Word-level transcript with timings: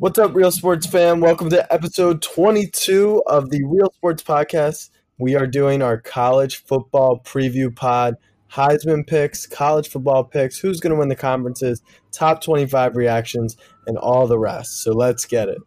What's 0.00 0.16
up, 0.16 0.32
Real 0.32 0.52
Sports 0.52 0.86
fan? 0.86 1.18
Welcome 1.20 1.50
to 1.50 1.72
episode 1.74 2.22
22 2.22 3.20
of 3.26 3.50
the 3.50 3.64
Real 3.64 3.90
Sports 3.96 4.22
Podcast. 4.22 4.90
We 5.18 5.34
are 5.34 5.44
doing 5.44 5.82
our 5.82 5.98
college 5.98 6.62
football 6.62 7.20
preview 7.24 7.74
pod, 7.74 8.14
Heisman 8.52 9.04
picks, 9.04 9.44
college 9.44 9.88
football 9.88 10.22
picks, 10.22 10.56
who's 10.56 10.78
going 10.78 10.92
to 10.92 10.98
win 11.00 11.08
the 11.08 11.16
conferences, 11.16 11.82
top 12.12 12.44
25 12.44 12.94
reactions, 12.94 13.56
and 13.88 13.98
all 13.98 14.28
the 14.28 14.38
rest. 14.38 14.84
So 14.84 14.92
let's 14.92 15.24
get 15.24 15.48
it. 15.48 15.58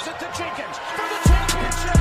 Gives 0.00 0.12
it 0.12 0.18
to 0.18 0.38
Jenkins 0.38 0.78
for 0.78 1.08
the 1.08 1.28
championship. 1.28 2.00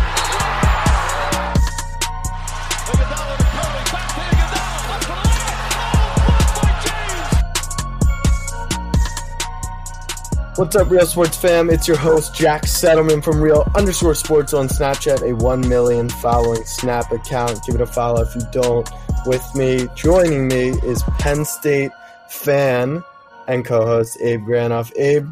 What's 10.58 10.75
up, 10.77 10.89
Real 10.89 11.05
Sports 11.05 11.35
fam? 11.35 11.70
It's 11.70 11.89
your 11.89 11.98
host, 11.98 12.34
Jack 12.34 12.62
Settleman 12.62 13.22
from 13.22 13.41
Real 13.41 13.70
underscore 13.75 14.16
sports 14.16 14.53
on 14.53 14.70
Snapchat, 14.70 15.30
a 15.30 15.36
1 15.36 15.67
million 15.67 16.08
following 16.08 16.63
Snap 16.63 17.11
account. 17.11 17.59
Give 17.66 17.75
it 17.75 17.81
a 17.81 17.86
follow 17.86 18.22
if 18.22 18.34
you 18.34 18.44
don't. 18.53 18.89
With 19.25 19.44
me, 19.55 19.89
joining 19.95 20.47
me 20.47 20.70
is 20.70 21.03
Penn 21.17 21.44
State 21.44 21.91
fan 22.30 23.03
and 23.50 23.66
co 23.66 23.86
host 23.86 24.17
Abe 24.22 24.44
Granoff. 24.44 24.89
Abe, 24.95 25.27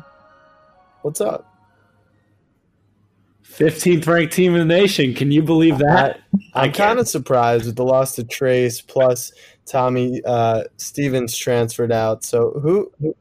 what's 1.04 1.22
up? 1.22 1.47
15th 3.58 4.06
ranked 4.08 4.34
team 4.34 4.54
in 4.56 4.68
the 4.68 4.76
nation. 4.76 5.14
Can 5.14 5.32
you 5.32 5.42
believe 5.42 5.78
that? 5.80 6.20
I'm 6.54 6.72
kind 6.72 7.00
of 7.00 7.08
surprised 7.08 7.66
with 7.66 7.76
the 7.76 7.84
loss 7.84 8.16
to 8.16 8.24
Trace, 8.24 8.82
plus 8.82 9.32
Tommy 9.66 10.22
uh, 10.26 10.64
Stevens 10.78 11.36
transferred 11.36 11.92
out. 11.92 12.24
So 12.24 12.60
who, 12.62 12.92
who 13.02 13.16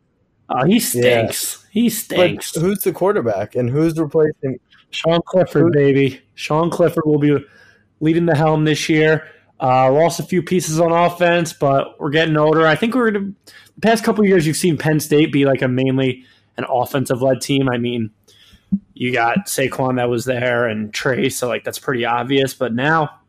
Oh, 0.49 0.65
he 0.65 0.79
stinks. 0.79 1.67
He 1.73 1.89
but 1.89 1.93
stinks. 1.93 2.55
who's 2.55 2.79
the 2.81 2.93
quarterback 2.93 3.57
and 3.57 3.69
who's 3.69 3.99
replacing? 3.99 4.61
Sean 4.91 5.21
Clifford, 5.27 5.73
baby. 5.73 6.21
Sean 6.35 6.71
Clifford 6.71 7.05
will 7.05 7.19
be 7.19 7.37
leading 8.01 8.27
the 8.27 8.37
helm 8.37 8.65
this 8.65 8.89
year. 8.89 9.27
Uh, 9.61 9.91
lost 9.91 10.21
a 10.21 10.23
few 10.23 10.43
pieces 10.43 10.79
on 10.79 10.93
offense, 10.93 11.53
but 11.53 11.99
we're 11.99 12.11
getting 12.11 12.37
older. 12.37 12.67
I 12.67 12.77
think 12.77 12.95
we're 12.95 13.11
gonna. 13.11 13.33
The 13.75 13.81
past 13.83 14.05
couple 14.05 14.23
of 14.23 14.29
years, 14.29 14.47
you've 14.47 14.57
seen 14.57 14.77
Penn 14.79 15.01
State 15.01 15.33
be 15.33 15.45
like 15.47 15.63
a 15.63 15.69
mainly 15.69 16.25
an 16.57 16.65
offensive 16.69 17.21
led 17.23 17.41
team. 17.41 17.69
I 17.69 17.79
mean, 17.79 18.11
you 18.95 19.13
got 19.13 19.47
Saquon 19.47 19.97
that 19.97 20.09
was 20.09 20.25
there 20.25 20.69
and 20.69 20.93
Trey, 20.93 21.29
so 21.29 21.49
like 21.49 21.65
that's 21.65 21.79
pretty 21.79 22.05
obvious. 22.05 22.55
But 22.55 22.75
now, 22.75 23.21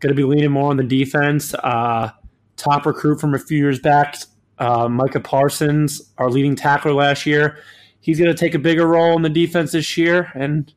going 0.00 0.14
to 0.14 0.16
be 0.16 0.24
leaning 0.24 0.50
more 0.50 0.70
on 0.70 0.76
the 0.76 0.84
defense. 0.84 1.54
Uh, 1.54 2.10
top 2.56 2.86
recruit 2.86 3.20
from 3.20 3.34
a 3.34 3.38
few 3.38 3.58
years 3.58 3.78
back, 3.78 4.16
uh, 4.58 4.88
Micah 4.88 5.20
Parsons, 5.20 6.12
our 6.18 6.30
leading 6.30 6.56
tackler 6.56 6.92
last 6.92 7.26
year. 7.26 7.58
He's 8.00 8.18
going 8.18 8.30
to 8.30 8.36
take 8.36 8.54
a 8.54 8.58
bigger 8.58 8.86
role 8.86 9.16
in 9.16 9.22
the 9.22 9.30
defense 9.30 9.72
this 9.72 9.96
year, 9.96 10.30
and 10.34 10.72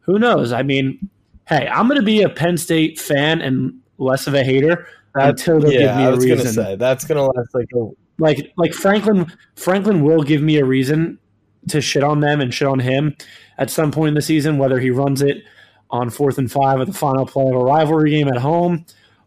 who 0.00 0.18
knows? 0.18 0.52
I 0.52 0.62
mean, 0.62 1.10
hey, 1.46 1.68
I'm 1.68 1.88
going 1.88 2.00
to 2.00 2.06
be 2.06 2.22
a 2.22 2.28
Penn 2.28 2.56
State 2.56 2.98
fan 2.98 3.42
and 3.42 3.74
less 3.98 4.26
of 4.26 4.34
a 4.34 4.42
hater 4.42 4.86
until 5.14 5.60
they 5.60 5.72
give 5.72 5.82
yeah, 5.82 5.98
me 5.98 6.04
I 6.04 6.08
a 6.08 6.10
was 6.16 6.24
gonna 6.24 6.46
say 6.46 6.76
that's 6.76 7.04
gonna 7.04 7.24
last 7.24 7.54
like 7.54 7.68
a 7.74 7.88
Like, 8.18 8.52
like 8.56 8.72
Franklin, 8.72 9.30
Franklin 9.56 10.02
will 10.02 10.22
give 10.22 10.42
me 10.42 10.58
a 10.58 10.64
reason 10.64 11.18
to 11.68 11.80
shit 11.80 12.02
on 12.02 12.20
them 12.20 12.40
and 12.40 12.52
shit 12.52 12.68
on 12.68 12.80
him 12.80 13.16
at 13.58 13.70
some 13.70 13.92
point 13.92 14.08
in 14.08 14.14
the 14.14 14.22
season, 14.22 14.58
whether 14.58 14.78
he 14.78 14.90
runs 14.90 15.22
it 15.22 15.44
on 15.90 16.10
fourth 16.10 16.38
and 16.38 16.50
five 16.50 16.80
at 16.80 16.86
the 16.86 16.92
final 16.92 17.26
play 17.26 17.48
of 17.48 17.54
a 17.54 17.58
rivalry 17.58 18.10
game 18.10 18.28
at 18.28 18.38
home, 18.38 18.84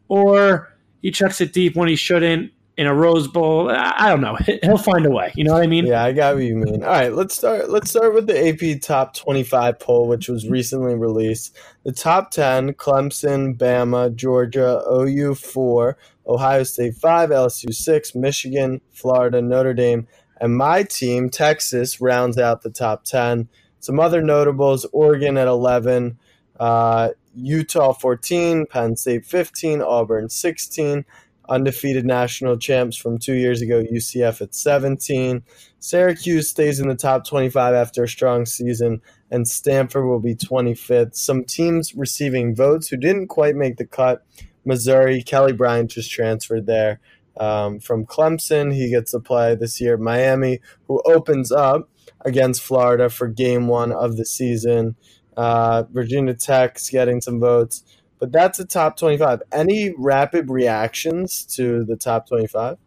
or 0.07 0.73
he 1.01 1.11
chucks 1.11 1.41
it 1.41 1.53
deep 1.53 1.75
when 1.75 1.87
he 1.87 1.95
shouldn't 1.95 2.51
in 2.77 2.87
a 2.87 2.93
Rose 2.93 3.27
Bowl. 3.27 3.69
I 3.69 4.09
don't 4.09 4.21
know. 4.21 4.35
He'll 4.63 4.77
find 4.77 5.05
a 5.05 5.11
way. 5.11 5.31
You 5.35 5.43
know 5.43 5.53
what 5.53 5.63
I 5.63 5.67
mean? 5.67 5.85
Yeah, 5.85 6.03
I 6.03 6.11
got 6.11 6.35
what 6.35 6.43
you 6.43 6.55
mean. 6.55 6.83
All 6.83 6.89
right, 6.89 7.13
let's 7.13 7.35
start. 7.35 7.69
Let's 7.69 7.91
start 7.91 8.13
with 8.13 8.27
the 8.27 8.47
AP 8.49 8.81
Top 8.81 9.15
25 9.15 9.79
poll, 9.79 10.07
which 10.07 10.27
was 10.27 10.47
recently 10.47 10.95
released. 10.95 11.55
The 11.83 11.91
top 11.91 12.31
10: 12.31 12.73
Clemson, 12.73 13.57
Bama, 13.57 14.15
Georgia, 14.15 14.81
OU 14.91 15.35
four, 15.35 15.97
Ohio 16.25 16.63
State 16.63 16.95
five, 16.95 17.29
LSU 17.29 17.73
six, 17.73 18.15
Michigan, 18.15 18.81
Florida, 18.91 19.41
Notre 19.41 19.73
Dame, 19.73 20.07
and 20.39 20.57
my 20.57 20.83
team, 20.83 21.29
Texas, 21.29 22.01
rounds 22.01 22.37
out 22.37 22.61
the 22.61 22.69
top 22.69 23.03
10. 23.03 23.47
Some 23.79 23.99
other 23.99 24.21
notables: 24.21 24.85
Oregon 24.91 25.37
at 25.37 25.47
11, 25.47 26.17
uh, 26.59 27.09
Utah 27.35 27.93
14, 27.93 28.65
Penn 28.67 28.95
State 28.95 29.25
15, 29.25 29.81
Auburn 29.81 30.29
16 30.29 31.05
undefeated 31.49 32.05
national 32.05 32.57
champs 32.57 32.95
from 32.95 33.17
two 33.17 33.33
years 33.33 33.61
ago, 33.61 33.83
UCF 33.83 34.41
at 34.41 34.55
17. 34.55 35.43
Syracuse 35.79 36.49
stays 36.49 36.79
in 36.79 36.87
the 36.87 36.95
top 36.95 37.25
25 37.27 37.73
after 37.73 38.03
a 38.03 38.07
strong 38.07 38.45
season, 38.45 39.01
and 39.29 39.47
Stanford 39.47 40.05
will 40.05 40.19
be 40.19 40.35
25th. 40.35 41.15
Some 41.15 41.43
teams 41.43 41.95
receiving 41.95 42.55
votes 42.55 42.87
who 42.87 42.97
didn't 42.97 43.27
quite 43.27 43.55
make 43.55 43.77
the 43.77 43.85
cut 43.85 44.25
Missouri, 44.65 45.21
Kelly 45.21 45.51
Bryant 45.51 45.91
just 45.91 46.09
transferred 46.09 46.65
there. 46.65 47.01
Um, 47.37 47.79
from 47.79 48.05
Clemson, 48.05 48.73
he 48.73 48.89
gets 48.89 49.11
to 49.11 49.19
play 49.19 49.55
this 49.55 49.81
year. 49.81 49.97
Miami, 49.97 50.59
who 50.87 51.01
opens 51.05 51.51
up 51.51 51.89
against 52.21 52.61
Florida 52.61 53.09
for 53.09 53.27
game 53.27 53.67
one 53.67 53.91
of 53.91 54.17
the 54.17 54.25
season. 54.25 54.95
Uh, 55.35 55.83
Virginia 55.91 56.33
Tech's 56.33 56.89
getting 56.89 57.21
some 57.21 57.39
votes 57.39 57.83
but 58.23 58.31
that's 58.31 58.57
a 58.57 58.63
top 58.63 58.95
25. 58.95 59.41
Any 59.51 59.93
rapid 59.97 60.49
reactions 60.49 61.43
to 61.57 61.83
the 61.83 61.97
top 61.97 62.25
25? 62.29 62.77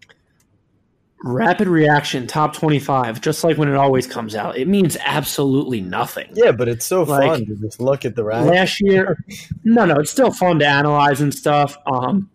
Rapid 1.24 1.68
reaction, 1.68 2.26
top 2.26 2.54
25, 2.54 3.20
just 3.20 3.44
like 3.44 3.58
when 3.58 3.68
it 3.68 3.74
always 3.74 4.06
comes 4.06 4.34
out. 4.34 4.56
It 4.56 4.66
means 4.66 4.96
absolutely 5.04 5.82
nothing. 5.82 6.30
Yeah, 6.32 6.52
but 6.52 6.68
it's 6.68 6.86
so 6.86 7.02
Like, 7.02 7.28
fun 7.28 7.44
to 7.44 7.54
just 7.56 7.82
look 7.82 8.06
at 8.06 8.16
the. 8.16 8.22
Last 8.22 8.80
year, 8.80 9.22
no, 9.64 9.84
no, 9.84 9.96
it's 9.96 10.10
still 10.10 10.30
fun 10.30 10.58
to 10.60 10.66
analyze 10.66 11.20
and 11.20 11.34
stuff. 11.34 11.76
Um, 11.84 12.30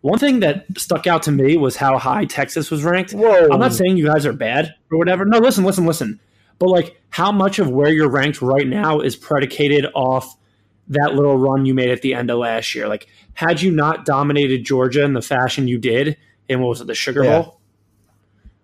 one 0.00 0.18
thing 0.18 0.40
that 0.40 0.66
stuck 0.76 1.06
out 1.06 1.24
to 1.24 1.32
me 1.32 1.56
was 1.56 1.76
how 1.76 1.98
high 1.98 2.24
Texas 2.24 2.70
was 2.70 2.84
ranked. 2.84 3.12
Whoa. 3.12 3.48
I'm 3.50 3.60
not 3.60 3.72
saying 3.72 3.96
you 3.96 4.06
guys 4.06 4.24
are 4.26 4.32
bad 4.32 4.74
or 4.90 4.98
whatever. 4.98 5.24
No, 5.24 5.38
listen, 5.38 5.64
listen, 5.64 5.86
listen. 5.86 6.20
But 6.58 6.68
like, 6.68 7.00
how 7.10 7.32
much 7.32 7.58
of 7.58 7.70
where 7.70 7.92
you're 7.92 8.08
ranked 8.08 8.40
right 8.40 8.66
now 8.66 9.00
is 9.00 9.16
predicated 9.16 9.86
off 9.94 10.36
that 10.88 11.14
little 11.14 11.36
run 11.36 11.66
you 11.66 11.74
made 11.74 11.90
at 11.90 12.02
the 12.02 12.14
end 12.14 12.30
of 12.30 12.38
last 12.38 12.74
year? 12.74 12.88
Like, 12.88 13.08
had 13.34 13.60
you 13.60 13.70
not 13.70 14.04
dominated 14.04 14.64
Georgia 14.64 15.02
in 15.02 15.12
the 15.12 15.22
fashion 15.22 15.68
you 15.68 15.78
did, 15.78 16.16
in 16.48 16.60
what 16.60 16.68
was 16.68 16.80
it, 16.80 16.86
the 16.86 16.94
Sugar 16.94 17.24
Yeah. 17.24 17.42
Bowl? 17.42 17.60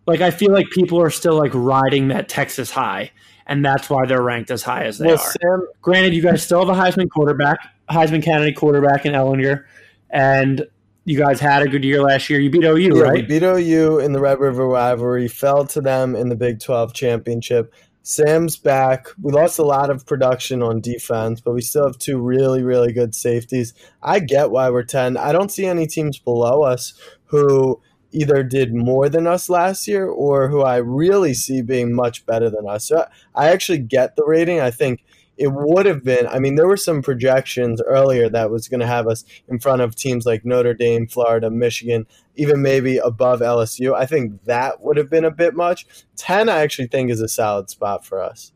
Like, 0.06 0.20
I 0.20 0.30
feel 0.30 0.52
like 0.52 0.70
people 0.70 1.00
are 1.00 1.10
still 1.10 1.38
like 1.38 1.52
riding 1.54 2.08
that 2.08 2.28
Texas 2.28 2.70
high, 2.70 3.12
and 3.46 3.64
that's 3.64 3.88
why 3.90 4.06
they're 4.06 4.22
ranked 4.22 4.50
as 4.50 4.62
high 4.62 4.84
as 4.84 4.98
they 4.98 5.06
well, 5.06 5.16
are. 5.16 5.32
Sam, 5.40 5.68
Granted, 5.80 6.14
you 6.14 6.22
guys 6.22 6.42
still 6.42 6.64
have 6.64 6.68
a 6.68 6.80
Heisman 6.80 7.08
quarterback, 7.08 7.58
Heisman 7.90 8.22
candidate 8.22 8.56
quarterback 8.56 9.06
in 9.06 9.12
Ehlinger, 9.12 9.64
and 10.10 10.66
you 11.04 11.18
guys 11.18 11.40
had 11.40 11.62
a 11.62 11.68
good 11.68 11.84
year 11.84 12.02
last 12.02 12.30
year. 12.30 12.40
You 12.40 12.50
beat 12.50 12.64
OU, 12.64 12.78
yeah, 12.78 12.92
we 12.92 13.00
right? 13.00 13.28
beat 13.28 13.42
OU 13.42 13.98
in 13.98 14.12
the 14.12 14.20
Red 14.20 14.38
River 14.38 14.66
rivalry, 14.66 15.28
fell 15.28 15.66
to 15.66 15.80
them 15.80 16.14
in 16.14 16.28
the 16.28 16.36
Big 16.36 16.60
12 16.60 16.94
championship. 16.94 17.72
Sam's 18.02 18.56
back. 18.56 19.06
We 19.20 19.32
lost 19.32 19.58
a 19.58 19.64
lot 19.64 19.90
of 19.90 20.04
production 20.06 20.62
on 20.62 20.80
defense, 20.80 21.40
but 21.40 21.54
we 21.54 21.60
still 21.60 21.86
have 21.86 21.98
two 21.98 22.20
really, 22.20 22.62
really 22.62 22.92
good 22.92 23.14
safeties. 23.14 23.74
I 24.02 24.18
get 24.18 24.50
why 24.50 24.70
we're 24.70 24.82
10. 24.82 25.16
I 25.16 25.32
don't 25.32 25.52
see 25.52 25.66
any 25.66 25.86
teams 25.86 26.18
below 26.18 26.62
us 26.62 26.94
who 27.26 27.80
either 28.10 28.42
did 28.42 28.74
more 28.74 29.08
than 29.08 29.26
us 29.26 29.48
last 29.48 29.88
year 29.88 30.06
or 30.06 30.48
who 30.48 30.62
I 30.62 30.76
really 30.76 31.32
see 31.32 31.62
being 31.62 31.94
much 31.94 32.26
better 32.26 32.50
than 32.50 32.68
us. 32.68 32.86
So 32.86 33.06
I 33.34 33.48
actually 33.48 33.78
get 33.78 34.16
the 34.16 34.24
rating. 34.24 34.60
I 34.60 34.70
think 34.70 35.04
it 35.38 35.48
would 35.48 35.86
have 35.86 36.04
been, 36.04 36.26
I 36.26 36.38
mean, 36.38 36.56
there 36.56 36.68
were 36.68 36.76
some 36.76 37.02
projections 37.02 37.80
earlier 37.82 38.28
that 38.28 38.50
was 38.50 38.68
going 38.68 38.80
to 38.80 38.86
have 38.86 39.06
us 39.08 39.24
in 39.48 39.58
front 39.58 39.80
of 39.82 39.94
teams 39.94 40.26
like 40.26 40.44
Notre 40.44 40.74
Dame, 40.74 41.06
Florida, 41.06 41.50
Michigan, 41.50 42.06
even 42.36 42.62
maybe 42.62 42.98
above 42.98 43.40
LSU. 43.40 43.94
I 43.94 44.06
think 44.06 44.44
that 44.44 44.82
would 44.82 44.96
have 44.96 45.10
been 45.10 45.24
a 45.24 45.30
bit 45.30 45.54
much. 45.54 45.86
10, 46.16 46.48
I 46.48 46.60
actually 46.60 46.88
think, 46.88 47.10
is 47.10 47.20
a 47.20 47.28
solid 47.28 47.70
spot 47.70 48.04
for 48.04 48.22
us. 48.22 48.52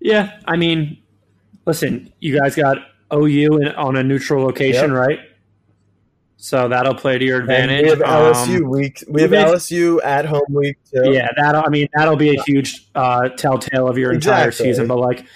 Yeah, 0.00 0.38
I 0.46 0.56
mean, 0.56 0.98
listen, 1.66 2.12
you 2.20 2.38
guys 2.38 2.54
got 2.56 2.78
OU 3.12 3.58
in, 3.58 3.68
on 3.68 3.96
a 3.96 4.02
neutral 4.02 4.44
location, 4.44 4.90
Yep. 4.92 4.98
right? 4.98 5.18
So 6.42 6.68
that'll 6.68 6.94
play 6.94 7.18
to 7.18 7.24
your 7.24 7.40
And 7.42 7.50
advantage. 7.50 7.82
we 7.84 7.88
have 7.90 7.98
LSU 7.98 8.56
Um, 8.64 8.70
week. 8.70 9.04
We 9.08 9.20
have 9.22 9.30
LSU 9.32 10.00
at 10.02 10.24
home 10.24 10.40
week 10.48 10.78
too. 10.90 11.12
yeah, 11.12 11.28
that'll. 11.36 11.62
I 11.64 11.68
mean, 11.68 11.86
that'll 11.94 12.16
be 12.16 12.34
a 12.34 12.42
huge 12.46 12.88
uh, 12.94 13.28
telltale 13.30 13.86
of 13.88 13.98
your 13.98 14.10
entire 14.12 14.48
Exactly. 14.48 14.70
season. 14.72 14.86
But 14.88 14.98
like, 15.00 15.26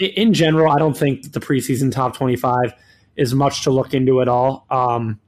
in 0.00 0.32
general, 0.32 0.72
I 0.72 0.78
don't 0.78 0.96
think 0.96 1.32
the 1.32 1.40
preseason 1.40 1.92
top 1.92 2.16
twenty-five 2.16 2.72
is 3.16 3.34
much 3.34 3.62
to 3.64 3.70
look 3.70 3.92
into 3.92 4.22
at 4.22 4.28
all. 4.28 4.66
Um, 4.70 5.20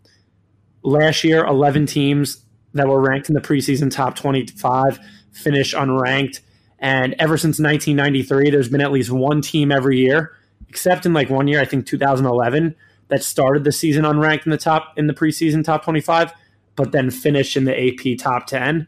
last 0.83 1.23
year, 1.23 1.45
eleven 1.45 1.85
teams 1.85 2.45
that 2.73 2.89
were 2.89 3.01
ranked 3.01 3.29
in 3.29 3.35
the 3.35 3.41
preseason 3.43 3.91
top 3.91 4.17
twenty-five 4.17 4.99
finished 5.33 5.75
unranked, 5.75 6.41
And 6.79 7.15
ever 7.19 7.37
since 7.37 7.61
1993, 7.61 8.51
there's 8.51 8.69
been 8.69 8.81
at 8.81 8.91
least 8.91 9.11
one 9.11 9.41
team 9.43 9.71
every 9.71 9.99
year, 9.99 10.33
except 10.69 11.05
in 11.07 11.13
like 11.13 11.29
one 11.31 11.47
year, 11.47 11.61
I 11.61 11.65
think 11.65 11.87
2011, 11.87 12.75
that 13.09 13.23
started 13.23 13.65
the 13.65 13.73
season 13.73 14.05
unranked 14.05 14.45
in 14.45 14.51
the 14.51 14.59
top 14.59 14.93
in 14.97 15.07
the 15.07 15.15
preseason 15.15 15.65
top 15.65 15.83
25, 15.85 16.33
but 16.77 16.93
then 16.93 17.11
finished 17.11 17.57
in 17.57 17.65
the 17.65 17.75
AP 17.75 18.19
top 18.19 18.47
10. 18.47 18.87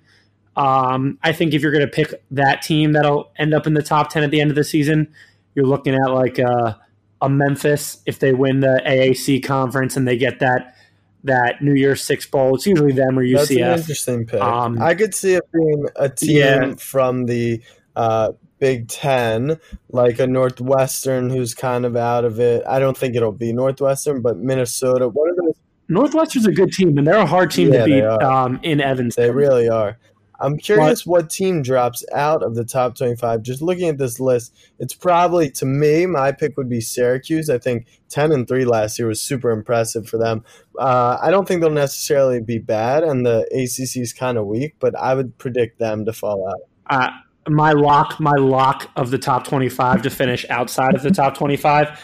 Um, 0.56 1.18
I 1.22 1.32
think 1.32 1.54
if 1.54 1.62
you're 1.62 1.72
going 1.72 1.84
to 1.86 1.90
pick 1.90 2.22
that 2.32 2.62
team 2.62 2.92
that'll 2.92 3.32
end 3.38 3.54
up 3.54 3.66
in 3.66 3.74
the 3.74 3.82
top 3.82 4.10
10 4.10 4.22
at 4.22 4.30
the 4.30 4.40
end 4.40 4.50
of 4.50 4.56
the 4.56 4.64
season, 4.64 5.12
you're 5.54 5.64
looking 5.66 5.94
at 5.94 6.10
like 6.10 6.38
a, 6.38 6.78
a 7.22 7.28
Memphis 7.28 8.02
if 8.06 8.18
they 8.18 8.32
win 8.32 8.60
the 8.60 8.82
AAC 8.86 9.42
conference 9.44 9.96
and 9.96 10.06
they 10.06 10.16
get 10.16 10.38
that 10.40 10.74
that 11.24 11.60
New 11.62 11.74
Year's 11.74 12.02
Six 12.02 12.26
bowl. 12.26 12.54
It's 12.54 12.66
usually 12.66 12.92
them 12.92 13.18
or 13.18 13.22
UCF. 13.22 13.36
That's 13.36 13.50
an 13.50 13.58
interesting 13.58 14.26
pick. 14.26 14.40
Um, 14.40 14.80
I 14.80 14.94
could 14.94 15.14
see 15.14 15.34
it 15.34 15.42
being 15.52 15.86
a 15.96 16.08
team 16.08 16.36
Yeah. 16.36 16.74
from 16.78 17.26
the 17.26 17.62
uh, 17.94 18.32
Big 18.60 18.86
Ten, 18.88 19.58
like 19.88 20.18
a 20.20 20.26
Northwestern 20.26 21.30
who's 21.30 21.54
kind 21.54 21.84
of 21.84 21.96
out 21.96 22.24
of 22.24 22.38
it. 22.38 22.62
I 22.68 22.78
don't 22.78 22.96
think 22.96 23.16
it'll 23.16 23.32
be 23.32 23.52
Northwestern, 23.52 24.20
but 24.22 24.36
Minnesota. 24.36 25.08
One 25.08 25.30
of 25.30 25.36
those, 25.36 25.54
Northwestern's 25.88 26.46
a 26.46 26.52
good 26.52 26.70
team, 26.72 26.96
and 26.98 27.06
they're 27.06 27.16
a 27.16 27.26
hard 27.26 27.50
team 27.50 27.72
Yeah, 27.72 27.80
to 27.80 27.84
beat 27.86 28.04
um, 28.04 28.60
in 28.62 28.80
Evanston. 28.80 29.24
they 29.24 29.30
really 29.32 29.68
are. 29.68 29.98
I'm 30.42 30.56
curious 30.56 31.04
what 31.04 31.28
team 31.28 31.60
drops 31.60 32.02
out 32.14 32.42
of 32.42 32.54
the 32.54 32.64
top 32.64 32.96
25. 32.96 33.42
Just 33.42 33.60
looking 33.60 33.90
at 33.90 33.98
this 33.98 34.18
list, 34.18 34.54
it's 34.78 34.94
probably 34.94 35.50
to 35.50 35.66
me, 35.66 36.06
my 36.06 36.32
pick 36.32 36.56
would 36.56 36.68
be 36.70 36.80
Syracuse. 36.80 37.50
I 37.50 37.58
think 37.58 37.86
10 38.08 38.32
and 38.32 38.48
3 38.48 38.64
last 38.64 38.98
year 38.98 39.06
was 39.06 39.20
super 39.20 39.50
impressive 39.50 40.08
for 40.08 40.16
them. 40.16 40.42
Uh, 40.78 41.18
I 41.20 41.30
don't 41.30 41.46
think 41.46 41.60
they'll 41.60 41.68
necessarily 41.70 42.40
be 42.40 42.56
bad, 42.58 43.02
and 43.04 43.26
the 43.26 43.40
ACC 43.52 44.00
is 44.00 44.14
kind 44.14 44.38
of 44.38 44.46
weak, 44.46 44.76
but 44.80 44.94
I 44.98 45.14
would 45.14 45.36
predict 45.36 45.78
them 45.78 46.06
to 46.06 46.12
fall 46.14 46.48
out. 46.48 46.60
uh, 46.86 47.10
my 47.48 47.72
lock, 47.72 48.20
my 48.20 48.36
lock 48.36 48.90
of 48.96 49.10
the 49.10 49.18
top 49.18 49.46
twenty-five 49.46 50.02
to 50.02 50.10
finish 50.10 50.44
outside 50.50 50.94
of 50.94 51.02
the 51.02 51.10
top 51.10 51.36
twenty-five 51.36 51.98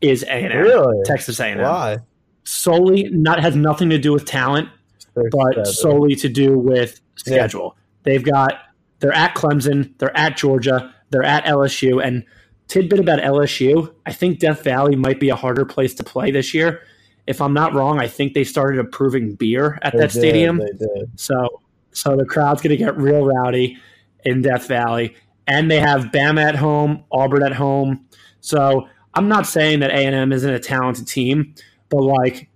is 0.00 0.22
A 0.24 0.32
and 0.32 0.52
M, 0.52 0.58
Really? 0.62 1.02
Texas 1.04 1.38
A 1.40 1.46
and 1.46 1.60
M. 1.60 1.66
Why? 1.68 1.98
Solely, 2.44 3.04
not 3.10 3.40
has 3.40 3.54
nothing 3.54 3.90
to 3.90 3.98
do 3.98 4.12
with 4.12 4.24
talent, 4.24 4.68
They're 5.14 5.30
but 5.30 5.54
seven. 5.54 5.64
solely 5.66 6.14
to 6.16 6.28
do 6.28 6.58
with 6.58 7.00
Yeah. 7.26 7.34
schedule. 7.34 7.76
They've 8.02 8.24
got 8.24 8.54
they're 9.00 9.12
at 9.12 9.34
Clemson, 9.34 9.92
they're 9.98 10.16
at 10.16 10.36
Georgia, 10.36 10.92
they're 11.10 11.22
at 11.22 11.44
LSU, 11.46 12.00
and 12.04 12.24
tidbit 12.68 12.98
about 13.00 13.18
LSU, 13.20 13.90
I 14.06 14.12
think 14.12 14.38
Death 14.38 14.62
Valley 14.62 14.94
might 14.96 15.18
be 15.18 15.28
a 15.30 15.36
harder 15.36 15.64
place 15.64 15.94
to 15.94 16.04
play 16.04 16.30
this 16.30 16.52
year. 16.54 16.82
If 17.26 17.40
I'm 17.40 17.52
not 17.54 17.74
wrong, 17.74 17.98
I 18.00 18.06
think 18.08 18.34
they 18.34 18.44
started 18.44 18.78
approving 18.78 19.34
beer 19.34 19.78
at 19.82 19.92
They 19.92 20.00
that 20.00 20.12
did, 20.12 20.18
stadium. 20.18 20.58
They 20.58 20.72
did. 20.78 21.10
So 21.16 21.60
so 21.92 22.16
the 22.16 22.24
crowd's 22.24 22.62
going 22.62 22.70
to 22.70 22.76
get 22.76 22.96
real 22.96 23.24
rowdy 23.24 23.76
in 24.24 24.42
Death 24.42 24.68
Valley, 24.68 25.14
and 25.46 25.70
they 25.70 25.80
have 25.80 26.06
Bama 26.06 26.42
at 26.42 26.56
home, 26.56 27.04
Auburn 27.12 27.42
at 27.42 27.54
home. 27.54 28.06
So 28.40 28.88
I'm 29.14 29.28
not 29.28 29.46
saying 29.46 29.80
that 29.80 29.90
A 29.90 30.06
and 30.06 30.14
M 30.14 30.32
isn't 30.32 30.52
a 30.52 30.58
talented 30.58 31.06
team, 31.06 31.54
but 31.88 32.02
like 32.02 32.48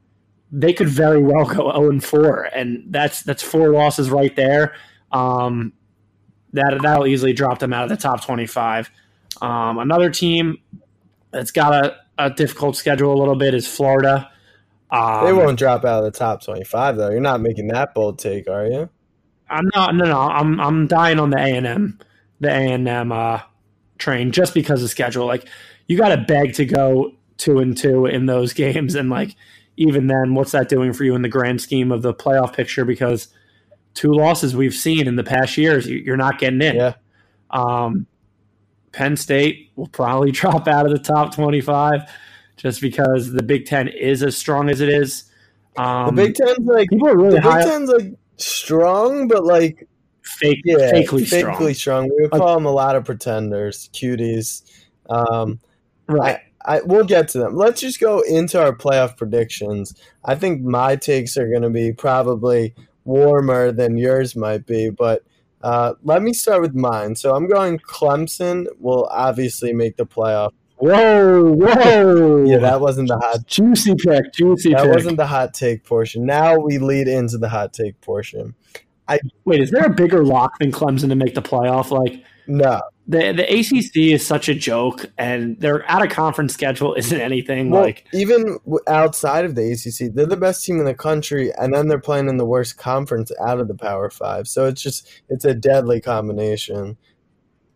they 0.53 0.73
could 0.73 0.89
very 0.89 1.23
well 1.23 1.45
go 1.47 1.73
0 1.73 1.91
and 1.91 2.05
4, 2.05 2.45
and 2.55 2.85
that's 2.89 3.23
that's 3.23 3.43
four 3.43 3.71
losses 3.71 4.11
right 4.11 4.35
there. 4.37 4.75
Um, 5.11 5.73
that 6.53 6.79
that'll 6.83 7.07
easily 7.07 7.33
drop 7.33 7.59
them 7.59 7.73
out 7.73 7.85
of 7.85 7.89
the 7.91 7.97
top 7.97 8.25
25. 8.25 8.91
Um, 9.43 9.79
another 9.79 10.11
team 10.11 10.59
that's 11.33 11.51
got 11.51 11.85
a, 11.85 11.97
a 12.17 12.31
difficult 12.31 12.77
schedule 12.77 13.13
a 13.13 13.19
little 13.19 13.35
bit 13.35 13.55
is 13.55 13.67
Florida. 13.67 14.31
Um, 14.91 15.25
They 15.27 15.33
won't 15.33 15.59
drop 15.59 15.85
out 15.85 16.05
of 16.05 16.13
the 16.13 16.17
top 16.17 16.45
25, 16.45 16.97
though. 16.97 17.11
You're 17.11 17.21
not 17.21 17.41
making 17.41 17.69
that 17.69 17.95
bold 17.95 18.21
take, 18.21 18.49
are 18.49 18.67
you? 18.67 18.89
I'm 19.55 19.69
not. 19.75 19.95
No, 19.95 20.05
no. 20.05 20.19
I'm 20.21 20.61
I'm 20.61 20.87
dying 20.87 21.19
on 21.19 21.31
the 21.31 21.39
A 21.39 21.57
and 21.57 21.67
M, 21.67 21.99
the 22.41 22.49
A 22.49 22.73
and 22.73 22.89
M 22.89 23.13
uh, 23.13 23.41
train 23.99 24.33
just 24.33 24.55
because 24.55 24.83
of 24.83 24.91
schedule. 24.91 25.27
Like 25.27 25.49
you 25.87 25.97
got 25.97 26.11
to 26.11 26.19
beg 26.19 26.55
to 26.55 26.65
go 26.65 27.13
two 27.37 27.59
and 27.59 27.77
two 27.77 28.07
in 28.07 28.27
those 28.27 28.53
games, 28.65 28.95
and 28.95 29.11
like 29.11 29.37
even 29.77 30.07
then, 30.07 30.35
what's 30.35 30.53
that 30.53 30.69
doing 30.69 30.93
for 30.93 31.05
you 31.05 31.15
in 31.15 31.23
the 31.23 31.29
grand 31.29 31.61
scheme 31.61 31.91
of 31.91 32.03
the 32.03 32.15
playoff 32.15 32.53
picture? 32.55 32.85
Because 32.85 33.29
two 33.95 34.13
losses 34.13 34.55
we've 34.57 34.75
seen 34.75 35.07
in 35.09 35.17
the 35.17 35.25
past 35.25 35.57
years, 35.57 35.87
you- 35.89 35.99
you're 35.99 36.17
not 36.17 36.39
getting 36.39 36.63
in. 36.63 36.77
Yeah. 36.77 36.95
Um, 37.51 38.07
Penn 38.93 39.17
State 39.17 39.71
will 39.77 39.89
probably 39.89 40.31
drop 40.41 40.69
out 40.69 40.87
of 40.87 40.93
the 40.93 40.99
top 40.99 41.35
25 41.35 42.03
just 42.57 42.81
because 42.81 43.33
the 43.33 43.43
Big 43.43 43.67
Ten 43.67 43.89
is 43.89 44.23
as 44.23 44.37
strong 44.37 44.71
as 44.71 44.81
it 44.81 44.89
is. 44.89 45.25
Um, 45.77 46.15
The 46.15 46.27
Big 46.27 46.35
Ten's 46.37 46.59
like 46.61 46.89
people 46.89 47.09
are 47.09 47.17
really 47.17 47.31
the 47.37 47.43
Big 47.43 47.45
high, 47.51 47.65
Ten's 47.65 47.91
like 47.91 48.13
strong, 48.37 49.29
but 49.29 49.45
like 49.45 49.89
fake, 50.23 50.61
yeah, 50.65 50.93
fakely 50.93 51.27
strong. 51.27 51.57
fakely 51.57 51.77
strong. 51.77 52.05
We 52.05 52.23
would 52.23 52.31
call 52.31 52.55
them 52.55 52.67
a 52.67 52.73
lot 52.73 52.97
of 52.97 53.05
pretenders, 53.05 53.91
cuties. 53.93 54.63
Um, 55.09 55.61
Right. 56.09 56.41
I 56.67 56.81
we'll 56.81 57.05
get 57.05 57.29
to 57.29 57.39
them. 57.39 57.57
Let's 57.57 57.81
just 57.81 58.01
go 58.01 58.21
into 58.21 58.61
our 58.61 58.75
playoff 58.75 59.17
predictions. 59.17 59.95
I 60.25 60.35
think 60.35 60.63
my 60.63 60.97
takes 60.97 61.37
are 61.37 61.49
going 61.49 61.63
to 61.63 61.71
be 61.71 61.93
probably 61.93 62.75
warmer 63.05 63.71
than 63.71 63.99
yours 63.99 64.35
might 64.35 64.67
be, 64.67 64.89
but 64.89 65.23
uh, 65.63 65.95
let 66.03 66.23
me 66.23 66.33
start 66.33 66.63
with 66.63 66.75
mine. 66.75 67.17
So 67.17 67.35
I'm 67.35 67.49
going 67.49 67.79
Clemson 67.79 68.67
will 68.79 69.07
obviously 69.11 69.73
make 69.73 69.97
the 69.97 70.07
playoff. 70.07 70.53
Whoa, 70.77 71.53
whoa. 71.53 72.45
Yeah, 72.45 72.59
that 72.59 72.81
wasn't 72.81 73.09
the 73.09 73.19
hot. 73.19 73.47
juicy 73.47 73.95
pick, 73.95 74.33
juicy 74.33 74.73
That 74.73 74.83
pick. 74.85 74.93
wasn't 74.95 75.17
the 75.17 75.27
hot 75.27 75.55
take 75.55 75.85
portion. 75.85 76.27
Now 76.27 76.59
we 76.59 76.79
lead 76.79 77.09
into 77.09 77.39
the 77.39 77.49
hot 77.49 77.73
take 77.73 78.01
portion. 78.01 78.55
I 79.09 79.19
Wait, 79.45 79.61
is 79.61 79.71
there 79.71 79.85
a 79.85 79.91
bigger 79.91 80.25
lock 80.25 80.59
than 80.59 80.73
Clemson 80.73 81.09
to 81.09 81.15
make 81.15 81.35
the 81.35 81.43
playoff? 81.43 81.91
Like 81.91 82.25
No, 82.47 82.81
the 83.07 83.33
the 83.33 83.45
ACC 83.45 84.13
is 84.15 84.27
such 84.27 84.49
a 84.49 84.55
joke, 84.55 85.07
and 85.19 85.61
their 85.61 85.89
out 85.91 86.03
of 86.05 86.11
conference 86.11 86.55
schedule 86.55 86.95
isn't 86.95 87.21
anything 87.21 87.69
Well, 87.71 87.83
like. 87.83 88.07
even 88.15 88.59
outside 88.89 89.45
of 89.45 89.55
the 89.55 89.73
ACC, 89.73 90.13
they're 90.15 90.25
the 90.27 90.37
best 90.39 90.65
team 90.65 90.79
in 90.79 90.87
the 90.87 90.95
country, 90.95 91.53
and 91.59 91.73
then 91.75 91.89
they're 91.89 91.99
playing 92.01 92.29
in 92.29 92.39
the 92.39 92.47
worst 92.47 92.79
conference 92.79 93.31
out 93.47 93.61
of 93.61 93.69
the 93.69 93.75
Power 93.75 94.09
Five. 94.11 94.49
So 94.49 94.67
it's 94.67 94.81
just 94.83 95.09
it's 95.29 95.45
a 95.45 95.55
deadly 95.55 96.01
combination. 96.01 96.97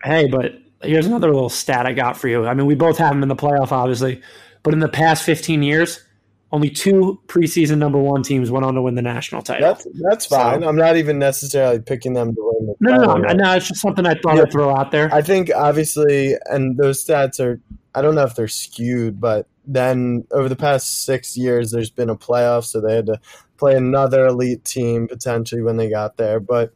Hey, 0.02 0.28
but 0.28 0.52
here's 0.82 1.06
another 1.06 1.32
little 1.32 1.48
stat 1.48 1.86
I 1.86 1.92
got 1.92 2.16
for 2.16 2.28
you. 2.28 2.46
I 2.46 2.54
mean, 2.54 2.66
we 2.66 2.75
both 2.75 2.98
have 2.98 3.10
them 3.10 3.22
in 3.22 3.28
the 3.28 3.36
playoff, 3.36 3.72
obviously, 3.72 4.22
but 4.62 4.75
in 4.75 4.80
the 4.80 4.88
past 4.88 5.25
15 5.25 5.62
years, 5.62 6.02
only 6.50 6.70
two 6.70 7.20
preseason 7.26 7.78
number 7.78 7.98
one 7.98 8.22
teams 8.22 8.50
went 8.50 8.64
on 8.64 8.75
to 8.75 8.82
win 8.82 8.94
the 8.94 9.02
national 9.02 9.42
title. 9.42 9.69
That's 9.69 9.86
that's 10.00 10.26
fine. 10.26 10.64
I'm 10.64 10.76
not 10.76 10.96
even 10.96 11.19
necessarily 11.19 11.78
picking 11.78 12.14
them 12.14 12.34
to 12.34 12.40
win 12.40 12.66
the 12.69 12.75
no, 12.80 12.96
no, 12.96 13.16
no, 13.16 13.32
no, 13.34 13.54
It's 13.54 13.69
just 13.69 13.80
something 13.80 14.06
I 14.06 14.14
thought 14.14 14.36
Yeah. 14.36 14.42
I'd 14.42 14.52
throw 14.52 14.75
out 14.75 14.90
there. 14.90 15.12
I 15.12 15.20
think 15.20 15.50
obviously, 15.54 16.36
and 16.46 16.78
those 16.78 17.04
stats 17.04 17.38
are 17.38 17.60
I 17.94 18.00
don't 18.00 18.14
know 18.14 18.25
if 18.25 18.34
they're 18.34 18.48
skewed, 18.48 19.20
but 19.20 19.46
then 19.66 20.25
over 20.30 20.49
the 20.49 20.56
past 20.56 21.04
six 21.04 21.37
years, 21.37 21.70
there's 21.70 21.90
been 21.90 22.08
a 22.08 22.16
playoff, 22.16 22.64
so 22.64 22.80
they 22.80 22.94
had 22.94 23.06
to 23.06 23.20
play 23.58 23.76
another 23.76 24.26
elite 24.26 24.64
team 24.64 25.06
potentially 25.06 25.61
when 25.61 25.76
they 25.76 25.90
got 25.90 26.16
there. 26.16 26.40
But 26.40 26.73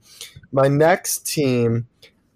my 0.53 0.69
next 0.69 1.27
team, 1.27 1.87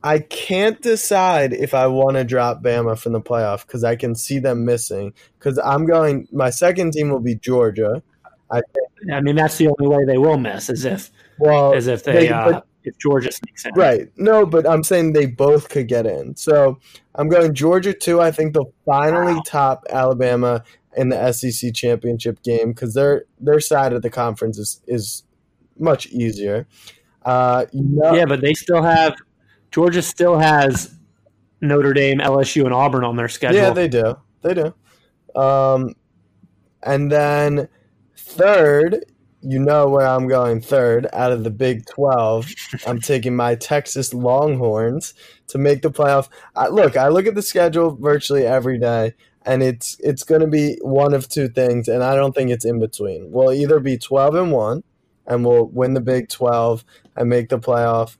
I 0.02 0.20
can't 0.20 0.80
decide 0.82 1.52
if 1.52 1.74
I 1.74 1.86
want 1.88 2.16
to 2.16 2.24
drop 2.24 2.62
Bama 2.62 2.98
from 2.98 3.12
the 3.12 3.20
playoff 3.20 3.66
because 3.66 3.82
I 3.82 3.96
can 3.96 4.14
see 4.14 4.38
them 4.38 4.64
missing. 4.64 5.12
Because 5.38 5.58
I'm 5.58 5.86
going, 5.86 6.28
my 6.30 6.50
second 6.50 6.92
team 6.92 7.08
will 7.10 7.20
be 7.20 7.34
Georgia. 7.34 8.02
I 8.50 9.20
mean, 9.20 9.34
that's 9.36 9.58
the 9.58 9.68
only 9.68 9.94
way 9.94 10.04
they 10.04 10.18
will 10.18 10.38
miss, 10.38 10.70
is 10.70 10.84
if 10.84 11.10
Well, 11.38 11.74
as 11.74 11.86
if 11.88 12.04
they, 12.04 12.12
they- 12.12 12.28
uh, 12.28 12.50
but- 12.52 12.66
if 12.84 12.96
Georgia 12.98 13.32
sneaks 13.32 13.66
in. 13.66 13.72
Right. 13.74 14.08
No, 14.16 14.46
but 14.46 14.64
I'm 14.64 14.84
saying 14.84 15.12
they 15.12 15.26
both 15.26 15.70
could 15.70 15.88
get 15.88 16.06
in. 16.06 16.36
So 16.36 16.78
I'm 17.16 17.28
going 17.28 17.52
Georgia 17.52 17.92
too. 17.92 18.20
I 18.20 18.30
think 18.30 18.54
they'll 18.54 18.72
finally 18.84 19.34
Wow. 19.34 19.42
top 19.44 19.84
Alabama 19.90 20.62
in 20.96 21.08
the 21.08 21.16
SEC 21.32 21.72
championship 21.74 22.44
game 22.44 22.68
because 22.68 22.94
their 22.94 23.24
their 23.40 23.58
side 23.58 23.92
of 23.92 24.02
the 24.02 24.08
conference 24.10 24.56
is 24.56 24.80
is 24.86 25.24
much 25.76 26.06
easier. 26.10 26.68
Uh, 27.24 27.66
you 27.72 27.82
know, 27.82 28.14
Yeah, 28.14 28.24
but 28.24 28.40
they 28.40 28.54
still 28.54 28.84
have 28.84 29.16
Georgia 29.70 30.02
still 30.02 30.38
has 30.38 30.94
Notre 31.60 31.92
Dame, 31.92 32.18
LSU, 32.18 32.64
and 32.64 32.74
Auburn 32.74 33.04
on 33.04 33.16
their 33.16 33.28
schedule. 33.28 33.60
yeah, 33.60 33.70
they 33.70 33.88
do. 33.88 34.16
They 34.42 34.54
do. 34.54 34.74
Um, 35.40 35.94
and 36.82 37.10
then 37.10 37.68
third, 38.16 39.04
you 39.42 39.58
know 39.58 39.88
where 39.88 40.06
I'm 40.06 40.28
going 40.28 40.60
third 40.60 41.06
out 41.12 41.32
of 41.32 41.44
the 41.44 41.50
Big 41.50 41.86
12. 41.86 42.52
I'm 42.86 43.00
taking 43.00 43.36
my 43.36 43.54
Texas 43.54 44.14
Longhorns 44.14 45.14
to 45.48 45.58
make 45.58 45.82
the 45.82 45.90
playoff. 45.90 46.28
I, 46.54 46.68
look, 46.68 46.96
I 46.96 47.08
look 47.08 47.26
at 47.26 47.34
the 47.34 47.42
schedule 47.42 47.96
virtually 47.96 48.46
every 48.46 48.78
day, 48.78 49.14
and 49.44 49.62
it's 49.62 49.96
it's 50.00 50.24
going 50.24 50.40
to 50.40 50.46
be 50.46 50.78
one 50.82 51.14
of 51.14 51.28
two 51.28 51.48
things, 51.48 51.88
and 51.88 52.02
I 52.02 52.14
don't 52.14 52.34
think 52.34 52.50
it's 52.50 52.64
in 52.64 52.80
between. 52.80 53.30
We'll 53.30 53.52
either 53.52 53.78
be 53.80 53.98
12 53.98 54.34
and 54.34 54.52
1 54.52 54.82
and 55.26 55.44
we'll 55.44 55.66
win 55.66 55.94
the 55.94 56.00
Big 56.00 56.28
12 56.28 56.84
and 57.16 57.28
make 57.28 57.48
the 57.48 57.58
playoff 57.58 58.16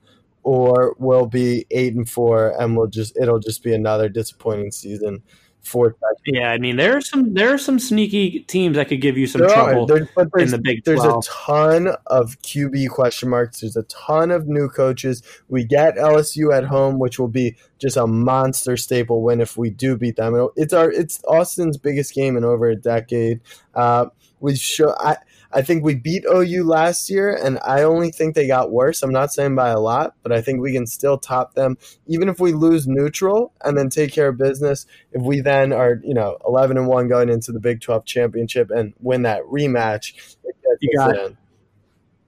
or 0.47 0.95
we'll 0.97 1.25
be 1.25 1.65
8 1.71 1.95
and 1.95 2.09
4 2.09 2.55
and 2.61 2.77
we'll 2.77 2.87
just 2.87 3.17
it'll 3.17 3.37
just 3.39 3.63
be 3.63 3.73
another 3.73 4.07
disappointing 4.07 4.71
season 4.71 5.21
For. 5.61 5.93
Yeah, 6.25 6.51
I 6.51 6.57
mean 6.57 6.77
there 6.77 6.95
are 6.95 7.01
some 7.01 7.33
there 7.33 7.53
are 7.53 7.57
some 7.57 7.79
sneaky 7.79 8.45
teams 8.47 8.77
that 8.77 8.87
could 8.87 9.01
give 9.01 9.17
you 9.17 9.27
some 9.27 9.41
There 9.41 9.49
trouble 9.49 9.85
There- 9.85 10.07
but 10.15 10.23
in 10.23 10.29
there's, 10.35 10.51
the 10.51 10.57
Big 10.59 10.85
there's 10.85 11.03
a 11.03 11.19
ton 11.25 11.89
of 12.05 12.41
QB 12.43 12.87
question 12.87 13.27
marks. 13.27 13.59
There's 13.59 13.75
a 13.75 13.83
ton 13.83 14.31
of 14.31 14.47
new 14.47 14.69
coaches. 14.69 15.21
We 15.49 15.65
get 15.65 15.97
LSU 15.97 16.53
at 16.57 16.63
home, 16.63 16.97
which 16.97 17.19
will 17.19 17.27
be 17.27 17.57
just 17.77 17.97
a 17.97 18.07
monster 18.07 18.77
staple 18.77 19.21
win 19.21 19.41
if 19.41 19.57
we 19.57 19.69
do 19.69 19.97
beat 19.97 20.15
them. 20.15 20.47
It's 20.55 20.71
our 20.71 20.89
it's 20.89 21.21
Austin's 21.27 21.75
biggest 21.77 22.13
game 22.13 22.37
in 22.37 22.45
over 22.45 22.69
a 22.69 22.75
decade. 22.77 23.41
Uh, 23.75 24.05
we 24.39 24.55
show 24.55 24.95
I. 24.97 25.17
I 25.51 25.61
think 25.61 25.83
we 25.83 25.95
beat 25.95 26.25
OU 26.25 26.63
last 26.65 27.09
year, 27.09 27.33
and 27.33 27.59
I 27.65 27.83
only 27.83 28.11
think 28.11 28.35
they 28.35 28.47
got 28.47 28.71
worse. 28.71 29.01
I'm 29.01 29.11
not 29.11 29.31
saying 29.33 29.55
by 29.55 29.69
a 29.69 29.79
lot, 29.79 30.13
but 30.23 30.31
I 30.31 30.41
think 30.41 30.61
we 30.61 30.73
can 30.73 30.85
still 30.87 31.17
top 31.17 31.53
them, 31.53 31.77
even 32.05 32.29
if 32.29 32.39
we 32.39 32.51
lose 32.53 32.87
neutral 32.87 33.53
and 33.63 33.77
then 33.77 33.89
take 33.89 34.11
care 34.11 34.27
of 34.27 34.37
business. 34.37 34.85
If 35.11 35.21
we 35.21 35.39
then 35.39 35.71
are, 35.71 35.99
you 36.03 36.13
know, 36.13 36.37
11 36.45 36.77
and 36.77 36.87
one 36.87 37.07
going 37.07 37.29
into 37.29 37.51
the 37.51 37.59
Big 37.59 37.81
12 37.81 38.05
championship 38.05 38.69
and 38.71 38.93
win 38.99 39.21
that 39.23 39.41
rematch, 39.43 40.35
it 40.43 40.55
You 40.81 40.97
got- 40.97 41.17
in. 41.17 41.37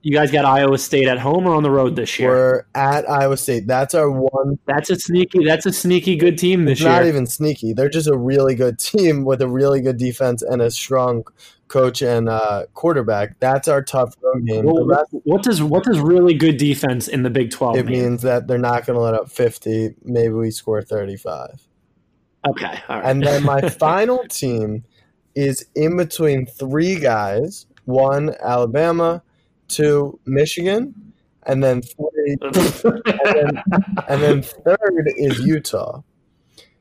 You 0.02 0.14
guys 0.14 0.30
got 0.30 0.44
Iowa 0.44 0.78
State 0.78 1.06
at 1.08 1.18
home 1.18 1.46
or 1.46 1.54
on 1.54 1.62
the 1.62 1.70
road 1.70 1.96
this 1.96 2.18
year? 2.18 2.30
We're 2.30 2.64
at 2.74 3.08
Iowa 3.08 3.36
State. 3.36 3.66
That's 3.66 3.94
our 3.94 4.10
one. 4.10 4.58
That's 4.66 4.90
a 4.90 4.96
sneaky. 4.96 5.44
That's 5.44 5.66
a 5.66 5.72
sneaky 5.72 6.16
good 6.16 6.38
team 6.38 6.64
this 6.64 6.78
It's 6.78 6.84
not 6.86 7.00
year. 7.02 7.08
even 7.08 7.26
sneaky. 7.26 7.72
They're 7.72 7.88
just 7.88 8.08
a 8.08 8.16
really 8.16 8.54
good 8.54 8.78
team 8.80 9.24
with 9.24 9.42
a 9.42 9.48
really 9.48 9.80
good 9.80 9.98
defense 9.98 10.42
and 10.42 10.62
a 10.62 10.70
strong 10.70 11.24
coach 11.68 12.02
and 12.02 12.28
uh, 12.28 12.64
quarterback. 12.74 13.38
That's 13.40 13.68
our 13.68 13.82
tough 13.82 14.16
road 14.22 14.46
game. 14.46 14.64
Well, 14.64 14.86
rest 14.86 15.10
what 15.24 15.42
does 15.42 15.62
what 15.62 15.84
does 15.84 16.00
really 16.00 16.34
good 16.34 16.56
defense 16.56 17.06
in 17.06 17.22
the 17.22 17.30
Big 17.30 17.50
Twelve 17.50 17.76
it 17.76 17.86
mean? 17.86 18.02
means 18.02 18.22
that 18.22 18.46
they're 18.46 18.58
not 18.58 18.86
going 18.86 18.96
to 18.96 19.02
let 19.02 19.14
up 19.14 19.30
50. 19.30 19.94
Maybe 20.04 20.32
we 20.32 20.50
score 20.50 20.82
35. 20.82 21.66
Okay, 22.48 22.80
all 22.88 22.96
right. 22.96 23.04
And 23.04 23.22
then 23.22 23.44
my 23.44 23.60
final 23.68 24.24
team 24.28 24.84
is 25.34 25.66
in 25.74 25.96
between 25.96 26.46
three 26.46 26.98
guys 26.98 27.66
one, 27.84 28.34
Alabama, 28.42 29.22
two, 29.70 30.18
Michigan, 30.26 30.94
and 31.44 31.62
then 31.62 31.82
three, 31.82 32.36
and 32.42 32.54
then, 33.24 33.62
and 34.08 34.22
then 34.22 34.42
third 34.42 35.12
is 35.16 35.40
Utah. 35.40 36.02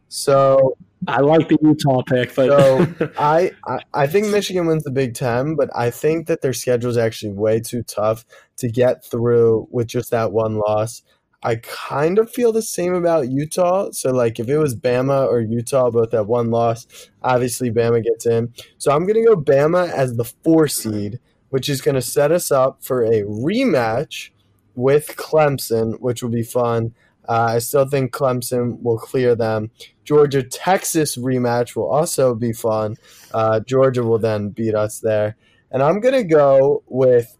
So 0.10 0.76
I 1.08 1.22
like 1.22 1.48
the 1.48 1.58
Utah 1.62 2.02
pick, 2.04 2.36
but 2.36 2.50
So 2.50 3.12
I, 3.18 3.52
I 3.66 3.80
I 3.94 4.08
think 4.08 4.28
Michigan 4.28 4.68
wins 4.68 4.84
the 4.84 4.92
Big 4.92 5.14
Ten, 5.14 5.56
but 5.56 5.70
I 5.76 5.90
think 5.92 6.28
that 6.28 6.42
their 6.42 6.54
schedule 6.54 6.90
is 6.90 6.98
actually 6.98 7.34
way 7.34 7.60
too 7.60 7.84
tough 7.84 8.26
to 8.58 8.70
get 8.70 9.06
through 9.06 9.68
with 9.72 9.88
just 9.88 10.12
that 10.12 10.32
one 10.32 10.56
loss. 10.58 11.02
I 11.42 11.56
kind 11.58 12.20
of 12.20 12.30
feel 12.30 12.52
the 12.52 12.62
same 12.62 12.94
about 12.94 13.30
Utah. 13.30 13.92
So 13.92 14.12
like 14.12 14.40
if 14.40 14.50
it 14.50 14.58
was 14.58 14.76
Bama 14.76 15.26
or 15.28 15.40
Utah 15.40 15.90
both 15.90 16.12
have 16.12 16.28
one 16.28 16.52
loss, 16.52 16.86
obviously 17.24 17.72
Bama 17.72 18.04
gets 18.04 18.26
in. 18.26 18.54
So 18.78 18.92
I'm 18.92 19.08
gonna 19.08 19.24
go 19.24 19.38
Bama 19.38 19.90
as 19.90 20.18
the 20.18 20.26
four 20.26 20.68
seed, 20.68 21.20
which 21.50 21.70
is 21.70 21.82
gonna 21.82 22.02
set 22.02 22.32
us 22.32 22.52
up 22.52 22.84
for 22.84 23.04
a 23.04 23.24
rematch 23.24 24.30
with 24.76 25.16
Clemson, 25.18 26.00
which 26.00 26.24
will 26.24 26.30
be 26.30 26.44
fun. 26.44 26.94
Uh, 27.28 27.54
I 27.56 27.60
still 27.60 27.88
think 27.88 28.12
Clemson 28.12 28.82
will 28.82 28.98
clear 28.98 29.36
them. 29.36 29.70
Georgia 30.04 30.42
Texas 30.42 31.16
rematch 31.16 31.76
will 31.76 31.88
also 31.88 32.34
be 32.34 32.54
fun. 32.54 32.96
Uh, 33.32 33.60
Georgia 33.60 34.04
will 34.04 34.18
then 34.18 34.50
beat 34.50 34.74
us 34.74 35.00
there, 35.00 35.36
and 35.72 35.84
I'm 35.84 36.00
gonna 36.00 36.24
go 36.24 36.84
with. 36.88 37.38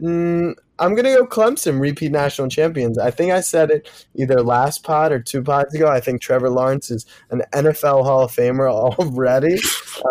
Mm, 0.00 0.54
I'm 0.78 0.94
gonna 0.94 1.14
go 1.14 1.26
Clemson, 1.26 1.80
repeat 1.80 2.12
national 2.12 2.48
champions. 2.48 2.98
I 2.98 3.10
think 3.10 3.32
I 3.32 3.40
said 3.40 3.70
it 3.70 4.06
either 4.14 4.40
last 4.42 4.84
pod 4.84 5.10
or 5.10 5.18
two 5.20 5.42
pods 5.42 5.74
ago. 5.74 5.88
I 5.88 5.98
think 5.98 6.20
Trevor 6.20 6.50
Lawrence 6.50 6.90
is 6.90 7.04
an 7.30 7.42
NFL 7.52 8.04
Hall 8.04 8.22
of 8.22 8.30
Famer 8.30 8.70
already. 8.98 9.58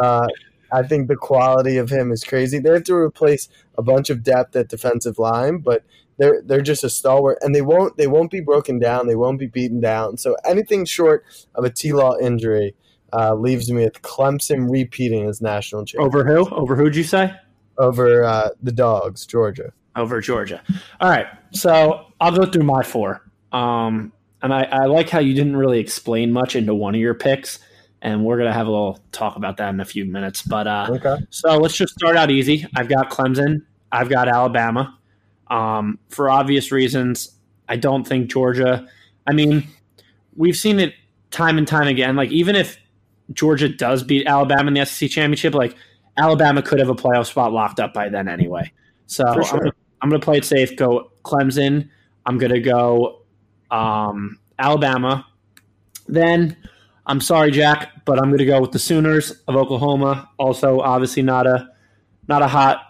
Uh, 0.01 0.27
I 0.71 0.83
think 0.83 1.07
the 1.07 1.15
quality 1.15 1.77
of 1.77 1.89
him 1.89 2.11
is 2.11 2.23
crazy. 2.23 2.59
They 2.59 2.69
have 2.71 2.83
to 2.85 2.95
replace 2.95 3.49
a 3.77 3.81
bunch 3.81 4.09
of 4.09 4.23
depth 4.23 4.55
at 4.55 4.69
defensive 4.69 5.19
line, 5.19 5.59
but 5.59 5.83
they're 6.17 6.41
they're 6.43 6.61
just 6.61 6.83
a 6.83 6.89
stalwart, 6.89 7.37
and 7.41 7.53
they 7.53 7.61
won't 7.61 7.97
they 7.97 8.07
won't 8.07 8.31
be 8.31 8.41
broken 8.41 8.79
down. 8.79 9.07
They 9.07 9.15
won't 9.15 9.39
be 9.39 9.47
beaten 9.47 9.79
down. 9.79 10.17
So 10.17 10.35
anything 10.45 10.85
short 10.85 11.23
of 11.55 11.63
a 11.63 11.69
T 11.69 11.93
Law 11.93 12.17
injury 12.17 12.75
uh, 13.13 13.35
leaves 13.35 13.71
me 13.71 13.83
with 13.83 14.01
Clemson 14.01 14.69
repeating 14.69 15.27
as 15.27 15.41
national 15.41 15.85
champion 15.85 16.07
over 16.07 16.25
who? 16.25 16.49
Over 16.49 16.75
who'd 16.75 16.95
you 16.95 17.03
say? 17.03 17.33
over 17.77 18.23
uh, 18.23 18.49
the 18.61 18.71
Dogs, 18.71 19.25
Georgia. 19.25 19.71
Over 19.95 20.21
Georgia. 20.21 20.61
All 20.99 21.09
right, 21.09 21.27
so 21.51 22.07
I'll 22.19 22.35
go 22.35 22.45
through 22.45 22.63
my 22.63 22.83
four. 22.83 23.21
Um, 23.51 24.13
and 24.41 24.53
I, 24.53 24.63
I 24.63 24.85
like 24.85 25.09
how 25.09 25.19
you 25.19 25.33
didn't 25.33 25.57
really 25.57 25.79
explain 25.79 26.31
much 26.31 26.55
into 26.55 26.75
one 26.75 26.93
of 26.93 27.01
your 27.01 27.15
picks, 27.15 27.59
and 28.07 28.23
we're 28.23 28.37
gonna 28.37 28.53
have 28.53 28.67
a 28.67 28.71
little 28.71 28.99
talk 29.11 29.35
about 29.35 29.57
that 29.57 29.69
in 29.73 29.81
a 29.81 29.85
few 29.85 30.05
minutes. 30.05 30.41
But 30.41 30.65
uh, 30.65 30.87
Okay. 30.89 31.17
So 31.29 31.57
let's 31.57 31.75
just 31.75 31.93
start 31.93 32.15
out 32.15 32.31
easy. 32.31 32.65
I've 32.75 32.87
got 32.87 33.09
Clemson. 33.09 33.63
I've 33.91 34.09
got 34.09 34.29
Alabama. 34.29 34.97
Um, 35.47 35.99
for 36.09 36.29
obvious 36.29 36.71
reasons, 36.71 37.37
I 37.67 37.75
don't 37.75 38.05
think 38.05 38.29
Georgia. 38.31 38.87
I 39.27 39.33
mean, 39.33 39.67
we've 40.35 40.55
seen 40.55 40.79
it 40.79 40.93
time 41.31 41.57
and 41.57 41.67
time 41.67 41.87
again. 41.87 42.15
Like 42.15 42.31
even 42.31 42.55
if 42.55 42.77
Georgia 43.33 43.67
does 43.67 44.03
beat 44.03 44.25
Alabama 44.25 44.69
in 44.69 44.73
the 44.75 44.85
SEC 44.85 45.09
championship, 45.09 45.53
like 45.53 45.75
Alabama 46.17 46.61
could 46.61 46.79
have 46.79 46.89
a 46.89 46.95
playoff 46.95 47.27
spot 47.27 47.51
locked 47.51 47.81
up 47.81 47.93
by 47.93 48.07
then 48.07 48.29
anyway. 48.29 48.71
So 49.07 49.25
For 49.25 49.41
I'm, 49.41 49.59
gonna, 49.59 49.73
I'm 50.01 50.09
gonna 50.09 50.21
play 50.21 50.37
it 50.37 50.45
safe. 50.45 50.77
Go 50.77 51.11
Clemson. 51.23 51.89
I'm 52.25 52.37
gonna 52.37 52.61
go 52.61 53.23
um, 53.69 54.39
Alabama. 54.57 55.25
Then 56.07 56.55
I'm 57.07 57.21
sorry, 57.21 57.51
Jack, 57.51 58.05
but 58.05 58.19
I'm 58.19 58.25
going 58.25 58.39
to 58.39 58.45
go 58.45 58.59
with 58.59 58.71
the 58.71 58.79
Sooners 58.79 59.31
of 59.47 59.55
Oklahoma. 59.55 60.29
Also, 60.37 60.81
obviously 60.81 61.23
not 61.23 61.47
a 61.47 61.69
not 62.27 62.41
a 62.41 62.47
hot 62.47 62.81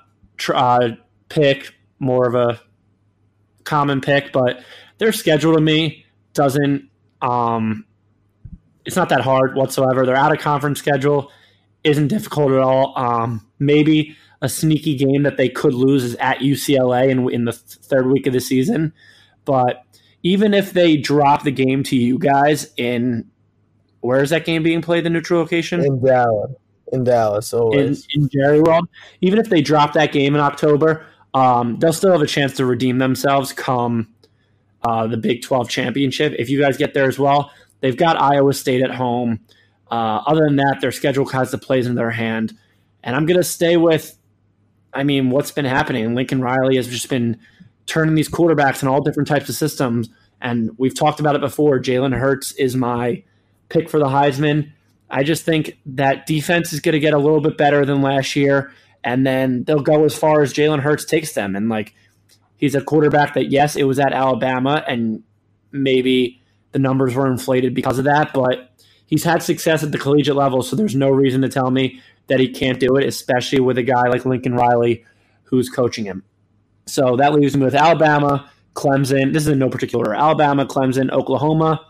uh, 0.50 0.90
pick, 1.30 1.76
more 2.00 2.28
of 2.28 2.34
a 2.34 2.60
common 3.64 4.02
pick, 4.02 4.32
but 4.34 4.64
their 4.98 5.12
schedule 5.12 5.54
to 5.54 5.62
me 5.62 6.04
doesn't. 6.34 6.90
Um, 7.22 7.86
it's 8.86 8.96
not 8.96 9.10
that 9.10 9.22
hard 9.22 9.56
whatsoever. 9.56 10.06
Their 10.06 10.16
out 10.16 10.34
of 10.34 10.40
conference 10.40 10.80
schedule 10.80 11.32
isn't 11.84 12.08
difficult 12.08 12.52
at 12.52 12.60
all. 12.60 12.98
Um, 12.98 13.46
maybe 13.60 14.18
a 14.42 14.50
sneaky 14.50 14.96
game 14.96 15.24
that 15.24 15.38
they 15.38 15.50
could 15.50 15.74
lose 15.74 16.04
is 16.04 16.16
at 16.16 16.40
UCLA 16.40 17.10
in, 17.10 17.32
in 17.32 17.46
the 17.46 17.52
th- 17.52 17.64
third 17.84 18.08
week 18.08 18.26
of 18.26 18.34
the 18.34 18.40
season, 18.40 18.94
but 19.46 19.84
even 20.24 20.54
if 20.54 20.74
they 20.74 20.96
drop 20.96 21.44
the 21.44 21.52
game 21.52 21.84
to 21.84 21.96
you 21.96 22.18
guys 22.18 22.72
in 22.78 23.30
where 24.08 24.24
is 24.24 24.30
that 24.30 24.46
game 24.46 24.64
being 24.64 24.82
played 24.82 25.04
the 25.04 25.10
neutral 25.10 25.40
location 25.40 25.84
In 25.84 26.04
Dallas. 26.04 26.52
In 26.94 27.04
Dallas, 27.04 27.52
in, 27.52 27.60
always. 27.60 28.08
in 28.14 28.30
Jerry 28.30 28.62
World 28.62 28.88
even 29.22 29.40
if 29.40 29.50
they 29.50 29.62
drop 29.62 29.94
that 29.94 30.12
game 30.12 30.36
in 30.36 30.42
October 30.42 31.06
um, 31.34 31.78
they'll 31.80 31.94
still 31.94 32.12
have 32.12 32.22
a 32.22 32.28
chance 32.28 32.54
to 32.54 32.66
redeem 32.66 32.98
themselves 32.98 33.54
come 33.54 34.08
uh, 34.84 35.08
the 35.08 35.18
Big 35.18 35.42
12 35.42 35.70
championship 35.70 36.34
if 36.40 36.50
you 36.50 36.60
guys 36.60 36.78
get 36.78 36.94
there 36.94 37.08
as 37.08 37.20
well 37.20 37.52
they've 37.82 37.98
got 37.98 38.20
Iowa 38.20 38.54
State 38.54 38.82
at 38.82 38.92
home 38.92 39.40
uh, 39.92 40.22
other 40.26 40.46
than 40.46 40.56
that 40.58 40.78
their 40.82 40.92
schedule 40.92 41.26
has 41.28 41.52
the 41.52 41.58
plays 41.58 41.88
in 41.88 41.96
their 41.96 42.12
hand 42.12 42.58
and 43.04 43.16
I'm 43.16 43.26
gonna 43.26 43.44
stay 43.44 43.78
with 43.78 44.18
I 44.94 45.04
mean 45.04 45.30
what's 45.30 45.52
been 45.52 45.66
happening 45.66 46.16
Lincoln 46.16 46.42
Riley 46.42 46.78
has 46.78 46.88
just 46.88 47.10
been 47.10 47.38
turning 47.88 48.16
these 48.16 48.30
quarterbacks 48.30 48.84
in 48.84 48.88
all 48.88 49.02
different 49.02 49.28
types 49.28 49.50
of 49.50 49.56
systems. 49.56 50.10
And 50.42 50.72
we've 50.78 50.94
talked 50.94 51.20
about 51.20 51.36
it 51.36 51.42
before. 51.42 51.80
Jalen 51.80 52.16
Hurts 52.16 52.52
is 52.54 52.76
my 52.76 53.24
pick 53.70 53.90
for 53.90 54.00
the 54.00 54.06
Heisman. 54.06 54.72
I 55.10 55.24
just 55.24 55.46
think 55.46 55.78
that 55.86 56.26
defense 56.26 56.74
is 56.74 56.80
going 56.80 56.94
to 56.94 57.00
get 57.00 57.14
a 57.14 57.18
little 57.18 57.42
bit 57.42 57.58
better 57.58 57.86
than 57.86 58.02
last 58.02 58.36
year. 58.36 58.72
And 59.04 59.26
then 59.26 59.64
they'll 59.64 59.80
go 59.80 60.04
as 60.04 60.18
far 60.18 60.42
as 60.42 60.54
Jalen 60.54 60.82
Hurts 60.82 61.06
takes 61.06 61.34
them. 61.34 61.56
And 61.56 61.70
like, 61.70 61.94
he's 62.58 62.76
a 62.76 62.82
quarterback 62.82 63.34
that, 63.36 63.50
yes, 63.52 63.76
it 63.76 63.84
was 63.84 64.00
at 64.00 64.12
Alabama, 64.12 64.84
and 64.88 65.24
maybe 65.72 66.42
the 66.72 66.80
numbers 66.80 67.14
were 67.16 67.28
inflated 67.28 67.74
because 67.74 68.00
of 68.00 68.06
that, 68.06 68.34
but 68.34 68.72
he's 69.06 69.24
had 69.24 69.42
success 69.42 69.84
at 69.84 69.92
the 69.92 69.98
collegiate 69.98 70.36
level. 70.36 70.62
So 70.62 70.76
there's 70.76 70.96
no 70.96 71.10
reason 71.10 71.42
to 71.44 71.50
tell 71.50 71.72
me 71.72 72.02
that 72.28 72.40
he 72.40 72.50
can't 72.50 72.80
do 72.80 72.96
it, 72.98 73.06
especially 73.06 73.60
with 73.60 73.78
a 73.78 73.84
guy 73.84 74.08
like 74.10 74.26
Lincoln 74.26 74.56
Riley 74.56 75.06
who's 75.44 75.70
coaching 75.70 76.06
him. 76.06 76.24
So 76.86 77.16
that 77.18 77.34
leaves 77.34 77.56
me 77.56 77.64
with 77.64 77.76
Alabama, 77.76 78.50
Clemson. 78.74 79.34
This 79.34 79.44
is 79.44 79.50
in 79.50 79.60
no 79.60 79.70
particular 79.70 80.08
order. 80.08 80.20
Alabama, 80.20 80.66
Clemson, 80.66 81.12
Oklahoma. 81.12 81.86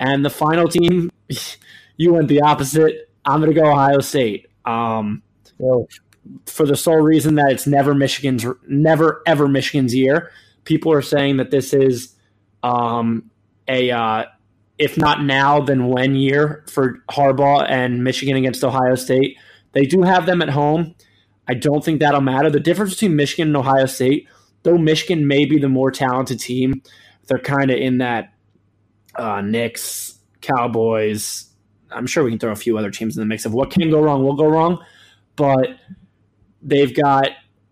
And 0.00 0.24
the 0.24 0.30
final 0.30 0.66
team, 0.66 1.12
you 1.96 2.14
went 2.14 2.26
the 2.26 2.40
opposite. 2.40 3.10
I'm 3.24 3.40
going 3.40 3.54
to 3.54 3.60
go 3.60 3.70
Ohio 3.70 4.00
State. 4.00 4.46
Um, 4.64 5.22
Yo, 5.58 5.86
for 6.46 6.66
the 6.66 6.76
sole 6.76 6.96
reason 6.96 7.34
that 7.34 7.52
it's 7.52 7.66
never 7.66 7.94
Michigan's, 7.94 8.46
never 8.66 9.22
ever 9.26 9.46
Michigan's 9.46 9.94
year. 9.94 10.32
People 10.64 10.92
are 10.92 11.02
saying 11.02 11.36
that 11.36 11.50
this 11.50 11.74
is 11.74 12.16
um, 12.62 13.30
a, 13.68 13.90
uh, 13.90 14.24
if 14.78 14.96
not 14.96 15.22
now, 15.22 15.60
then 15.60 15.88
when 15.88 16.14
year 16.14 16.64
for 16.66 17.02
Harbaugh 17.10 17.66
and 17.68 18.02
Michigan 18.02 18.36
against 18.36 18.64
Ohio 18.64 18.94
State. 18.94 19.36
They 19.72 19.84
do 19.84 20.02
have 20.02 20.26
them 20.26 20.40
at 20.40 20.48
home. 20.48 20.94
I 21.46 21.54
don't 21.54 21.84
think 21.84 22.00
that'll 22.00 22.22
matter. 22.22 22.48
The 22.48 22.60
difference 22.60 22.94
between 22.94 23.16
Michigan 23.16 23.48
and 23.48 23.56
Ohio 23.56 23.86
State, 23.86 24.26
though 24.62 24.78
Michigan 24.78 25.26
may 25.26 25.44
be 25.44 25.58
the 25.58 25.68
more 25.68 25.90
talented 25.90 26.40
team, 26.40 26.82
they're 27.26 27.38
kind 27.38 27.70
of 27.70 27.76
in 27.76 27.98
that 27.98 28.32
uh, 29.16 29.40
Knicks, 29.40 30.18
Cowboys, 30.40 31.50
I'm 31.90 32.06
sure 32.06 32.24
we 32.24 32.30
can 32.30 32.38
throw 32.38 32.52
a 32.52 32.56
few 32.56 32.78
other 32.78 32.90
teams 32.90 33.16
in 33.16 33.20
the 33.20 33.26
mix 33.26 33.44
of 33.44 33.52
what 33.52 33.70
can 33.70 33.90
go 33.90 34.00
wrong 34.00 34.22
will 34.22 34.36
go 34.36 34.46
wrong, 34.46 34.84
but 35.36 35.78
they've 36.62 36.94
got 36.94 37.30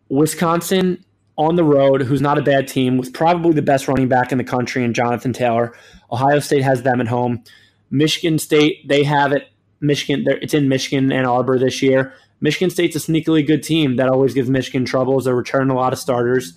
Wisconsin 0.09 1.05
on 1.37 1.55
the 1.55 1.65
road, 1.65 2.03
who's 2.03 2.21
not 2.21 2.37
a 2.37 2.43
bad 2.43 2.67
team, 2.67 2.99
with 2.99 3.13
probably 3.13 3.53
the 3.53 3.63
best 3.63 3.87
running 3.87 4.09
back 4.09 4.33
in 4.33 4.39
the 4.39 4.45
country 4.45 4.83
in 4.83 4.93
Jonathan 4.93 5.33
Taylor. 5.33 5.73
Ohio 6.11 6.41
State 6.41 6.63
has 6.63 6.83
them 6.83 7.01
at 7.01 7.07
home. 7.07 7.45
Michigan 7.91 8.39
State, 8.39 8.87
they 8.89 9.05
have 9.05 9.33
it. 9.33 9.49
Michigan, 9.81 10.25
it's 10.43 10.55
in 10.55 10.69
Michigan 10.69 11.13
Ann 11.13 11.25
Arbor 11.25 11.59
this 11.59 11.81
year. 11.81 12.13
Michigan 12.41 12.71
State's 12.71 12.97
a 12.97 12.99
sneakily 12.99 13.47
good 13.47 13.63
team 13.63 13.97
that 13.97 14.09
always 14.09 14.35
gives 14.35 14.51
Michigan 14.51 14.85
trouble 14.85 15.19
as 15.19 15.25
they 15.25 15.33
return 15.33 15.71
a 15.71 15.75
lot 15.75 15.93
of 15.93 15.99
starters. 15.99 16.55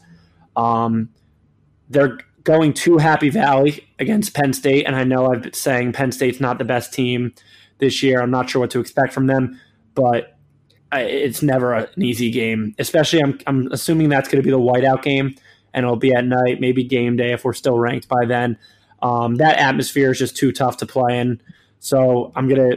Um, 0.56 1.10
they're 1.90 2.18
going 2.44 2.74
to 2.74 2.98
Happy 2.98 3.30
Valley 3.30 3.88
against 4.00 4.34
Penn 4.34 4.54
State, 4.54 4.86
and 4.86 4.96
I 4.96 5.04
know 5.04 5.28
I've 5.28 5.44
been 5.44 5.54
saying 5.54 5.94
Penn 5.94 6.12
State's 6.12 6.40
not 6.40 6.58
the 6.58 6.66
best 6.66 6.94
team 6.94 7.34
this 7.80 8.02
year. 8.02 8.22
I'm 8.22 8.32
not 8.32 8.50
sure 8.50 8.62
what 8.62 8.72
to 8.72 8.80
expect 8.80 9.14
from 9.14 9.28
them, 9.28 9.60
but 9.94 10.38
it's 10.94 11.42
never 11.42 11.74
an 11.74 11.88
easy 12.02 12.32
game. 12.32 12.76
Especially, 12.80 13.22
I'm 13.22 13.40
I'm 13.48 13.72
assuming 13.72 14.10
that's 14.10 14.30
going 14.30 14.42
to 14.42 14.46
be 14.46 14.52
the 14.52 14.60
whiteout 14.60 15.04
game, 15.04 15.36
and 15.74 15.86
it'll 15.86 15.96
be 15.96 16.14
at 16.14 16.26
night, 16.26 16.60
maybe 16.60 16.84
game 16.84 17.16
day 17.16 17.34
if 17.34 17.46
we're 17.46 17.54
still 17.54 17.78
ranked 17.78 18.08
by 18.08 18.26
then. 18.26 18.58
Um, 19.02 19.36
that 19.36 19.58
atmosphere 19.58 20.12
is 20.12 20.20
just 20.20 20.38
too 20.38 20.52
tough 20.52 20.78
to 20.78 20.86
play 20.86 21.20
in. 21.20 21.42
So 21.80 22.32
I'm 22.36 22.48
gonna. 22.48 22.76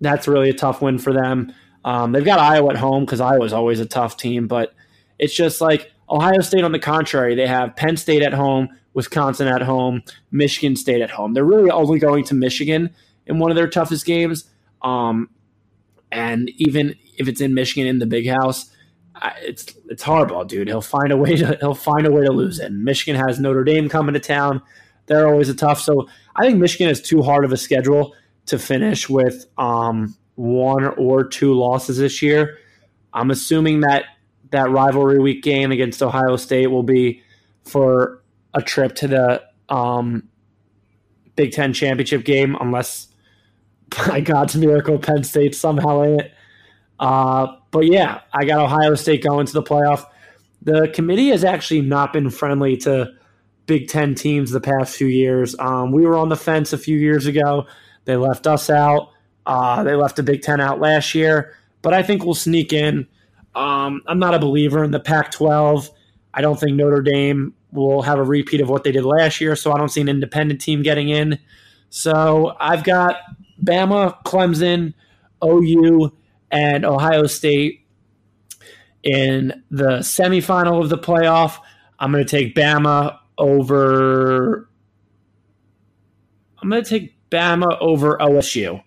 That's 0.00 0.26
really 0.26 0.48
a 0.48 0.54
tough 0.54 0.80
win 0.80 0.98
for 0.98 1.12
them. 1.12 1.52
Um, 1.84 2.12
they've 2.12 2.24
got 2.24 2.38
Iowa 2.38 2.70
at 2.70 2.76
home 2.76 3.04
because 3.04 3.20
Iowa's 3.20 3.52
always 3.52 3.80
a 3.80 3.86
tough 3.86 4.16
team, 4.16 4.46
but 4.46 4.74
it's 5.18 5.34
just 5.34 5.60
like 5.60 5.92
Ohio 6.10 6.40
State. 6.40 6.64
On 6.64 6.72
the 6.72 6.78
contrary, 6.78 7.34
they 7.34 7.46
have 7.46 7.76
Penn 7.76 7.96
State 7.96 8.22
at 8.22 8.32
home, 8.32 8.68
Wisconsin 8.94 9.46
at 9.48 9.62
home, 9.62 10.02
Michigan 10.30 10.76
State 10.76 11.00
at 11.00 11.10
home. 11.10 11.34
They're 11.34 11.44
really 11.44 11.70
only 11.70 11.98
going 11.98 12.24
to 12.24 12.34
Michigan 12.34 12.90
in 13.26 13.38
one 13.38 13.50
of 13.50 13.56
their 13.56 13.68
toughest 13.68 14.04
games. 14.04 14.50
Um, 14.82 15.30
and 16.10 16.50
even 16.56 16.96
if 17.16 17.28
it's 17.28 17.40
in 17.40 17.54
Michigan 17.54 17.86
in 17.86 17.98
the 17.98 18.06
Big 18.06 18.28
House, 18.28 18.70
it's 19.42 19.74
it's 19.88 20.02
horrible, 20.02 20.44
dude. 20.44 20.68
He'll 20.68 20.80
find 20.80 21.12
a 21.12 21.16
way 21.16 21.36
to 21.36 21.56
he'll 21.60 21.74
find 21.74 22.06
a 22.06 22.10
way 22.10 22.24
to 22.24 22.32
lose 22.32 22.58
it. 22.58 22.66
And 22.66 22.84
Michigan 22.84 23.20
has 23.20 23.38
Notre 23.38 23.64
Dame 23.64 23.88
coming 23.88 24.14
to 24.14 24.20
town. 24.20 24.62
They're 25.06 25.28
always 25.28 25.48
a 25.48 25.54
tough. 25.54 25.80
So 25.80 26.08
I 26.36 26.46
think 26.46 26.58
Michigan 26.58 26.88
is 26.88 27.00
too 27.02 27.22
hard 27.22 27.44
of 27.44 27.52
a 27.52 27.56
schedule 27.56 28.14
to 28.46 28.58
finish 28.58 29.08
with 29.08 29.46
um, 29.58 30.16
one 30.36 30.84
or 30.84 31.24
two 31.24 31.54
losses 31.54 31.98
this 31.98 32.22
year. 32.22 32.58
I'm 33.12 33.30
assuming 33.30 33.80
that 33.80 34.04
that 34.50 34.70
rivalry 34.70 35.18
week 35.18 35.42
game 35.42 35.72
against 35.72 36.02
Ohio 36.02 36.36
State 36.36 36.68
will 36.68 36.82
be 36.82 37.22
for 37.64 38.22
a 38.54 38.62
trip 38.62 38.94
to 38.96 39.08
the 39.08 39.42
um, 39.68 40.28
Big 41.36 41.52
Ten 41.52 41.72
championship 41.72 42.24
game, 42.24 42.56
unless 42.60 43.08
by 44.06 44.20
God's 44.20 44.56
miracle, 44.56 44.98
Penn 44.98 45.24
State 45.24 45.54
somehow 45.54 46.02
in 46.02 46.20
it. 46.20 46.34
Uh, 46.98 47.56
but 47.70 47.86
yeah, 47.86 48.20
I 48.32 48.44
got 48.44 48.58
Ohio 48.58 48.94
State 48.94 49.22
going 49.22 49.46
to 49.46 49.52
the 49.52 49.62
playoff. 49.62 50.04
The 50.62 50.90
committee 50.94 51.28
has 51.28 51.44
actually 51.44 51.80
not 51.80 52.12
been 52.12 52.28
friendly 52.28 52.76
to 52.78 53.12
Big 53.66 53.88
Ten 53.88 54.14
teams 54.14 54.50
the 54.50 54.60
past 54.60 54.96
few 54.96 55.06
years. 55.06 55.56
Um, 55.58 55.92
we 55.92 56.04
were 56.04 56.16
on 56.16 56.28
the 56.28 56.36
fence 56.36 56.72
a 56.72 56.78
few 56.78 56.98
years 56.98 57.26
ago. 57.26 57.66
They 58.04 58.16
left 58.16 58.46
us 58.46 58.68
out. 58.68 59.10
Uh, 59.46 59.82
they 59.82 59.94
left 59.94 60.16
the 60.16 60.22
Big 60.22 60.42
Ten 60.42 60.60
out 60.60 60.80
last 60.80 61.14
year, 61.14 61.54
but 61.80 61.94
I 61.94 62.02
think 62.02 62.24
we'll 62.24 62.34
sneak 62.34 62.72
in. 62.72 63.06
Um, 63.54 64.02
I'm 64.06 64.18
not 64.18 64.34
a 64.34 64.38
believer 64.38 64.84
in 64.84 64.90
the 64.90 65.00
Pac 65.00 65.32
12. 65.32 65.90
I 66.34 66.40
don't 66.40 66.58
think 66.58 66.76
Notre 66.76 67.02
Dame 67.02 67.54
will 67.72 68.02
have 68.02 68.18
a 68.18 68.22
repeat 68.22 68.60
of 68.60 68.68
what 68.68 68.84
they 68.84 68.92
did 68.92 69.04
last 69.04 69.40
year, 69.40 69.56
so 69.56 69.72
I 69.72 69.78
don't 69.78 69.88
see 69.88 70.00
an 70.00 70.08
independent 70.08 70.60
team 70.60 70.82
getting 70.82 71.08
in. 71.08 71.38
So 71.88 72.56
I've 72.60 72.84
got 72.84 73.16
Bama, 73.62 74.22
Clemson, 74.24 74.94
OU, 75.44 76.12
and 76.50 76.84
Ohio 76.84 77.26
State 77.26 77.86
in 79.02 79.62
the 79.70 79.98
semifinal 79.98 80.82
of 80.82 80.88
the 80.88 80.98
playoff. 80.98 81.58
I'm 81.98 82.12
going 82.12 82.24
to 82.24 82.30
take 82.30 82.54
Bama 82.54 83.18
over. 83.38 84.68
I'm 86.62 86.68
going 86.68 86.82
to 86.82 86.88
take 86.88 87.14
Bama 87.30 87.76
over 87.80 88.18
OSU. 88.18 88.82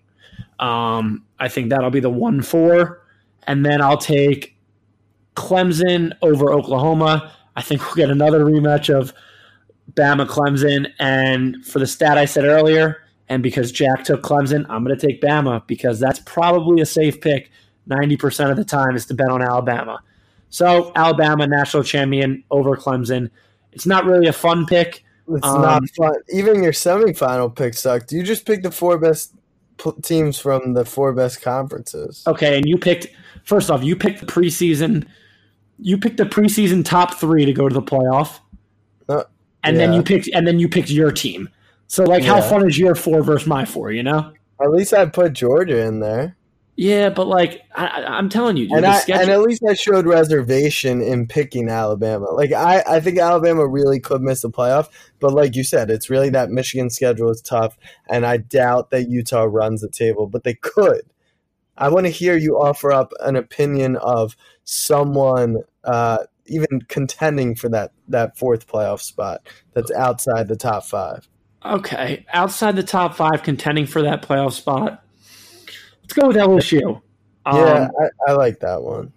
Um, 0.58 1.24
I 1.38 1.48
think 1.48 1.70
that'll 1.70 1.90
be 1.90 2.00
the 2.00 2.10
one 2.10 2.42
four, 2.42 3.02
and 3.46 3.64
then 3.64 3.82
I'll 3.82 3.98
take 3.98 4.53
Clemson 5.34 6.12
over 6.22 6.52
Oklahoma. 6.52 7.32
I 7.56 7.62
think 7.62 7.84
we'll 7.84 7.94
get 7.94 8.10
another 8.10 8.44
rematch 8.44 8.92
of 8.94 9.12
Bama 9.94 10.26
Clemson. 10.26 10.90
And 10.98 11.64
for 11.64 11.78
the 11.78 11.86
stat 11.86 12.18
I 12.18 12.24
said 12.24 12.44
earlier, 12.44 13.02
and 13.28 13.42
because 13.42 13.72
Jack 13.72 14.04
took 14.04 14.22
Clemson, 14.22 14.66
I'm 14.68 14.84
going 14.84 14.96
to 14.96 15.06
take 15.06 15.20
Bama 15.20 15.66
because 15.66 15.98
that's 15.98 16.20
probably 16.20 16.82
a 16.82 16.86
safe 16.86 17.20
pick 17.20 17.50
90% 17.88 18.50
of 18.50 18.56
the 18.56 18.64
time 18.64 18.96
is 18.96 19.06
to 19.06 19.14
bet 19.14 19.28
on 19.28 19.42
Alabama. 19.42 20.00
So, 20.50 20.92
Alabama 20.94 21.46
national 21.46 21.82
champion 21.82 22.44
over 22.50 22.76
Clemson. 22.76 23.30
It's 23.72 23.86
not 23.86 24.04
really 24.04 24.28
a 24.28 24.32
fun 24.32 24.66
pick. 24.66 25.04
It's 25.28 25.46
um, 25.46 25.62
not 25.62 25.82
fun. 25.96 26.14
Even 26.32 26.62
your 26.62 26.72
semifinal 26.72 27.54
pick 27.54 27.74
sucked. 27.74 28.12
You 28.12 28.22
just 28.22 28.46
picked 28.46 28.62
the 28.62 28.70
four 28.70 28.98
best 28.98 29.34
teams 30.02 30.38
from 30.38 30.74
the 30.74 30.84
four 30.84 31.12
best 31.12 31.42
conferences. 31.42 32.22
Okay, 32.26 32.56
and 32.56 32.68
you 32.68 32.78
picked 32.78 33.08
first 33.44 33.70
off, 33.70 33.82
you 33.82 33.96
picked 33.96 34.20
the 34.20 34.26
preseason. 34.26 35.06
You 35.78 35.98
picked 35.98 36.16
the 36.16 36.24
preseason 36.24 36.84
top 36.84 37.14
three 37.14 37.44
to 37.44 37.52
go 37.52 37.68
to 37.68 37.74
the 37.74 37.82
playoff, 37.82 38.40
uh, 39.08 39.24
and 39.62 39.76
yeah. 39.76 39.86
then 39.86 39.94
you 39.94 40.02
picked 40.02 40.28
and 40.28 40.46
then 40.46 40.58
you 40.58 40.68
picked 40.68 40.90
your 40.90 41.10
team. 41.10 41.48
So, 41.86 42.04
like, 42.04 42.22
yeah. 42.22 42.34
how 42.34 42.40
fun 42.40 42.66
is 42.66 42.78
your 42.78 42.94
four 42.94 43.22
versus 43.22 43.46
my 43.46 43.64
four? 43.64 43.92
You 43.92 44.02
know. 44.02 44.32
At 44.60 44.70
least 44.70 44.94
I 44.94 45.06
put 45.06 45.32
Georgia 45.32 45.80
in 45.80 46.00
there. 46.00 46.36
Yeah, 46.76 47.08
but 47.10 47.28
like 47.28 47.62
I, 47.76 48.18
am 48.18 48.28
telling 48.28 48.56
you, 48.56 48.66
dude, 48.68 48.78
and, 48.78 48.86
I, 48.86 49.00
and 49.08 49.30
at 49.30 49.42
least 49.42 49.62
I 49.62 49.74
showed 49.74 50.06
reservation 50.06 51.00
in 51.00 51.28
picking 51.28 51.68
Alabama. 51.68 52.30
Like 52.32 52.50
I, 52.50 52.82
I 52.86 53.00
think 53.00 53.18
Alabama 53.18 53.64
really 53.64 54.00
could 54.00 54.22
miss 54.22 54.42
the 54.42 54.50
playoff, 54.50 54.88
but 55.20 55.32
like 55.32 55.54
you 55.54 55.62
said, 55.62 55.88
it's 55.88 56.10
really 56.10 56.30
that 56.30 56.50
Michigan 56.50 56.90
schedule 56.90 57.30
is 57.30 57.40
tough, 57.40 57.78
and 58.08 58.26
I 58.26 58.38
doubt 58.38 58.90
that 58.90 59.08
Utah 59.08 59.44
runs 59.44 59.82
the 59.82 59.88
table, 59.88 60.26
but 60.26 60.42
they 60.42 60.54
could. 60.54 61.02
I 61.76 61.88
want 61.88 62.06
to 62.06 62.10
hear 62.10 62.36
you 62.36 62.56
offer 62.56 62.92
up 62.92 63.12
an 63.20 63.36
opinion 63.36 63.96
of 63.96 64.36
someone 64.64 65.58
uh, 65.84 66.18
even 66.46 66.82
contending 66.88 67.54
for 67.54 67.68
that 67.70 67.92
that 68.08 68.36
fourth 68.36 68.66
playoff 68.66 69.00
spot 69.00 69.46
that's 69.72 69.90
outside 69.92 70.48
the 70.48 70.56
top 70.56 70.84
five. 70.84 71.28
Okay, 71.64 72.26
outside 72.32 72.76
the 72.76 72.82
top 72.82 73.14
five, 73.14 73.42
contending 73.42 73.86
for 73.86 74.02
that 74.02 74.22
playoff 74.22 74.52
spot. 74.52 75.02
Let's 76.02 76.12
go 76.12 76.28
with 76.28 76.36
LSU. 76.36 77.00
Um, 77.46 77.56
yeah, 77.56 77.88
I, 77.98 78.30
I, 78.30 78.34
like 78.34 78.60
that 78.60 78.82
one. 78.82 79.12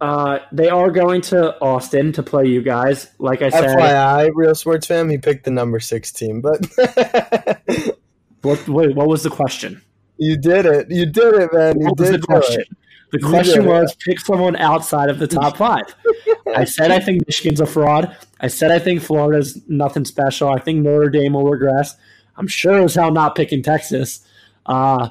Uh, 0.00 0.38
they 0.52 0.68
are 0.68 0.90
going 0.90 1.20
to 1.20 1.58
Austin 1.60 2.12
to 2.12 2.22
play 2.22 2.46
you 2.46 2.62
guys. 2.62 3.08
Like 3.18 3.42
I 3.42 3.50
said, 3.50 3.76
FYI, 3.76 4.30
real 4.34 4.54
sports 4.54 4.86
fan, 4.86 5.10
he 5.10 5.18
picked 5.18 5.44
the 5.44 5.50
number 5.50 5.80
six 5.80 6.10
team. 6.10 6.40
But 6.40 6.66
what? 8.42 8.66
Wait, 8.68 8.96
what 8.96 9.08
was 9.08 9.22
the 9.22 9.30
question? 9.30 9.82
You 10.22 10.36
did 10.36 10.66
it. 10.66 10.90
You 10.90 11.06
did 11.06 11.34
it, 11.34 11.52
man. 11.52 11.80
You 11.80 11.86
what 11.86 11.98
was 11.98 12.10
the 12.10 12.18
question? 12.20 12.62
The 13.10 13.18
question 13.18 13.66
was 13.66 13.94
pick 13.96 14.20
someone 14.20 14.56
outside 14.56 15.10
of 15.10 15.18
the 15.18 15.26
top 15.26 15.56
five. 15.56 15.82
I 16.56 16.64
said 16.64 16.90
I 16.90 17.00
think 17.00 17.26
Michigan's 17.26 17.60
a 17.60 17.66
fraud. 17.66 18.16
I 18.40 18.46
said 18.46 18.70
I 18.70 18.78
think 18.78 19.02
Florida's 19.02 19.60
nothing 19.68 20.04
special. 20.04 20.48
I 20.48 20.60
think 20.60 20.82
Notre 20.82 21.10
Dame 21.10 21.34
will 21.34 21.44
regress. 21.44 21.96
I'm 22.36 22.46
sure 22.46 22.78
as 22.82 22.94
hell 22.94 23.10
not 23.10 23.34
picking 23.34 23.62
Texas. 23.62 24.24
Uh, 24.64 25.08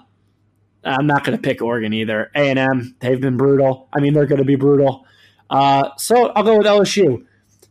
I'm 0.84 1.06
not 1.06 1.24
going 1.24 1.38
to 1.38 1.42
pick 1.42 1.62
Oregon 1.62 1.94
either. 1.94 2.32
A 2.34 2.50
and 2.50 2.58
M, 2.58 2.96
they've 3.02 3.22
been 3.22 3.38
brutal. 3.38 3.88
I 3.94 4.00
mean, 4.00 4.14
they're 4.14 4.26
going 4.26 4.40
to 4.40 4.46
be 4.46 4.56
brutal. 4.56 5.06
Uh, 5.50 5.90
so 5.98 6.30
I'll 6.30 6.44
go 6.44 6.58
with 6.58 6.66
LSU. 6.66 7.26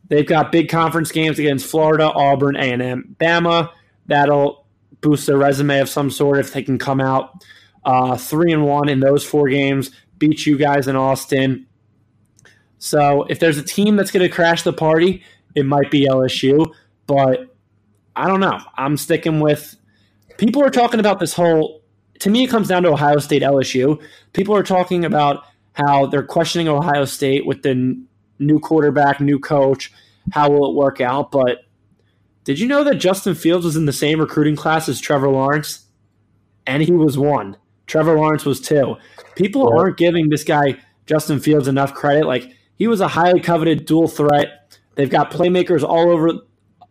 They've 0.09 0.27
got 0.27 0.53
big 0.53 0.69
conference 0.69 1.11
games 1.11 1.39
against 1.39 1.67
Florida, 1.67 2.05
Auburn, 2.13 2.57
A 2.57 2.73
and 2.73 2.83
M, 2.83 3.17
Bama. 3.19 3.71
That'll 4.07 4.60
boost 5.01 5.27
their 5.27 5.39
resume 5.39 5.81
of 5.81 5.89
some 5.89 6.11
sort 6.11 6.39
if 6.39 6.53
they 6.53 6.63
can 6.63 6.79
come 6.79 7.01
out 7.01 7.45
uh, 7.85 8.17
three 8.17 8.53
and 8.53 8.67
one 8.67 8.89
in 8.89 9.01
those 9.01 9.25
four 9.25 9.49
games, 9.49 9.91
beat 10.19 10.47
you 10.47 10.59
guys 10.59 10.87
in 10.87 10.97
Austin. 10.97 11.67
So 12.79 13.25
if 13.25 13.41
there's 13.41 13.59
a 13.59 13.63
team 13.63 13.97
that's 13.97 14.11
going 14.11 14.27
to 14.27 14.35
crash 14.35 14.63
the 14.63 14.73
party, 14.73 15.23
it 15.55 15.67
might 15.67 15.91
be 15.91 16.07
LSU. 16.07 16.73
But 17.07 17.55
I 18.17 18.27
don't 18.27 18.41
know. 18.41 18.59
I'm 18.77 18.97
sticking 18.97 19.41
with. 19.41 19.77
People 20.39 20.63
are 20.63 20.71
talking 20.71 21.01
about 21.01 21.21
this 21.21 21.35
whole 21.35 21.81
to 22.21 22.31
me, 22.31 22.45
it 22.45 22.49
comes 22.49 22.69
down 22.69 22.83
to 22.85 22.91
Ohio 22.91 23.19
State 23.19 23.43
LSU. 23.43 24.01
People 24.33 24.55
are 24.55 24.63
talking 24.63 25.05
about 25.05 25.45
how 25.73 26.07
they're 26.07 26.23
questioning 26.23 26.69
Ohio 26.69 27.05
State 27.07 27.47
with 27.47 27.63
the 27.63 27.71
n- 27.71 28.07
new 28.39 28.61
quarterback, 28.61 29.21
new 29.21 29.39
coach. 29.39 29.91
How 30.33 30.51
will 30.51 30.71
it 30.71 30.75
work 30.75 31.01
out? 31.01 31.31
But 31.31 31.65
did 32.51 32.59
you 32.59 32.67
know 32.67 32.83
that 32.83 32.97
Justin 32.97 33.37
Fields 33.37 33.65
was 33.65 33.77
in 33.77 33.85
the 33.85 33.93
same 33.93 34.19
recruiting 34.19 34.57
class 34.57 34.89
as 34.89 35.01
Trevor 35.01 35.29
Lawrence? 35.29 35.87
And 36.67 36.83
he 36.83 36.91
was 36.91 37.17
one. 37.17 37.57
Trevor 37.87 38.17
Lawrence 38.17 38.45
was 38.45 38.61
two. 38.61 38.97
People 39.37 39.71
yeah. 39.71 39.81
aren't 39.81 39.97
giving 39.97 40.31
this 40.31 40.43
guy, 40.43 40.77
Justin 41.07 41.39
Fields, 41.39 41.69
enough 41.69 41.95
credit. 41.95 42.27
Like, 42.27 42.51
he 42.75 42.89
was 42.89 43.01
a 43.01 43.07
highly 43.07 43.39
coveted 43.39 43.87
dual 43.87 44.09
threat. 44.09 44.77
They've 44.97 45.09
got 45.09 45.31
playmakers 45.31 45.85
all 45.85 46.11
over 46.11 46.41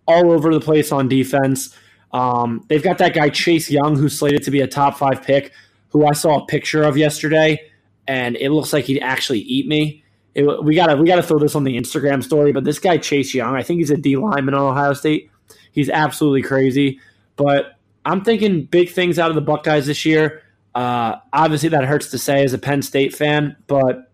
all 0.08 0.32
over 0.32 0.54
the 0.54 0.62
place 0.62 0.94
on 0.94 1.10
defense. 1.10 1.76
Um, 2.14 2.64
they've 2.70 2.82
got 2.82 3.00
that 3.00 3.14
guy 3.14 3.28
Chase 3.28 3.70
Young, 3.70 3.98
who's 3.98 4.18
slated 4.18 4.44
to 4.44 4.52
be 4.52 4.62
a 4.62 4.68
top 4.68 4.98
five 4.98 5.22
pick, 5.24 5.52
who 5.90 6.06
I 6.06 6.14
saw 6.14 6.42
a 6.42 6.46
picture 6.46 6.84
of 6.84 6.96
yesterday, 6.96 7.60
and 8.08 8.38
it 8.38 8.52
looks 8.52 8.72
like 8.72 8.86
he'd 8.86 9.02
actually 9.02 9.40
eat 9.40 9.68
me. 9.68 10.06
It, 10.36 10.64
we 10.64 10.74
gotta 10.74 10.96
we 10.96 11.06
gotta 11.06 11.22
throw 11.22 11.38
this 11.38 11.54
on 11.54 11.66
the 11.66 11.76
Instagram 11.78 12.24
story, 12.24 12.54
but 12.54 12.64
this 12.64 12.80
guy 12.80 12.98
Chase 12.98 13.34
Young, 13.34 13.58
I 13.58 13.62
think 13.62 13.80
he's 13.80 13.92
a 13.92 13.98
D 13.98 14.16
lineman 14.16 14.54
on 14.54 14.72
Ohio 14.72 14.94
State. 14.94 15.29
He's 15.72 15.90
absolutely 15.90 16.42
crazy, 16.42 17.00
but 17.36 17.76
I'm 18.06 18.24
thinking 18.24 18.66
big 18.66 18.90
things 18.90 19.20
out 19.20 19.30
of 19.30 19.36
the 19.36 19.42
Buckeyes 19.42 19.86
this 19.86 20.06
year. 20.06 20.42
Uh, 20.76 21.16
obviously, 21.34 21.70
that 21.70 21.84
hurts 21.86 22.12
to 22.12 22.18
say 22.18 22.44
as 22.44 22.54
a 22.54 22.58
Penn 22.58 22.82
State 22.82 23.14
fan, 23.16 23.56
but 23.68 24.12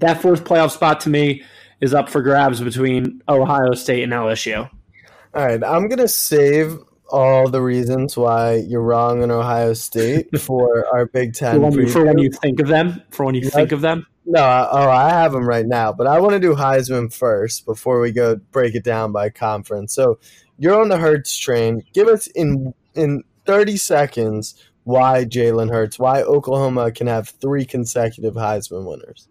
that 0.00 0.20
fourth 0.20 0.44
playoff 0.44 0.70
spot 0.70 1.00
to 1.00 1.10
me 1.10 1.42
is 1.80 1.92
up 1.94 2.08
for 2.08 2.22
grabs 2.22 2.60
between 2.60 3.22
Ohio 3.28 3.72
State 3.74 4.02
and 4.02 4.12
LSU. 4.12 4.68
All 5.34 5.44
right, 5.44 5.62
I'm 5.62 5.88
gonna 5.88 6.08
save 6.08 6.78
all 7.08 7.48
the 7.48 7.60
reasons 7.60 8.16
why 8.16 8.54
you're 8.56 8.82
wrong 8.82 9.22
in 9.22 9.30
Ohio 9.30 9.74
State 9.74 10.38
for 10.40 10.86
our 10.94 11.06
Big 11.06 11.34
Ten. 11.34 11.54
For 11.56 11.60
when, 11.60 11.72
you, 11.72 11.88
for 11.88 12.04
when 12.04 12.18
you 12.18 12.30
think 12.30 12.60
of 12.60 12.68
them, 12.68 13.02
for 13.10 13.24
when 13.26 13.34
you 13.34 13.48
think 13.48 13.72
of 13.72 13.80
them. 13.80 14.06
No, 14.24 14.40
I- 14.42 14.68
oh, 14.70 14.90
I 14.90 15.10
have 15.10 15.32
them 15.32 15.46
right 15.48 15.66
now, 15.66 15.92
but 15.92 16.06
I 16.06 16.18
want 16.20 16.32
to 16.32 16.40
do 16.40 16.54
Heisman 16.54 17.12
first 17.12 17.64
before 17.64 18.00
we 18.00 18.10
go 18.12 18.36
break 18.50 18.74
it 18.74 18.82
down 18.84 19.12
by 19.12 19.28
conference. 19.30 19.94
So 19.94 20.18
you're 20.58 20.80
on 20.80 20.88
the 20.88 20.98
Hurts 20.98 21.36
train. 21.36 21.82
Give 21.92 22.08
us 22.08 22.26
in 22.28 22.74
in 22.94 23.24
30 23.46 23.76
seconds 23.76 24.54
why 24.84 25.24
Jalen 25.24 25.70
Hurts, 25.70 25.98
why 25.98 26.22
Oklahoma 26.22 26.92
can 26.92 27.06
have 27.08 27.28
three 27.28 27.64
consecutive 27.64 28.34
Heisman 28.34 28.84
winners. 28.88 29.28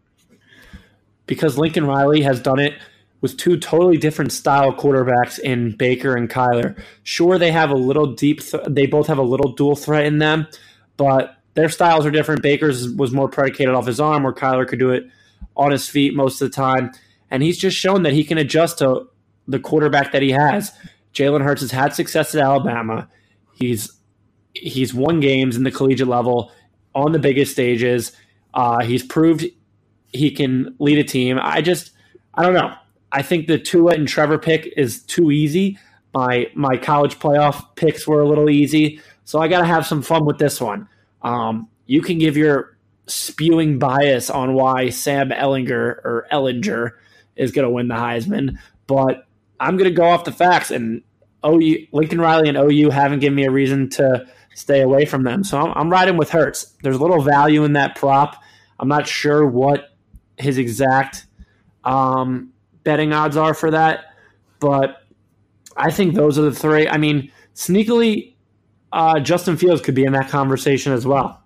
because 1.28 1.58
Lincoln 1.58 1.86
Riley 1.88 2.22
has 2.22 2.40
done 2.42 2.60
it 2.60 2.74
with 3.22 3.38
two 3.38 3.58
totally 3.58 3.98
different 3.98 4.32
style 4.32 4.74
quarterbacks 4.74 5.40
in 5.40 5.76
Baker 5.76 6.16
and 6.16 6.30
Kyler. 6.30 6.80
Sure, 7.04 7.40
they 7.40 7.52
have 7.52 7.72
a 7.72 7.76
little 7.76 8.14
deep, 8.14 8.42
th- 8.42 8.64
they 8.68 8.86
both 8.86 9.08
have 9.08 9.18
a 9.18 9.24
little 9.24 9.54
dual 9.54 9.76
threat 9.76 10.06
in 10.06 10.20
them, 10.20 10.46
but 10.98 11.38
their 11.56 11.70
styles 11.70 12.06
are 12.06 12.12
different. 12.12 12.44
Baker's 12.44 12.90
was 12.94 13.12
more 13.12 13.30
predicated 13.30 13.74
off 13.74 13.88
his 13.88 14.00
arm, 14.00 14.24
where 14.24 14.34
Kyler 14.34 14.68
could 14.68 14.78
do 14.78 14.92
it 14.92 15.08
on 15.56 15.72
his 15.72 15.88
feet 15.90 16.14
most 16.14 16.42
of 16.42 16.52
the 16.52 16.56
time. 16.56 16.92
And 17.32 17.42
he's 17.42 17.58
just 17.58 17.78
shown 17.78 18.04
that 18.04 18.14
he 18.14 18.24
can 18.24 18.38
adjust 18.38 18.80
to 18.80 19.08
the 19.48 19.60
quarterback 19.60 20.12
that 20.12 20.22
he 20.22 20.32
has. 20.32 20.72
Jalen 21.16 21.42
Hurts 21.42 21.62
has 21.62 21.72
had 21.72 21.94
success 21.96 22.36
at 22.36 22.42
Alabama. 22.42 23.08
He's 23.54 23.92
he's 24.54 24.94
won 24.94 25.20
games 25.20 25.56
in 25.56 25.64
the 25.64 25.72
collegiate 25.72 26.08
level 26.08 26.52
on 26.94 27.12
the 27.12 27.20
biggest 27.20 27.54
stages. 27.54 28.12
Uh, 28.54 28.84
he's 28.84 29.04
proved 29.04 29.46
he 30.14 30.32
can 30.32 30.76
lead 30.80 30.98
a 30.98 31.04
team. 31.04 31.40
I 31.42 31.62
just, 31.62 31.92
I 32.34 32.44
don't 32.44 32.54
know. 32.54 32.74
I 33.12 33.22
think 33.22 33.48
the 33.48 33.58
Tua 33.58 33.94
and 33.94 34.08
Trevor 34.08 34.38
pick 34.38 34.74
is 34.78 35.04
too 35.04 35.32
easy. 35.32 35.78
My 36.14 36.48
my 36.54 36.78
college 36.78 37.20
playoff 37.20 37.76
picks 37.76 38.08
were 38.08 38.22
a 38.22 38.28
little 38.28 38.50
easy, 38.50 39.02
so 39.26 39.40
I 39.40 39.48
got 39.48 39.60
to 39.60 39.66
have 39.66 39.86
some 39.86 40.02
fun 40.02 40.26
with 40.26 40.38
this 40.38 40.62
one. 40.62 40.88
Um, 41.22 41.70
you 41.86 42.02
can 42.02 42.18
give 42.18 42.38
your 42.38 42.78
spewing 43.08 43.80
bias 43.80 44.30
on 44.30 44.54
why 44.54 44.90
Sam 44.90 45.30
Ehlinger 45.30 45.72
or 45.74 46.28
Ehlinger 46.32 46.92
is 47.36 47.52
going 47.52 47.68
to 47.68 47.70
win 47.70 47.90
the 47.90 47.96
Heisman, 47.96 48.58
but 48.88 49.25
I'm 49.60 49.78
going 49.78 49.90
to 49.90 49.96
go 49.96 50.06
off 50.06 50.24
the 50.24 50.32
facts. 50.32 50.72
And 50.72 51.02
OU, 51.46 51.88
Lincoln 51.92 52.20
Riley 52.20 52.50
and 52.50 52.58
OU 52.58 52.90
haven't 52.90 53.20
given 53.20 53.36
me 53.36 53.46
a 53.46 53.52
reason 53.52 53.90
to 53.92 54.26
stay 54.56 54.82
away 54.82 55.06
from 55.06 55.24
them, 55.24 55.44
so 55.44 55.60
I'm, 55.60 55.74
I'm 55.76 55.90
riding 55.90 56.18
with 56.18 56.30
Hurts. 56.30 56.76
There's 56.82 56.96
a 56.96 57.00
little 57.00 57.22
value 57.22 57.66
in 57.66 57.74
that 57.74 57.96
prop. 57.96 58.42
I'm 58.80 58.88
not 58.88 59.06
sure 59.06 59.46
what 59.46 59.90
his 60.38 60.58
exact 60.58 61.28
um, 61.84 62.54
betting 62.84 63.14
odds 63.14 63.38
are 63.38 63.54
for 63.54 63.72
that, 63.72 64.06
but 64.60 65.04
I 65.76 65.92
think 65.92 66.16
those 66.16 66.40
are 66.40 66.44
the 66.44 66.54
three. 66.54 66.88
I 66.88 66.98
mean, 66.98 67.32
sneakily, 67.54 68.36
uh, 68.92 69.20
Justin 69.20 69.58
Fields 69.58 69.82
could 69.82 69.96
be 69.96 70.06
in 70.06 70.14
that 70.14 70.30
conversation 70.30 70.94
as 70.94 71.06
well. 71.06 71.44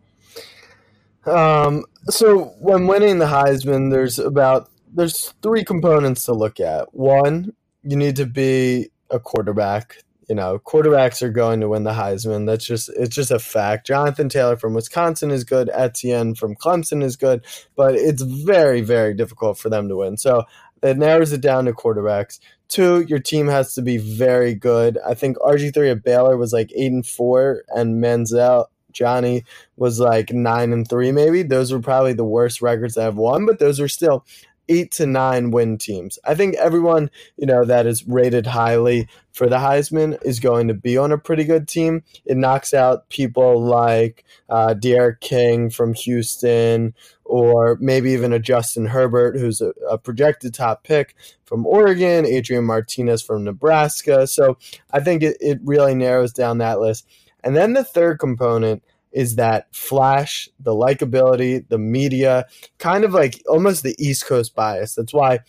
Um, 1.25 1.83
so 2.05 2.53
when 2.59 2.87
winning 2.87 3.19
the 3.19 3.25
Heisman, 3.25 3.91
there's 3.91 4.19
about 4.19 4.69
there's 4.93 5.33
three 5.41 5.63
components 5.63 6.25
to 6.25 6.33
look 6.33 6.59
at. 6.59 6.93
One, 6.93 7.53
you 7.83 7.95
need 7.95 8.15
to 8.17 8.25
be 8.25 8.89
a 9.09 9.19
quarterback. 9.19 10.03
You 10.27 10.35
know, 10.35 10.59
quarterbacks 10.59 11.23
are 11.23 11.31
going 11.31 11.59
to 11.61 11.69
win 11.69 11.83
the 11.83 11.93
Heisman. 11.93 12.45
That's 12.45 12.65
just 12.65 12.89
it's 12.89 13.15
just 13.15 13.31
a 13.31 13.39
fact. 13.39 13.87
Jonathan 13.87 14.29
Taylor 14.29 14.57
from 14.57 14.75
Wisconsin 14.75 15.31
is 15.31 15.43
good. 15.43 15.71
Etienne 15.73 16.35
from 16.35 16.55
Clemson 16.55 17.03
is 17.03 17.15
good, 17.15 17.43
but 17.75 17.95
it's 17.95 18.21
very 18.21 18.81
very 18.81 19.15
difficult 19.15 19.57
for 19.57 19.69
them 19.69 19.89
to 19.89 19.97
win. 19.97 20.17
So 20.17 20.43
it 20.83 20.97
narrows 20.97 21.33
it 21.33 21.41
down 21.41 21.65
to 21.65 21.73
quarterbacks. 21.73 22.39
Two, 22.67 23.01
your 23.01 23.19
team 23.19 23.47
has 23.47 23.73
to 23.73 23.81
be 23.81 23.97
very 23.97 24.53
good. 24.53 24.99
I 25.05 25.15
think 25.15 25.37
RG 25.37 25.73
three 25.73 25.89
at 25.89 26.03
Baylor 26.03 26.37
was 26.37 26.53
like 26.53 26.71
eight 26.75 26.91
and 26.91 27.05
four, 27.05 27.63
and 27.69 28.03
Manziel 28.03 28.65
Johnny 28.91 29.45
was 29.77 29.99
like 29.99 30.31
nine 30.31 30.73
and 30.73 30.87
three, 30.87 31.11
maybe. 31.11 31.43
Those 31.43 31.71
were 31.71 31.79
probably 31.79 32.13
the 32.13 32.23
worst 32.25 32.61
records 32.61 32.97
I 32.97 33.03
have 33.03 33.17
won, 33.17 33.45
but 33.45 33.59
those 33.59 33.79
were 33.79 33.87
still 33.87 34.25
eight 34.69 34.91
to 34.91 35.05
nine 35.05 35.51
win 35.51 35.77
teams. 35.77 36.17
I 36.23 36.35
think 36.35 36.55
everyone, 36.55 37.09
you 37.35 37.45
know, 37.45 37.65
that 37.65 37.85
is 37.85 38.07
rated 38.07 38.47
highly 38.47 39.09
for 39.33 39.47
the 39.47 39.57
Heisman 39.57 40.17
is 40.23 40.39
going 40.39 40.67
to 40.67 40.73
be 40.73 40.97
on 40.97 41.11
a 41.11 41.17
pretty 41.17 41.43
good 41.43 41.67
team. 41.67 42.03
It 42.25 42.37
knocks 42.37 42.73
out 42.73 43.09
people 43.09 43.61
like 43.61 44.23
uh, 44.47 44.75
D'Eriq 44.75 45.19
King 45.19 45.69
from 45.69 45.93
Houston, 45.93 46.93
or 47.25 47.77
maybe 47.81 48.11
even 48.11 48.33
a 48.33 48.39
Justin 48.39 48.85
Herbert, 48.85 49.37
who's 49.37 49.61
a, 49.61 49.69
a 49.89 49.97
projected 49.97 50.53
top 50.53 50.83
pick 50.83 51.15
from 51.45 51.65
Oregon, 51.65 52.25
Adrian 52.25 52.65
Martinez 52.65 53.21
from 53.21 53.43
Nebraska. 53.43 54.27
So 54.27 54.57
I 54.91 54.99
think 54.99 55.23
it, 55.23 55.37
it 55.39 55.59
really 55.63 55.95
narrows 55.95 56.33
down 56.33 56.59
that 56.59 56.79
list. 56.79 57.07
And 57.43 57.55
then 57.55 57.73
the 57.73 57.83
third 57.83 58.19
component 58.19 58.83
is 59.11 59.35
that 59.35 59.73
flash, 59.75 60.49
the 60.59 60.71
likability, 60.71 61.67
the 61.67 61.77
media, 61.77 62.45
kind 62.77 63.03
of 63.03 63.13
like 63.13 63.41
almost 63.47 63.83
the 63.83 63.95
East 63.97 64.25
Coast 64.25 64.55
bias. 64.55 64.95
That's 64.95 65.13
why 65.13 65.39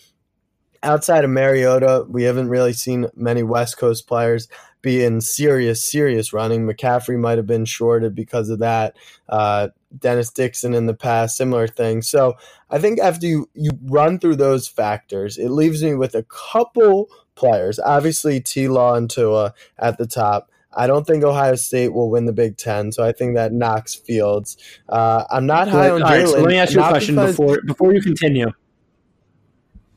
outside 0.83 1.25
of 1.25 1.31
Mariota, 1.31 2.07
we 2.09 2.25
haven't 2.25 2.49
really 2.49 2.73
seen 2.73 3.07
many 3.15 3.43
West 3.43 3.79
Coast 3.79 4.07
players 4.07 4.49
be 4.83 5.05
in 5.05 5.21
serious, 5.21 5.85
serious 5.85 6.33
running. 6.33 6.67
McCaffrey 6.67 7.19
might 7.19 7.37
have 7.37 7.47
been 7.47 7.67
shorted 7.67 8.15
because 8.15 8.49
of 8.49 8.61
that. 8.61 8.97
Uh, 9.29 9.69
Dennis 9.99 10.31
Dixon 10.31 10.73
in 10.73 10.87
the 10.87 10.95
past, 10.95 11.37
similar 11.37 11.67
thing. 11.69 12.01
So 12.03 12.35
I 12.71 12.79
think 12.79 12.99
after 12.99 13.27
you, 13.27 13.51
you 13.55 13.73
run 13.83 14.19
through 14.19 14.37
those 14.37 14.69
factors, 14.69 15.37
it 15.37 15.51
leaves 15.51 15.83
me 15.83 15.95
with 15.95 16.15
a 16.15 16.23
couple 16.23 17.11
players. 17.35 17.79
Obviously, 17.79 18.41
T 18.41 18.69
Law 18.69 18.95
and 18.95 19.11
Tua 19.11 19.53
at 19.79 19.99
the 19.99 20.07
top. 20.07 20.51
I 20.73 20.87
don't 20.87 21.07
think 21.07 21.25
Ohio 21.25 21.57
State 21.57 21.93
will 21.93 22.11
win 22.11 22.27
the 22.27 22.33
Big 22.33 22.57
Ten, 22.57 22.93
so 22.93 23.03
I 23.03 23.13
think 23.13 23.35
that 23.35 23.53
knocks 23.53 23.95
Fields. 23.95 24.57
Uh, 24.89 25.25
I'm 25.31 25.47
not 25.47 25.69
high 25.69 25.91
on 25.91 26.03
All 26.03 26.09
right, 26.09 26.25
Jalen. 26.25 26.29
so 26.29 26.39
let 26.41 26.49
me 26.49 26.57
ask 26.57 26.73
you 26.75 26.81
a 26.81 26.89
question 26.89 27.15
because- 27.17 27.37
before 27.37 27.61
before 27.67 27.93
you 27.93 28.01
continue. 28.01 28.51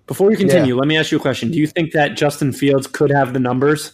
Before 0.05 0.29
you 0.31 0.37
continue, 0.37 0.75
let 0.75 0.87
me 0.87 0.97
ask 0.97 1.11
you 1.11 1.17
a 1.17 1.21
question. 1.21 1.49
Do 1.49 1.57
you 1.57 1.65
think 1.67 1.93
that 1.93 2.17
Justin 2.17 2.51
Fields 2.51 2.87
could 2.87 3.09
have 3.09 3.31
the 3.33 3.39
numbers 3.39 3.93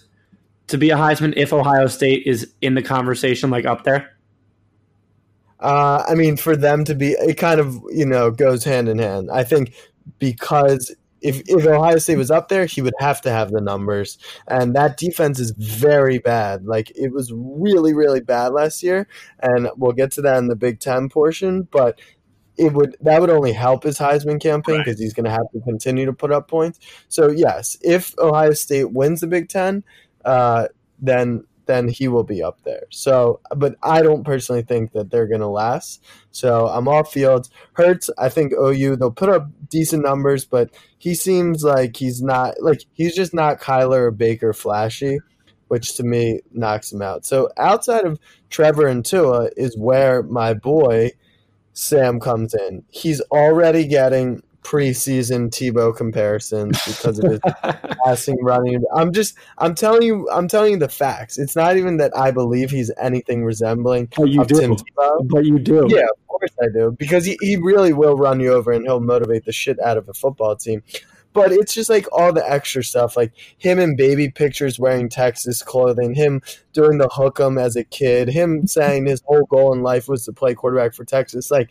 to 0.67 0.77
be 0.77 0.89
a 0.89 0.95
Heisman 0.95 1.33
if 1.37 1.53
Ohio 1.53 1.85
State 1.85 2.23
is 2.25 2.51
in 2.61 2.73
the 2.73 2.81
conversation, 2.81 3.51
like 3.51 3.65
up 3.65 3.83
there? 3.83 4.09
Uh, 5.59 6.03
I 6.07 6.15
mean, 6.15 6.35
for 6.35 6.55
them 6.55 6.83
to 6.85 6.95
be, 6.95 7.09
it 7.11 7.35
kind 7.37 7.59
of 7.59 7.79
you 7.91 8.05
know 8.05 8.31
goes 8.31 8.63
hand 8.63 8.89
in 8.89 8.97
hand. 8.97 9.29
I 9.31 9.43
think 9.43 9.73
because 10.17 10.93
if 11.21 11.41
if 11.47 11.65
Ohio 11.65 11.97
State 11.97 12.17
was 12.17 12.31
up 12.31 12.49
there, 12.49 12.65
he 12.65 12.81
would 12.81 12.93
have 12.99 13.21
to 13.21 13.31
have 13.31 13.51
the 13.51 13.61
numbers, 13.61 14.17
and 14.47 14.75
that 14.75 14.97
defense 14.97 15.39
is 15.39 15.51
very 15.51 16.17
bad. 16.19 16.65
Like 16.65 16.91
it 16.95 17.11
was 17.11 17.31
really 17.33 17.93
really 17.93 18.21
bad 18.21 18.53
last 18.53 18.83
year, 18.83 19.07
and 19.39 19.69
we'll 19.77 19.91
get 19.91 20.11
to 20.13 20.21
that 20.21 20.37
in 20.37 20.47
the 20.47 20.55
Big 20.55 20.79
Ten 20.79 21.09
portion, 21.09 21.67
but. 21.71 21.99
It 22.61 22.73
would 22.73 22.97
that 22.99 23.21
would 23.21 23.29
only 23.29 23.53
help 23.53 23.83
his 23.83 23.97
Heisman 23.97 24.41
campaign 24.41 24.79
because 24.79 24.99
he's 24.99 25.13
going 25.13 25.23
to 25.23 25.31
have 25.31 25.49
to 25.53 25.61
continue 25.61 26.05
to 26.05 26.11
put 26.11 26.33
up 26.33 26.49
points. 26.49 26.77
So 27.07 27.29
yes, 27.31 27.77
if 27.81 28.13
Ohio 28.19 28.51
State 28.51 28.91
wins 28.91 29.21
the 29.21 29.27
Big 29.27 29.47
Ten, 29.47 29.81
uh, 30.25 30.67
then 31.01 31.45
then 31.69 31.87
he 31.87 32.07
will 32.07 32.23
be 32.23 32.41
up 32.41 32.59
there. 32.63 32.87
So, 32.89 33.41
but 33.55 33.75
I 33.83 34.01
don't 34.01 34.23
personally 34.23 34.63
think 34.63 34.91
that 34.93 35.11
they're 35.11 35.27
going 35.27 35.41
to 35.41 35.47
last. 35.47 36.03
So 36.31 36.67
I'm 36.67 36.87
off 36.87 37.13
Fields. 37.13 37.51
Hurts, 37.73 38.09
I 38.17 38.27
think 38.27 38.53
OU 38.53 38.95
they'll 38.95 39.11
put 39.11 39.29
up 39.29 39.47
decent 39.69 40.03
numbers, 40.03 40.45
but 40.45 40.71
he 40.97 41.13
seems 41.13 41.63
like 41.63 41.95
he's 41.95 42.23
not 42.23 42.55
like 42.59 42.81
he's 42.93 43.15
just 43.15 43.35
not 43.35 43.61
Kyler 43.61 44.07
or 44.07 44.11
Baker 44.11 44.51
flashy, 44.51 45.19
which 45.67 45.95
to 45.97 46.03
me 46.03 46.39
knocks 46.51 46.91
him 46.91 47.03
out. 47.03 47.23
So 47.23 47.51
outside 47.55 48.03
of 48.03 48.19
Trevor 48.49 48.87
and 48.87 49.05
Tua 49.05 49.51
is 49.55 49.77
where 49.77 50.23
my 50.23 50.55
boy 50.55 51.11
Sam 51.73 52.19
comes 52.19 52.55
in. 52.55 52.83
He's 52.89 53.21
already 53.29 53.85
getting 53.85 54.41
preseason 54.63 55.49
Tebow 55.49 55.95
comparisons 55.95 56.77
because 56.85 57.19
of 57.19 57.31
his 57.31 57.39
passing 58.05 58.37
running. 58.43 58.83
I'm 58.95 59.11
just 59.13 59.35
I'm 59.57 59.73
telling 59.75 60.03
you 60.03 60.29
I'm 60.31 60.47
telling 60.47 60.73
you 60.73 60.77
the 60.79 60.89
facts. 60.89 61.37
It's 61.37 61.55
not 61.55 61.77
even 61.77 61.97
that 61.97 62.15
I 62.15 62.31
believe 62.31 62.69
he's 62.71 62.91
anything 63.01 63.43
resembling 63.43 64.09
Oh, 64.17 64.25
you 64.25 64.43
do. 64.45 64.59
Tim 64.59 64.75
Tebow. 64.75 65.27
But 65.29 65.45
you 65.45 65.59
do. 65.59 65.87
Yeah, 65.89 66.03
of 66.05 66.27
course 66.27 66.51
I 66.61 66.67
do. 66.73 66.95
Because 66.97 67.25
he, 67.25 67.37
he 67.41 67.55
really 67.57 67.93
will 67.93 68.15
run 68.15 68.39
you 68.39 68.53
over 68.53 68.71
and 68.71 68.85
he'll 68.85 68.99
motivate 68.99 69.45
the 69.45 69.51
shit 69.51 69.79
out 69.79 69.97
of 69.97 70.07
a 70.09 70.13
football 70.13 70.55
team. 70.55 70.83
but 71.33 71.51
it's 71.51 71.73
just 71.73 71.89
like 71.89 72.07
all 72.11 72.33
the 72.33 72.47
extra 72.51 72.83
stuff, 72.83 73.15
like 73.15 73.31
him 73.59 73.79
in 73.79 73.95
baby 73.95 74.29
pictures 74.29 74.79
wearing 74.79 75.07
Texas 75.09 75.61
clothing, 75.61 76.15
him 76.15 76.41
doing 76.73 76.97
the 76.97 77.07
hook 77.09 77.39
'em 77.39 77.57
as 77.57 77.75
a 77.75 77.83
kid, 77.83 78.27
him 78.29 78.65
saying 78.67 79.05
his 79.05 79.21
whole 79.25 79.45
goal 79.45 79.71
in 79.73 79.83
life 79.83 80.07
was 80.09 80.25
to 80.25 80.33
play 80.33 80.53
quarterback 80.55 80.93
for 80.93 81.05
Texas. 81.05 81.51
Like 81.51 81.69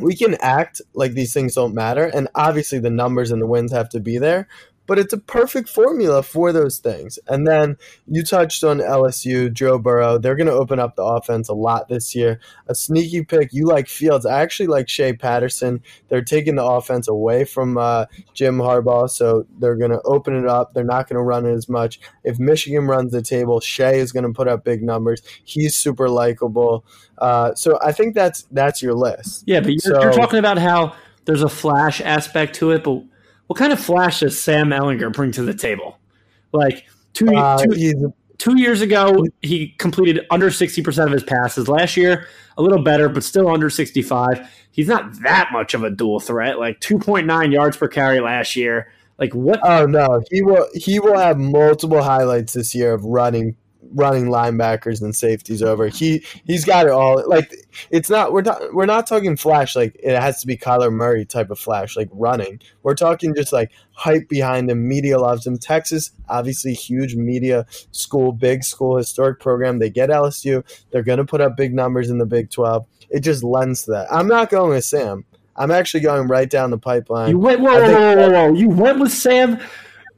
we 0.00 0.16
can 0.16 0.34
act 0.40 0.80
like 0.94 1.12
these 1.12 1.32
things 1.32 1.54
don't 1.54 1.74
matter, 1.74 2.04
and 2.06 2.28
obviously 2.34 2.78
the 2.78 2.90
numbers 2.90 3.30
and 3.30 3.40
the 3.40 3.46
wins 3.46 3.72
have 3.72 3.88
to 3.90 4.00
be 4.00 4.18
there 4.18 4.48
but 4.86 4.98
it's 4.98 5.12
a 5.12 5.18
perfect 5.18 5.68
formula 5.68 6.22
for 6.22 6.52
those 6.52 6.78
things. 6.78 7.18
And 7.28 7.46
then 7.46 7.76
you 8.06 8.22
touched 8.22 8.62
on 8.64 8.78
LSU, 8.78 9.52
Joe 9.52 9.78
Burrow. 9.78 10.18
They're 10.18 10.36
going 10.36 10.46
to 10.46 10.52
open 10.52 10.78
up 10.78 10.96
the 10.96 11.02
offense 11.02 11.48
a 11.48 11.54
lot 11.54 11.88
this 11.88 12.14
year. 12.14 12.38
A 12.68 12.74
sneaky 12.74 13.24
pick. 13.24 13.52
You 13.52 13.66
like 13.66 13.88
Fields. 13.88 14.26
I 14.26 14.42
actually 14.42 14.66
like 14.66 14.88
Shea 14.88 15.12
Patterson. 15.14 15.82
They're 16.08 16.22
taking 16.22 16.56
the 16.56 16.64
offense 16.64 17.08
away 17.08 17.44
from 17.44 17.78
uh, 17.78 18.06
Jim 18.34 18.58
Harbaugh, 18.58 19.08
so 19.08 19.46
they're 19.58 19.76
going 19.76 19.90
to 19.90 20.02
open 20.04 20.36
it 20.36 20.46
up. 20.46 20.74
They're 20.74 20.84
not 20.84 21.08
going 21.08 21.16
to 21.16 21.22
run 21.22 21.46
it 21.46 21.52
as 21.52 21.68
much. 21.68 22.00
If 22.22 22.38
Michigan 22.38 22.86
runs 22.86 23.12
the 23.12 23.22
table, 23.22 23.60
Shea 23.60 23.98
is 23.98 24.12
going 24.12 24.24
to 24.26 24.32
put 24.32 24.48
up 24.48 24.64
big 24.64 24.82
numbers. 24.82 25.22
He's 25.44 25.74
super 25.76 26.08
likable. 26.08 26.84
Uh, 27.18 27.54
so 27.54 27.78
I 27.82 27.92
think 27.92 28.14
that's 28.14 28.42
that's 28.50 28.82
your 28.82 28.94
list. 28.94 29.44
Yeah, 29.46 29.60
but 29.60 29.70
you're, 29.70 29.78
So- 29.78 30.02
you're 30.02 30.12
talking 30.12 30.38
about 30.38 30.58
how 30.58 30.94
there's 31.24 31.42
a 31.42 31.48
flash 31.48 32.00
aspect 32.00 32.54
to 32.56 32.72
it, 32.72 32.84
but 32.84 33.02
what 33.46 33.58
kind 33.58 33.72
of 33.72 33.80
flash 33.80 34.20
does 34.20 34.40
Sam 34.40 34.68
Ehlinger 34.68 35.12
bring 35.12 35.32
to 35.32 35.42
the 35.42 35.54
table? 35.54 35.98
Like 36.52 36.86
two, 37.12 37.34
Uh, 37.34 37.58
two, 37.58 38.14
two 38.38 38.58
years 38.58 38.80
ago, 38.80 39.24
he 39.42 39.68
completed 39.78 40.26
under 40.30 40.50
60% 40.50 41.06
of 41.06 41.12
his 41.12 41.24
passes. 41.24 41.68
Last 41.68 41.96
year, 41.96 42.26
a 42.56 42.62
little 42.62 42.82
better, 42.82 43.08
but 43.08 43.24
still 43.24 43.48
under 43.48 43.70
65. 43.70 44.48
He's 44.70 44.88
not 44.88 45.20
that 45.22 45.50
much 45.52 45.74
of 45.74 45.84
a 45.84 45.90
dual 45.90 46.20
threat, 46.20 46.58
like 46.58 46.80
2.9 46.80 47.52
yards 47.52 47.76
per 47.76 47.88
carry 47.88 48.20
last 48.20 48.56
year. 48.56 48.88
Like, 49.18 49.34
what? 49.34 49.60
Oh 49.62 49.86
no, 49.86 50.22
he 50.30 50.42
will 50.42 50.66
he 50.74 50.98
will 50.98 51.16
have 51.16 51.38
multiple 51.38 52.02
highlights 52.02 52.52
this 52.54 52.74
year 52.74 52.92
of 52.92 53.04
running 53.04 53.56
running 53.94 54.26
linebackers 54.26 55.00
and 55.00 55.14
safeties 55.14 55.62
over. 55.62 55.88
He 55.88 56.24
he's 56.44 56.64
got 56.64 56.86
it 56.86 56.92
all. 56.92 57.22
Like 57.28 57.54
it's 57.90 58.10
not 58.10 58.32
we're 58.32 58.42
not 58.42 58.74
we're 58.74 58.86
not 58.86 59.06
talking 59.06 59.36
flash 59.36 59.76
like 59.76 59.96
it 60.02 60.18
has 60.18 60.40
to 60.40 60.46
be 60.46 60.56
Kyler 60.56 60.92
Murray 60.92 61.24
type 61.24 61.50
of 61.50 61.58
flash 61.58 61.96
like 61.96 62.08
running. 62.12 62.60
We're 62.82 62.94
talking 62.94 63.34
just 63.34 63.52
like 63.52 63.70
hype 63.92 64.28
behind 64.28 64.70
him. 64.70 64.86
Media 64.86 65.18
loves 65.18 65.46
him. 65.46 65.58
Texas 65.58 66.10
obviously 66.28 66.74
huge 66.74 67.14
media 67.14 67.66
school, 67.92 68.32
big 68.32 68.64
school, 68.64 68.96
historic 68.96 69.40
program. 69.40 69.78
They 69.78 69.90
get 69.90 70.10
LSU. 70.10 70.64
They're 70.90 71.02
going 71.02 71.18
to 71.18 71.24
put 71.24 71.40
up 71.40 71.56
big 71.56 71.74
numbers 71.74 72.10
in 72.10 72.18
the 72.18 72.26
Big 72.26 72.50
12. 72.50 72.86
It 73.10 73.20
just 73.20 73.44
lends 73.44 73.84
to 73.84 73.92
that. 73.92 74.12
I'm 74.12 74.26
not 74.26 74.50
going 74.50 74.70
with 74.70 74.84
Sam. 74.84 75.24
I'm 75.56 75.70
actually 75.70 76.00
going 76.00 76.26
right 76.26 76.50
down 76.50 76.70
the 76.70 76.78
pipeline. 76.78 77.30
You 77.30 77.38
went, 77.38 77.60
whoa, 77.60 77.80
whoa, 77.80 77.92
whoa, 77.92 78.16
whoa, 78.16 78.30
whoa. 78.30 78.54
You 78.54 78.68
went 78.68 78.98
with 78.98 79.12
Sam. 79.12 79.60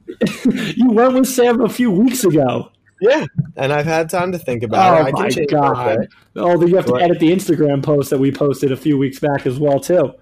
you 0.45 0.89
went 0.89 1.13
with 1.13 1.27
Sam 1.27 1.61
a 1.61 1.69
few 1.69 1.91
weeks 1.91 2.23
ago. 2.23 2.71
Yeah, 2.99 3.25
and 3.55 3.71
I've 3.71 3.85
had 3.85 4.09
time 4.09 4.31
to 4.31 4.39
think 4.39 4.63
about 4.63 5.07
it. 5.07 5.13
Oh 5.15 5.21
my 5.21 5.45
god! 5.45 6.07
Oh, 6.35 6.65
you 6.65 6.75
have 6.75 6.85
to 6.87 6.95
edit 6.95 7.19
the 7.19 7.31
Instagram 7.31 7.83
post 7.83 8.09
that 8.09 8.17
we 8.17 8.31
posted 8.31 8.71
a 8.71 8.77
few 8.77 8.97
weeks 8.97 9.19
back 9.19 9.45
as 9.45 9.59
well 9.59 9.79
too. 9.79 10.13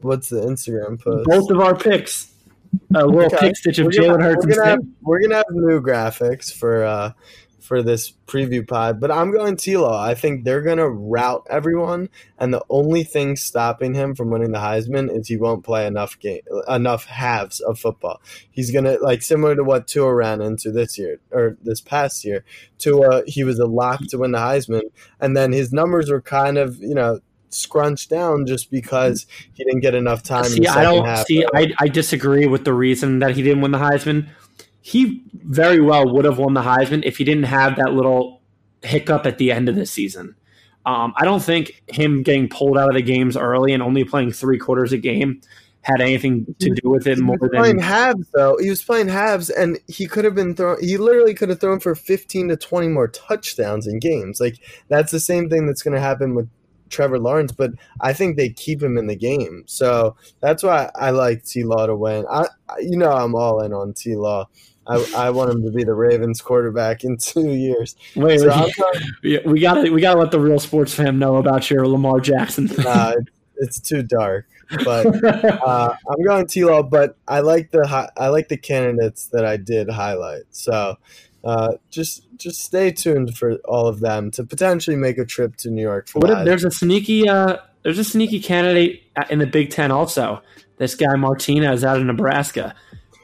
What's 0.00 0.28
the 0.28 0.40
Instagram 0.42 1.00
post? 1.02 1.26
Both 1.26 1.50
of 1.50 1.60
our 1.60 1.74
picks, 1.74 2.32
a 2.94 3.06
little 3.06 3.22
Okay. 3.24 3.38
pick 3.38 3.56
stitch 3.56 3.78
of 3.78 3.86
Jalen 3.86 4.20
Hurts 4.22 4.44
We're 4.46 4.54
gonna, 4.54 4.70
have, 4.70 4.80
we're 5.00 5.20
gonna 5.20 5.36
have 5.36 5.46
new 5.50 5.80
graphics 5.80 6.52
for 6.52 6.84
uh 6.84 7.12
for 7.64 7.82
this 7.82 8.12
preview 8.26 8.66
pod, 8.66 9.00
but 9.00 9.10
I'm 9.10 9.32
going 9.32 9.56
T-Law. 9.56 9.98
I 10.04 10.14
think 10.14 10.44
they're 10.44 10.60
gonna 10.60 10.88
route 10.88 11.46
everyone, 11.48 12.10
and 12.38 12.52
the 12.52 12.62
only 12.68 13.04
thing 13.04 13.36
stopping 13.36 13.94
him 13.94 14.14
from 14.14 14.28
winning 14.28 14.52
the 14.52 14.58
Heisman 14.58 15.10
is 15.10 15.28
he 15.28 15.38
won't 15.38 15.64
play 15.64 15.86
enough 15.86 16.18
game 16.18 16.42
enough 16.68 17.06
halves 17.06 17.60
of 17.60 17.78
football. 17.78 18.20
He's 18.50 18.70
gonna 18.70 18.98
like 19.00 19.22
similar 19.22 19.56
to 19.56 19.64
what 19.64 19.88
Tua 19.88 20.14
ran 20.14 20.42
into 20.42 20.70
this 20.70 20.98
year 20.98 21.20
or 21.30 21.56
this 21.62 21.80
past 21.80 22.22
year. 22.22 22.44
Tua 22.78 23.22
he 23.26 23.44
was 23.44 23.58
a 23.58 23.66
lock 23.66 24.00
to 24.08 24.18
win 24.18 24.32
the 24.32 24.38
Heisman, 24.38 24.90
and 25.18 25.34
then 25.34 25.52
his 25.52 25.72
numbers 25.72 26.10
were 26.10 26.20
kind 26.20 26.58
of 26.58 26.76
you 26.80 26.94
know 26.94 27.20
scrunched 27.48 28.10
down 28.10 28.46
just 28.46 28.70
because 28.70 29.26
he 29.54 29.64
didn't 29.64 29.80
get 29.80 29.94
enough 29.94 30.22
time. 30.22 30.44
in 30.44 30.50
See, 30.50 30.66
I 30.66 30.82
don't 30.82 31.06
half. 31.06 31.26
see. 31.26 31.46
I, 31.54 31.72
I 31.78 31.88
disagree 31.88 32.46
with 32.46 32.64
the 32.64 32.74
reason 32.74 33.20
that 33.20 33.36
he 33.36 33.42
didn't 33.42 33.62
win 33.62 33.70
the 33.70 33.78
Heisman. 33.78 34.28
He 34.86 35.24
very 35.32 35.80
well 35.80 36.06
would 36.12 36.26
have 36.26 36.36
won 36.38 36.52
the 36.52 36.60
Heisman 36.60 37.02
if 37.06 37.16
he 37.16 37.24
didn't 37.24 37.44
have 37.44 37.76
that 37.76 37.94
little 37.94 38.42
hiccup 38.82 39.24
at 39.24 39.38
the 39.38 39.50
end 39.50 39.70
of 39.70 39.76
the 39.76 39.86
season. 39.86 40.34
Um, 40.84 41.14
I 41.16 41.24
don't 41.24 41.42
think 41.42 41.82
him 41.88 42.22
getting 42.22 42.50
pulled 42.50 42.76
out 42.76 42.90
of 42.90 42.94
the 42.94 43.00
games 43.00 43.34
early 43.34 43.72
and 43.72 43.82
only 43.82 44.04
playing 44.04 44.32
three 44.32 44.58
quarters 44.58 44.92
a 44.92 44.98
game 44.98 45.40
had 45.80 46.02
anything 46.02 46.54
to 46.58 46.68
do 46.68 46.90
with 46.90 47.06
it 47.06 47.16
He 47.16 47.22
more 47.22 47.38
was 47.40 47.50
playing 47.50 47.76
than 47.76 47.84
halves 47.84 48.28
though. 48.34 48.58
He 48.60 48.68
was 48.68 48.84
playing 48.84 49.08
halves, 49.08 49.48
and 49.48 49.78
he 49.88 50.06
could 50.06 50.26
have 50.26 50.34
been 50.34 50.54
thrown. 50.54 50.76
He 50.82 50.98
literally 50.98 51.32
could 51.32 51.48
have 51.48 51.60
thrown 51.60 51.80
for 51.80 51.94
fifteen 51.94 52.48
to 52.48 52.56
twenty 52.58 52.88
more 52.88 53.08
touchdowns 53.08 53.86
in 53.86 53.98
games. 54.00 54.38
Like 54.38 54.58
that's 54.88 55.10
the 55.12 55.20
same 55.20 55.48
thing 55.48 55.66
that's 55.66 55.82
going 55.82 55.94
to 55.94 56.00
happen 56.00 56.34
with 56.34 56.48
Trevor 56.90 57.18
Lawrence. 57.18 57.52
But 57.52 57.70
I 58.02 58.12
think 58.12 58.36
they 58.36 58.50
keep 58.50 58.82
him 58.82 58.98
in 58.98 59.06
the 59.06 59.16
game, 59.16 59.64
so 59.66 60.16
that's 60.40 60.62
why 60.62 60.90
I 60.94 61.08
like 61.10 61.44
T 61.44 61.64
Law 61.64 61.86
to 61.86 61.96
win. 61.96 62.26
I, 62.30 62.46
I- 62.68 62.80
you 62.80 62.98
know, 62.98 63.12
I'm 63.12 63.34
all 63.34 63.62
in 63.62 63.72
on 63.72 63.94
T 63.94 64.14
Law. 64.16 64.48
I, 64.86 65.12
I 65.16 65.30
want 65.30 65.50
him 65.50 65.62
to 65.64 65.70
be 65.70 65.84
the 65.84 65.94
Ravens 65.94 66.40
quarterback 66.42 67.04
in 67.04 67.16
two 67.20 67.48
years. 67.52 67.96
wait. 68.16 68.40
So 68.40 68.48
wait, 68.48 68.74
Yeah, 69.22 69.38
we 69.46 69.60
got 69.60 69.74
to 69.82 69.90
we 69.90 70.00
got 70.00 70.14
to 70.14 70.20
let 70.20 70.30
the 70.30 70.40
real 70.40 70.58
sports 70.58 70.94
fan 70.94 71.18
know 71.18 71.36
about 71.36 71.70
your 71.70 71.86
Lamar 71.88 72.20
Jackson. 72.20 72.68
thing. 72.68 72.84
nah, 72.84 73.14
it's, 73.16 73.30
it's 73.56 73.80
too 73.80 74.02
dark, 74.02 74.46
but 74.84 75.06
uh, 75.24 75.94
I'm 76.10 76.24
going 76.24 76.46
T-Law, 76.46 76.82
but 76.84 77.16
I 77.28 77.40
like 77.40 77.70
the 77.70 77.86
hi- 77.86 78.10
I 78.16 78.28
like 78.28 78.48
the 78.48 78.56
candidates 78.56 79.28
that 79.28 79.44
I 79.44 79.56
did 79.56 79.88
highlight. 79.88 80.42
So 80.50 80.96
uh, 81.44 81.74
just 81.90 82.26
just 82.36 82.62
stay 82.62 82.90
tuned 82.90 83.36
for 83.36 83.54
all 83.64 83.86
of 83.86 84.00
them 84.00 84.30
to 84.32 84.44
potentially 84.44 84.96
make 84.96 85.18
a 85.18 85.24
trip 85.24 85.56
to 85.58 85.70
New 85.70 85.82
York. 85.82 86.08
For 86.08 86.18
What 86.18 86.30
if 86.30 86.44
there's 86.44 86.64
a 86.64 86.70
sneaky 86.70 87.28
uh, 87.28 87.58
there's 87.84 87.98
a 87.98 88.04
sneaky 88.04 88.40
candidate 88.40 89.02
in 89.30 89.38
the 89.38 89.46
Big 89.46 89.70
Ten 89.70 89.90
also. 89.90 90.42
This 90.78 90.94
guy 90.96 91.14
Martinez 91.14 91.84
out 91.84 91.98
of 91.98 92.04
Nebraska. 92.04 92.74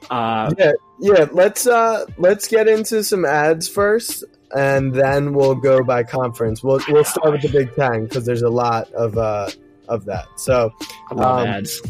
Uh, 0.08 0.52
yeah, 0.56 0.72
yeah. 1.00 1.26
Let's 1.32 1.66
uh, 1.66 2.06
let's 2.18 2.46
get 2.48 2.68
into 2.68 3.02
some 3.04 3.24
ads 3.24 3.68
first, 3.68 4.24
and 4.56 4.92
then 4.94 5.32
we'll 5.32 5.54
go 5.54 5.82
by 5.82 6.02
conference. 6.04 6.62
We'll 6.62 6.80
we'll 6.88 7.04
start 7.04 7.32
with 7.32 7.42
the 7.42 7.48
Big 7.48 7.74
Ten 7.74 8.04
because 8.04 8.24
there's 8.26 8.42
a 8.42 8.50
lot 8.50 8.90
of 8.92 9.16
uh, 9.18 9.50
of 9.88 10.04
that. 10.06 10.26
So 10.36 10.72
I 11.10 11.14
love 11.14 11.40
Um, 11.42 11.46
ads. 11.48 11.82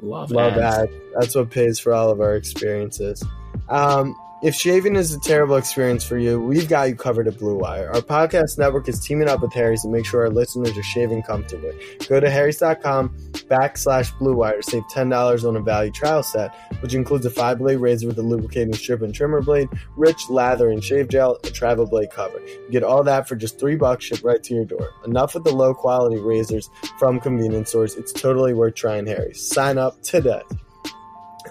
Love, 0.00 0.30
Love 0.30 0.52
ads. 0.52 0.90
that. 0.90 0.90
That's 1.18 1.34
what 1.34 1.50
pays 1.50 1.78
for 1.78 1.92
all 1.94 2.10
of 2.10 2.20
our 2.20 2.36
experiences. 2.36 3.24
Um, 3.68 4.14
if 4.40 4.54
shaving 4.54 4.94
is 4.94 5.12
a 5.12 5.18
terrible 5.18 5.56
experience 5.56 6.04
for 6.04 6.16
you, 6.16 6.40
we've 6.40 6.68
got 6.68 6.88
you 6.88 6.94
covered 6.94 7.26
at 7.26 7.38
Blue 7.38 7.56
Wire. 7.56 7.90
Our 7.92 8.00
podcast 8.00 8.56
network 8.56 8.88
is 8.88 9.00
teaming 9.00 9.28
up 9.28 9.40
with 9.40 9.52
Harry's 9.52 9.82
to 9.82 9.88
make 9.88 10.06
sure 10.06 10.22
our 10.22 10.30
listeners 10.30 10.78
are 10.78 10.82
shaving 10.82 11.22
comfortably. 11.22 11.72
Go 12.08 12.20
to 12.20 12.30
harrys.com 12.30 13.08
backslash 13.32 14.16
Blue 14.18 14.36
Wire 14.36 14.60
to 14.60 14.62
save 14.62 14.84
$10 14.84 15.48
on 15.48 15.56
a 15.56 15.60
value 15.60 15.90
trial 15.90 16.22
set, 16.22 16.54
which 16.80 16.94
includes 16.94 17.26
a 17.26 17.30
five 17.30 17.58
blade 17.58 17.76
razor 17.76 18.06
with 18.06 18.18
a 18.18 18.22
lubricating 18.22 18.74
strip 18.74 19.02
and 19.02 19.14
trimmer 19.14 19.42
blade, 19.42 19.68
rich 19.96 20.30
lather 20.30 20.68
and 20.70 20.84
shave 20.84 21.08
gel, 21.08 21.38
a 21.42 21.50
travel 21.50 21.86
blade 21.86 22.10
cover. 22.10 22.38
You 22.38 22.70
get 22.70 22.84
all 22.84 23.02
that 23.02 23.26
for 23.26 23.34
just 23.34 23.58
three 23.58 23.76
bucks 23.76 24.04
shipped 24.04 24.22
right 24.22 24.42
to 24.42 24.54
your 24.54 24.64
door. 24.64 24.90
Enough 25.04 25.34
with 25.34 25.44
the 25.44 25.54
low 25.54 25.74
quality 25.74 26.18
razors 26.18 26.70
from 26.98 27.18
convenience 27.18 27.70
stores. 27.70 27.96
It's 27.96 28.12
totally 28.12 28.54
worth 28.54 28.76
trying 28.76 29.06
Harry's. 29.06 29.44
Sign 29.48 29.78
up 29.78 30.00
today. 30.02 30.42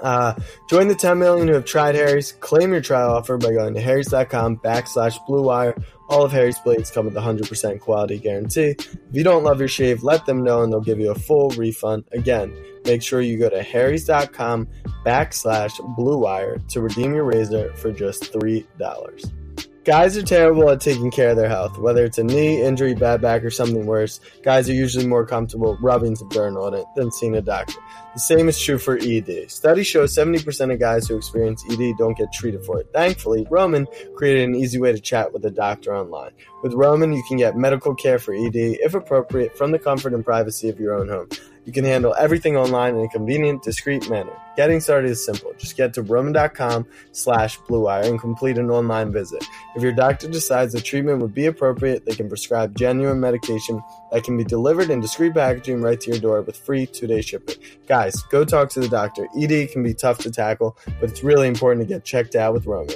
Uh, 0.04 0.34
join 0.70 0.88
the 0.88 0.96
10 0.96 1.20
million 1.20 1.48
who 1.48 1.54
have 1.54 1.66
tried 1.66 1.96
Harry's. 1.96 2.34
Claim 2.34 2.72
your 2.72 2.82
trial 2.82 3.12
offer 3.12 3.38
by 3.38 3.52
going 3.52 3.74
to 3.74 3.82
harrys.com 3.82 4.58
backslash 4.58 5.24
blue 5.26 5.44
wire. 5.44 5.76
All 6.10 6.24
of 6.24 6.32
Harry's 6.32 6.60
blades 6.60 6.90
come 6.90 7.06
with 7.06 7.18
a 7.18 7.22
100% 7.22 7.80
quality 7.80 8.18
guarantee. 8.18 8.76
If 8.80 8.98
you 9.12 9.24
don't 9.24 9.44
love 9.44 9.60
your 9.60 9.68
shave, 9.68 10.04
let 10.04 10.26
them 10.26 10.44
know 10.44 10.64
and 10.64 10.72
they'll 10.72 10.80
give 10.80 11.00
you 11.00 11.12
a 11.12 11.16
full 11.16 11.50
refund. 11.52 12.06
Again, 12.14 12.56
make 12.86 13.02
sure 13.02 13.22
you 13.22 13.38
go 13.38 13.50
to 13.50 13.62
harrys.com 13.62 14.68
backslash 15.06 15.96
blue 15.96 16.18
wire 16.18 16.60
to 16.70 16.82
redeem 16.82 17.14
your 17.14 17.26
razor 17.26 17.74
for 17.74 17.92
just 17.92 18.32
$3. 18.32 19.47
Guys 19.88 20.18
are 20.18 20.22
terrible 20.22 20.70
at 20.70 20.82
taking 20.82 21.10
care 21.10 21.30
of 21.30 21.38
their 21.38 21.48
health. 21.48 21.78
Whether 21.78 22.04
it's 22.04 22.18
a 22.18 22.24
knee, 22.26 22.62
injury, 22.62 22.94
bad 22.94 23.22
back, 23.22 23.42
or 23.46 23.50
something 23.50 23.86
worse, 23.86 24.20
guys 24.44 24.70
are 24.70 24.74
usually 24.74 25.08
more 25.08 25.26
comfortable 25.26 25.78
rubbing 25.82 26.14
some 26.18 26.28
dirt 26.28 26.58
on 26.58 26.74
it 26.74 26.84
than 26.98 27.10
seeing 27.10 27.38
a 27.38 27.42
doctor. 27.42 27.80
The 28.14 28.20
same 28.20 28.50
is 28.50 28.60
true 28.60 28.80
for 28.80 28.98
ED. 29.02 29.50
Studies 29.50 29.88
show 29.88 30.04
70% 30.04 30.74
of 30.74 30.80
guys 30.82 31.08
who 31.08 31.16
experience 31.16 31.64
ED 31.72 31.94
don't 31.98 32.18
get 32.18 32.34
treated 32.34 32.66
for 32.66 32.82
it. 32.82 32.90
Thankfully, 32.92 33.48
Roman 33.50 33.88
created 34.18 34.50
an 34.50 34.56
easy 34.56 34.78
way 34.78 34.92
to 34.92 35.00
chat 35.00 35.32
with 35.32 35.46
a 35.46 35.52
doctor 35.52 35.96
online. 35.96 36.32
With 36.64 36.74
Roman, 36.74 37.14
you 37.14 37.24
can 37.26 37.38
get 37.38 37.56
medical 37.56 37.96
care 37.96 38.20
for 38.20 38.34
ED, 38.34 38.58
if 38.58 38.94
appropriate, 38.94 39.58
from 39.58 39.72
the 39.72 39.80
comfort 39.80 40.14
and 40.14 40.26
privacy 40.26 40.68
of 40.68 40.82
your 40.82 40.96
own 40.96 41.08
home. 41.08 41.30
You 41.68 41.74
can 41.74 41.84
handle 41.84 42.16
everything 42.18 42.56
online 42.56 42.96
in 42.96 43.04
a 43.04 43.10
convenient, 43.10 43.62
discreet 43.62 44.10
manner. 44.10 44.32
Getting 44.56 44.80
started 44.80 45.12
is 45.12 45.24
simple. 45.24 45.52
Just 45.58 45.76
get 45.76 45.94
to 45.96 46.02
roman.com 46.02 46.88
slash 47.12 47.60
bluewire 47.60 48.06
and 48.06 48.18
complete 48.18 48.58
an 48.58 48.72
online 48.72 49.12
visit. 49.12 49.44
If 49.76 49.84
your 49.84 49.92
doctor 49.92 50.30
decides 50.30 50.72
the 50.72 50.80
treatment 50.80 51.20
would 51.20 51.34
be 51.34 51.46
appropriate, 51.46 52.06
they 52.06 52.16
can 52.16 52.30
prescribe 52.30 52.74
genuine 52.78 53.20
medication 53.20 53.84
that 54.14 54.24
can 54.24 54.38
be 54.38 54.46
delivered 54.46 54.90
in 54.90 55.02
discreet 55.02 55.34
packaging 55.34 55.82
right 55.82 56.00
to 56.00 56.12
your 56.12 56.22
door 56.22 56.42
with 56.42 56.56
free 56.56 56.86
two-day 56.86 57.20
shipping. 57.20 57.58
Guys, 57.86 58.16
go 58.32 58.46
talk 58.46 58.70
to 58.70 58.80
the 58.80 58.88
doctor. 58.88 59.28
ED 59.38 59.70
can 59.70 59.84
be 59.84 59.94
tough 59.94 60.20
to 60.20 60.32
tackle, 60.32 60.78
but 61.02 61.10
it's 61.10 61.22
really 61.22 61.50
important 61.50 61.86
to 61.86 61.94
get 61.94 62.06
checked 62.06 62.38
out 62.38 62.54
with 62.54 62.66
Roman. 62.66 62.96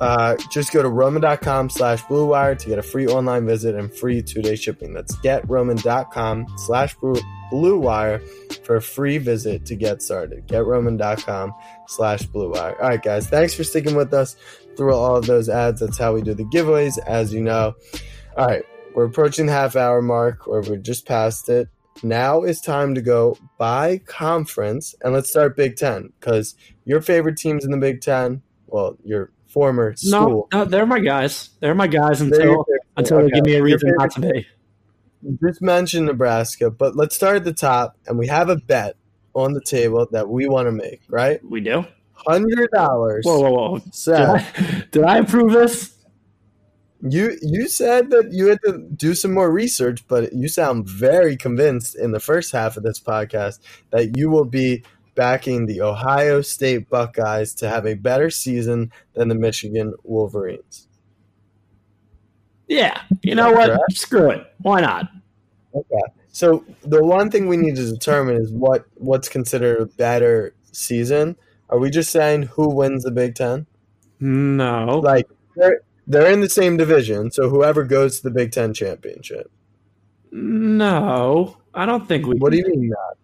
Uh, 0.00 0.36
just 0.50 0.72
go 0.72 0.82
to 0.82 0.88
roman.com 0.88 1.70
slash 1.70 2.02
blue 2.04 2.26
wire 2.26 2.54
to 2.54 2.68
get 2.68 2.78
a 2.78 2.82
free 2.82 3.06
online 3.06 3.46
visit 3.46 3.74
and 3.74 3.92
free 3.92 4.22
two-day 4.22 4.56
shipping. 4.56 4.92
That's 4.92 5.16
getroman.com 5.16 6.46
slash 6.58 6.96
blue 7.50 7.78
wire 7.78 8.20
for 8.64 8.76
a 8.76 8.82
free 8.82 9.18
visit 9.18 9.66
to 9.66 9.76
get 9.76 10.02
started. 10.02 10.46
Getroman.com 10.48 11.54
slash 11.86 12.22
blue 12.24 12.52
wire 12.52 12.80
All 12.82 12.88
right, 12.88 13.02
guys, 13.02 13.28
thanks 13.28 13.54
for 13.54 13.64
sticking 13.64 13.94
with 13.94 14.12
us 14.12 14.36
through 14.76 14.94
all 14.94 15.16
of 15.16 15.26
those 15.26 15.48
ads. 15.48 15.80
That's 15.80 15.98
how 15.98 16.14
we 16.14 16.22
do 16.22 16.34
the 16.34 16.44
giveaways, 16.44 16.98
as 17.06 17.32
you 17.32 17.40
know. 17.40 17.74
All 18.36 18.46
right, 18.46 18.64
we're 18.94 19.04
approaching 19.04 19.46
the 19.46 19.52
half 19.52 19.76
hour 19.76 20.02
mark, 20.02 20.48
or 20.48 20.60
we're 20.62 20.76
just 20.76 21.06
past 21.06 21.48
it. 21.48 21.68
Now 22.02 22.42
it's 22.42 22.60
time 22.60 22.96
to 22.96 23.02
go 23.02 23.38
by 23.56 23.98
conference, 23.98 24.94
and 25.02 25.14
let's 25.14 25.30
start 25.30 25.56
Big 25.56 25.76
Ten 25.76 26.12
because 26.18 26.56
your 26.84 27.00
favorite 27.00 27.36
teams 27.36 27.64
in 27.64 27.70
the 27.70 27.76
Big 27.76 28.00
Ten, 28.00 28.42
well, 28.66 28.96
your 29.04 29.30
former 29.54 29.94
school. 29.96 30.48
No, 30.52 30.58
no, 30.58 30.64
they're 30.66 30.84
my 30.84 30.98
guys. 30.98 31.50
They're 31.60 31.74
my 31.74 31.86
guys 31.86 32.18
They're 32.18 32.26
until 32.28 32.44
your 32.44 32.64
favorite- 32.64 32.80
until 32.96 33.22
they 33.22 33.30
give 33.30 33.44
me 33.46 33.54
a 33.54 33.62
reason 33.62 33.92
not 33.96 34.10
to 34.12 34.20
be. 34.20 34.46
You 35.22 35.38
just 35.42 35.62
mentioned 35.62 36.06
Nebraska, 36.06 36.70
but 36.70 36.96
let's 36.96 37.14
start 37.16 37.36
at 37.36 37.44
the 37.44 37.52
top, 37.54 37.96
and 38.06 38.18
we 38.18 38.26
have 38.26 38.50
a 38.50 38.56
bet 38.56 38.96
on 39.34 39.54
the 39.54 39.62
table 39.62 40.06
that 40.12 40.28
we 40.28 40.46
want 40.48 40.66
to 40.66 40.72
make. 40.72 41.00
Right, 41.08 41.40
We 41.48 41.60
do. 41.60 41.86
hundred 42.12 42.68
dollars. 42.72 43.24
Whoa, 43.24 43.40
whoa, 43.40 43.50
whoa! 43.50 43.78
Did 43.78 44.14
I, 44.14 44.84
did 44.90 45.02
I 45.04 45.18
approve 45.18 45.52
this? 45.52 45.94
you 47.06 47.36
you 47.42 47.68
said 47.68 48.10
that 48.10 48.32
you 48.32 48.46
had 48.46 48.58
to 48.64 48.78
do 48.96 49.14
some 49.14 49.32
more 49.34 49.50
research, 49.50 50.06
but 50.08 50.32
you 50.32 50.48
sound 50.48 50.88
very 50.88 51.36
convinced 51.36 51.94
in 51.96 52.12
the 52.12 52.20
first 52.20 52.52
half 52.52 52.76
of 52.76 52.82
this 52.82 52.98
podcast 53.00 53.58
that 53.90 54.16
you 54.16 54.30
will 54.30 54.46
be 54.46 54.82
backing 55.14 55.66
the 55.66 55.80
Ohio 55.80 56.40
State 56.40 56.88
Buckeyes 56.88 57.54
to 57.54 57.68
have 57.68 57.86
a 57.86 57.94
better 57.94 58.30
season 58.30 58.92
than 59.14 59.28
the 59.28 59.34
Michigan 59.34 59.94
Wolverines. 60.02 60.88
Yeah. 62.68 63.00
You 63.22 63.34
know 63.34 63.52
what? 63.52 63.68
correct. 63.68 63.92
Screw 63.92 64.30
it. 64.30 64.46
Why 64.58 64.80
not? 64.80 65.08
Okay. 65.74 66.12
So 66.28 66.64
the 66.82 67.04
one 67.04 67.30
thing 67.30 67.46
we 67.46 67.56
need 67.56 67.76
to 67.76 67.90
determine 67.90 68.36
is 68.36 68.50
what 68.50 68.86
what's 68.94 69.28
considered 69.28 69.80
a 69.80 69.86
better 69.86 70.54
season. 70.72 71.36
Are 71.70 71.78
we 71.78 71.90
just 71.90 72.10
saying 72.10 72.44
who 72.44 72.68
wins 72.68 73.04
the 73.04 73.10
Big 73.10 73.34
Ten? 73.34 73.66
No. 74.20 75.00
Like 75.00 75.28
they're 75.56 75.82
they're 76.06 76.30
in 76.30 76.40
the 76.40 76.48
same 76.48 76.76
division, 76.76 77.30
so 77.30 77.48
whoever 77.48 77.84
goes 77.84 78.18
to 78.18 78.24
the 78.24 78.30
Big 78.30 78.52
Ten 78.52 78.74
championship. 78.74 79.50
No. 80.32 81.58
I 81.72 81.86
don't 81.86 82.06
think 82.06 82.26
we. 82.26 82.36
What 82.36 82.52
do 82.52 82.58
you 82.58 82.66
mean 82.66 82.88
not? 82.88 83.16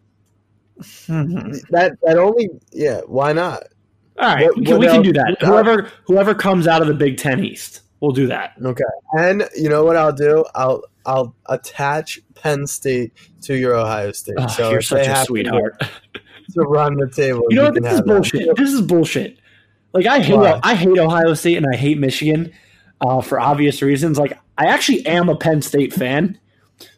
Hmm. 1.07 1.53
That 1.71 1.97
that 2.03 2.16
only 2.19 2.49
yeah. 2.73 3.01
Why 3.07 3.33
not? 3.33 3.64
All 4.19 4.35
right, 4.35 4.47
What- 4.47 4.57
we 4.59 4.64
can, 4.64 4.73
what 4.79 4.81
we 4.81 4.87
can 4.88 5.03
do 5.03 5.12
that. 5.14 5.37
Whoever 5.40 5.90
whoever 6.05 6.35
comes 6.35 6.66
out 6.66 6.83
of 6.83 6.88
the 6.88 6.95
Big 6.95 7.16
Ten 7.16 7.43
East, 7.45 7.81
we'll 8.01 8.12
do 8.12 8.27
that. 8.27 8.53
Okay. 8.62 8.85
And 9.19 9.49
you 9.57 9.69
know 9.69 9.85
what 9.85 9.97
I'll 9.97 10.12
do? 10.12 10.45
I'll 10.55 10.83
I'll 11.07 11.35
attach 11.47 12.21
Penn 12.35 12.66
State 12.66 13.12
to 13.43 13.57
your 13.57 13.75
Ohio 13.75 14.12
State. 14.12 14.35
Oh, 14.38 14.47
so 14.47 14.71
you're 14.71 14.83
such 14.83 15.07
a 15.07 15.11
have 15.11 15.19
to- 15.21 15.25
sweetheart. 15.27 15.83
To 16.55 16.62
run 16.62 16.97
the 16.97 17.09
table. 17.09 17.45
You 17.51 17.57
know 17.59 17.64
what? 17.66 17.75
This 17.75 17.85
is 17.85 17.88
have 17.90 17.99
that. 17.99 18.07
bullshit. 18.12 18.57
This 18.57 18.73
is 18.73 18.81
bullshit. 18.81 19.38
Like 19.93 20.07
I 20.07 20.19
hate 20.19 20.35
Why? 20.37 20.59
I 20.64 20.75
hate 20.75 20.99
Ohio 20.99 21.33
State 21.35 21.57
and 21.57 21.64
I 21.73 21.77
hate 21.77 21.97
Michigan 21.97 22.53
uh, 23.01 23.21
for 23.21 23.38
obvious 23.38 23.83
reasons. 23.83 24.19
Like 24.19 24.37
I 24.59 24.66
actually 24.66 25.07
am 25.07 25.29
a 25.29 25.37
Penn 25.37 25.62
State 25.62 25.93
fan, 25.93 26.37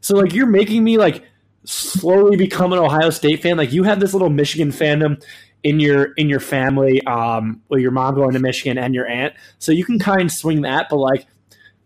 so 0.00 0.16
like 0.16 0.32
you're 0.32 0.46
making 0.46 0.82
me 0.82 0.96
like 0.96 1.24
slowly 1.64 2.36
become 2.36 2.72
an 2.72 2.78
Ohio 2.78 3.10
State 3.10 3.42
fan. 3.42 3.56
Like 3.56 3.72
you 3.72 3.82
have 3.84 4.00
this 4.00 4.12
little 4.12 4.30
Michigan 4.30 4.70
fandom 4.70 5.22
in 5.62 5.80
your 5.80 6.12
in 6.14 6.28
your 6.28 6.40
family, 6.40 7.04
um, 7.06 7.62
with 7.68 7.80
your 7.80 7.92
mom 7.92 8.14
going 8.14 8.32
to 8.32 8.40
Michigan 8.40 8.78
and 8.78 8.94
your 8.94 9.06
aunt, 9.06 9.34
so 9.58 9.72
you 9.72 9.84
can 9.84 9.98
kind 9.98 10.22
of 10.22 10.32
swing 10.32 10.62
that. 10.62 10.86
But 10.90 10.96
like, 10.96 11.26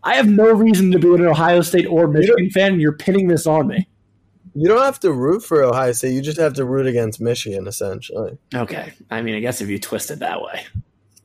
I 0.03 0.15
have 0.15 0.29
no 0.29 0.53
reason 0.53 0.93
to 0.93 0.99
be 0.99 1.13
an 1.15 1.27
Ohio 1.27 1.61
State 1.63 1.87
or 1.87 2.09
Michigan 2.09 2.51
fan. 2.51 2.73
And 2.73 2.81
you're 2.81 2.97
pinning 2.97 3.29
this 3.29 3.47
on 3.47 3.69
me. 3.69 3.87
You 4.55 4.69
don't 4.69 4.83
have 4.83 5.01
to 5.01 5.13
root 5.13 5.41
for 5.41 5.63
Ohio 5.63 5.93
State. 5.93 6.15
You 6.15 6.23
just 6.23 6.39
have 6.39 6.55
to 6.55 6.65
root 6.65 6.87
against 6.87 7.21
Michigan, 7.21 7.67
essentially. 7.67 8.39
Okay, 8.55 8.95
I 9.11 9.21
mean, 9.21 9.35
I 9.35 9.41
guess 9.41 9.61
if 9.61 9.69
you 9.69 9.79
twist 9.79 10.11
it 10.11 10.21
that 10.21 10.41
way. 10.41 10.65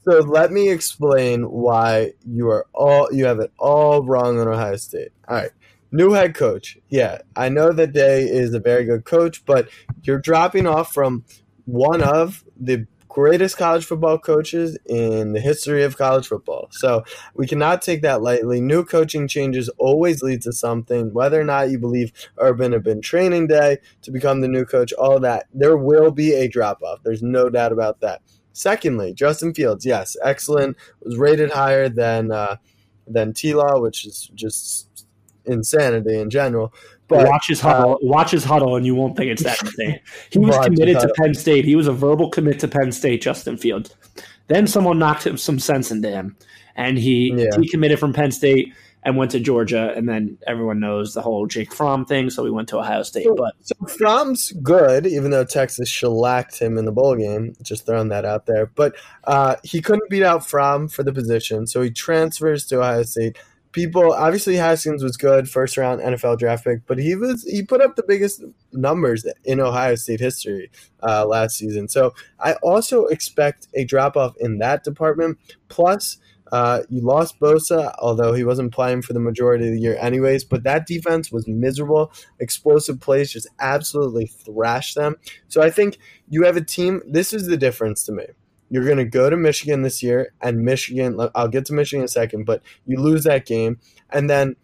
So 0.03 0.19
let 0.19 0.51
me 0.51 0.69
explain 0.69 1.43
why 1.43 2.13
you 2.25 2.49
are 2.49 2.65
all 2.73 3.07
you 3.13 3.25
have 3.25 3.39
it 3.39 3.51
all 3.59 4.03
wrong 4.03 4.39
on 4.39 4.47
Ohio 4.47 4.75
State. 4.75 5.11
All 5.27 5.35
right. 5.35 5.51
New 5.91 6.13
head 6.13 6.35
coach. 6.35 6.77
Yeah, 6.89 7.19
I 7.35 7.49
know 7.49 7.71
that 7.73 7.93
Day 7.93 8.23
is 8.23 8.53
a 8.53 8.59
very 8.59 8.85
good 8.85 9.03
coach, 9.03 9.45
but 9.45 9.69
you're 10.03 10.19
dropping 10.19 10.67
off 10.67 10.93
from 10.93 11.25
one 11.65 12.01
of 12.01 12.43
the 12.59 12.87
greatest 13.09 13.57
college 13.57 13.83
football 13.83 14.17
coaches 14.17 14.77
in 14.85 15.33
the 15.33 15.41
history 15.41 15.83
of 15.83 15.97
college 15.97 16.27
football. 16.27 16.69
So 16.71 17.03
we 17.35 17.45
cannot 17.45 17.81
take 17.81 18.01
that 18.03 18.21
lightly. 18.21 18.61
New 18.61 18.85
coaching 18.85 19.27
changes 19.27 19.69
always 19.77 20.23
lead 20.23 20.41
to 20.43 20.53
something. 20.53 21.13
Whether 21.13 21.41
or 21.41 21.43
not 21.43 21.69
you 21.69 21.77
believe 21.77 22.13
Urban 22.37 22.71
have 22.71 22.83
been 22.83 23.01
training 23.01 23.47
Day 23.47 23.79
to 24.03 24.11
become 24.11 24.39
the 24.39 24.47
new 24.47 24.63
coach, 24.63 24.93
all 24.93 25.19
that, 25.19 25.47
there 25.53 25.75
will 25.75 26.11
be 26.11 26.33
a 26.33 26.47
drop 26.47 26.81
off. 26.81 26.99
There's 27.03 27.21
no 27.21 27.49
doubt 27.49 27.73
about 27.73 27.99
that. 27.99 28.21
Secondly, 28.53 29.13
Justin 29.13 29.53
Fields, 29.53 29.85
yes, 29.85 30.15
excellent. 30.23 30.77
Was 31.01 31.17
rated 31.17 31.51
higher 31.51 31.89
than 31.89 32.31
uh, 32.31 32.57
than 33.07 33.33
T 33.33 33.53
Law, 33.53 33.79
which 33.79 34.05
is 34.05 34.29
just 34.35 34.89
insanity 35.45 36.19
in 36.19 36.29
general. 36.29 36.73
But 37.07 37.27
watch 37.27 37.47
his 37.49 37.59
Hudl. 37.61 37.97
watch 38.01 38.31
his 38.31 38.45
Hudl, 38.45 38.77
and 38.77 38.85
you 38.85 38.95
won't 38.95 39.17
think 39.17 39.31
it's 39.31 39.43
that 39.43 39.61
insane. 39.63 39.99
He 40.29 40.39
was 40.39 40.57
committed 40.59 40.99
to. 41.01 41.13
Penn 41.17 41.33
State. 41.33 41.65
He 41.65 41.75
was 41.75 41.87
a 41.87 41.91
verbal 41.93 42.29
commit 42.29 42.59
to 42.61 42.67
Penn 42.69 42.91
State. 42.93 43.21
Justin 43.21 43.57
Fields. 43.57 43.93
Then 44.47 44.65
someone 44.67 44.97
knocked 44.99 45.25
him 45.27 45.37
some 45.37 45.59
sense 45.59 45.91
into 45.91 46.09
him, 46.09 46.37
and 46.75 46.97
he 46.97 47.33
Yeah. 47.35 47.49
he 47.59 47.67
committed 47.67 47.99
from 47.99 48.13
Penn 48.13 48.31
State 48.31 48.73
and 49.03 49.17
went 49.17 49.31
to 49.31 49.39
Georgia. 49.39 49.91
And 49.95 50.07
then 50.07 50.37
everyone 50.47 50.79
knows 50.79 51.13
the 51.15 51.21
whole 51.21 51.47
Jake 51.47 51.73
Fromm 51.73 52.05
thing, 52.05 52.29
so 52.29 52.45
he 52.45 52.51
went 52.51 52.69
to 52.69 52.77
Ohio 52.77 53.01
State. 53.03 53.23
So- 53.25 53.35
But 53.35 53.55
So 53.61 53.75
Fromm's 53.97 54.51
good, 54.61 55.05
even 55.07 55.31
though 55.31 55.43
Texas 55.43 55.89
shellacked 55.89 56.59
him 56.59 56.77
in 56.77 56.85
the 56.85 56.91
bowl 56.91 57.15
game. 57.15 57.55
Just 57.63 57.85
throwing 57.87 58.09
that 58.09 58.25
out 58.25 58.45
there. 58.45 58.67
But 58.67 58.93
uh, 59.25 59.55
he 59.63 59.81
couldn't 59.81 60.09
beat 60.09 60.23
out 60.23 60.47
Fromm 60.47 60.87
for 60.87 61.01
the 61.03 61.11
position, 61.11 61.65
so 61.67 61.81
he 61.81 61.89
transfers 61.89 62.65
to 62.67 62.79
Ohio 62.79 63.03
State. 63.03 63.37
People 63.71 64.13
obviously 64.13 64.55
Haskins 64.55 65.03
was 65.03 65.17
good, 65.17 65.49
first 65.49 65.77
round 65.77 66.01
NFL 66.01 66.39
draft 66.39 66.63
pick, 66.63 66.85
but 66.87 66.97
he 66.97 67.15
was 67.15 67.43
he 67.43 67.63
put 67.63 67.81
up 67.81 67.95
the 67.95 68.03
biggest 68.07 68.43
numbers 68.73 69.25
in 69.45 69.59
Ohio 69.59 69.95
State 69.95 70.19
history 70.19 70.69
uh, 71.03 71.25
last 71.25 71.57
season. 71.57 71.87
So 71.87 72.13
I 72.39 72.53
also 72.63 73.05
expect 73.05 73.67
a 73.73 73.85
drop 73.85 74.17
off 74.17 74.35
in 74.39 74.57
that 74.59 74.83
department. 74.83 75.37
Plus, 75.69 76.17
uh, 76.51 76.81
you 76.89 77.01
lost 77.01 77.39
Bosa, 77.39 77.93
although 77.99 78.33
he 78.33 78.43
wasn't 78.43 78.73
playing 78.73 79.01
for 79.01 79.13
the 79.13 79.19
majority 79.19 79.67
of 79.67 79.73
the 79.73 79.79
year, 79.79 79.97
anyways. 79.99 80.43
But 80.43 80.63
that 80.63 80.85
defense 80.85 81.31
was 81.31 81.47
miserable 81.47 82.11
explosive 82.39 82.99
plays, 82.99 83.31
just 83.31 83.47
absolutely 83.59 84.27
thrashed 84.27 84.95
them. 84.95 85.15
So 85.47 85.61
I 85.61 85.69
think 85.69 85.97
you 86.29 86.43
have 86.43 86.57
a 86.57 86.61
team. 86.61 87.01
This 87.07 87.31
is 87.31 87.47
the 87.47 87.57
difference 87.57 88.03
to 88.05 88.11
me. 88.11 88.25
You're 88.71 88.85
going 88.85 88.97
to 88.97 89.05
go 89.05 89.29
to 89.29 89.35
Michigan 89.35 89.81
this 89.81 90.01
year, 90.01 90.33
and 90.41 90.63
Michigan, 90.63 91.19
I'll 91.35 91.49
get 91.49 91.65
to 91.65 91.73
Michigan 91.73 92.01
in 92.01 92.05
a 92.05 92.07
second, 92.07 92.45
but 92.45 92.63
you 92.85 92.97
lose 92.97 93.25
that 93.25 93.45
game. 93.45 93.79
And 94.09 94.29
then 94.29 94.55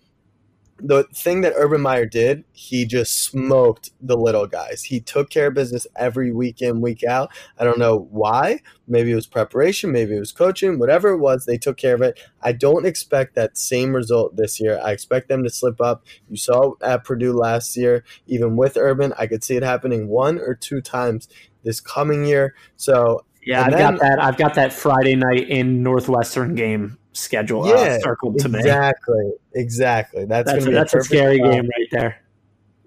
the 0.79 1.03
thing 1.13 1.41
that 1.41 1.53
Urban 1.57 1.81
Meyer 1.81 2.05
did, 2.05 2.45
he 2.53 2.85
just 2.85 3.21
smoked 3.21 3.89
the 3.99 4.15
little 4.15 4.47
guys. 4.47 4.83
He 4.83 5.01
took 5.01 5.29
care 5.29 5.47
of 5.47 5.55
business 5.55 5.87
every 5.97 6.31
week 6.31 6.61
in, 6.61 6.79
week 6.79 7.03
out. 7.03 7.31
I 7.57 7.65
don't 7.65 7.79
know 7.79 8.07
why. 8.11 8.61
Maybe 8.87 9.11
it 9.11 9.15
was 9.15 9.27
preparation, 9.27 9.91
maybe 9.91 10.15
it 10.15 10.19
was 10.19 10.31
coaching, 10.31 10.79
whatever 10.79 11.09
it 11.09 11.17
was, 11.17 11.45
they 11.45 11.57
took 11.57 11.75
care 11.75 11.95
of 11.95 12.01
it. 12.01 12.17
I 12.41 12.53
don't 12.53 12.85
expect 12.85 13.35
that 13.35 13.57
same 13.57 13.93
result 13.93 14.37
this 14.37 14.59
year. 14.61 14.79
I 14.81 14.91
expect 14.91 15.27
them 15.27 15.43
to 15.43 15.49
slip 15.49 15.81
up. 15.81 16.05
You 16.29 16.37
saw 16.37 16.75
at 16.81 17.03
Purdue 17.03 17.33
last 17.33 17.75
year, 17.75 18.05
even 18.25 18.55
with 18.55 18.77
Urban, 18.77 19.13
I 19.17 19.27
could 19.27 19.43
see 19.43 19.57
it 19.57 19.63
happening 19.63 20.07
one 20.07 20.37
or 20.39 20.55
two 20.55 20.79
times 20.79 21.27
this 21.63 21.81
coming 21.81 22.23
year. 22.23 22.55
So 22.77 23.25
yeah, 23.47 23.65
And 23.65 23.73
I've 23.75 23.79
then- 23.79 23.91
got 23.93 23.99
that. 24.01 24.23
I've 24.23 24.37
got 24.37 24.53
that 24.55 24.73
Friday 24.73 25.15
night 25.15 25.49
in 25.49 25.81
Northwestern 25.81 26.53
game 26.55 26.97
schedule 27.13 27.63
uh, 27.63 27.73
Yeah, 27.73 27.97
circled 27.99 28.37
to 28.39 28.49
me. 28.49 28.59
exactly, 28.59 29.31
exactly. 29.55 30.25
That's, 30.25 30.45
That's 30.51 30.59
gonna 30.65 30.67
a, 30.67 30.69
be 30.71 30.75
that's 30.75 30.93
a 30.93 31.01
scary 31.01 31.37
spot. 31.37 31.51
game 31.51 31.63
right 31.63 31.87
there. 31.91 32.21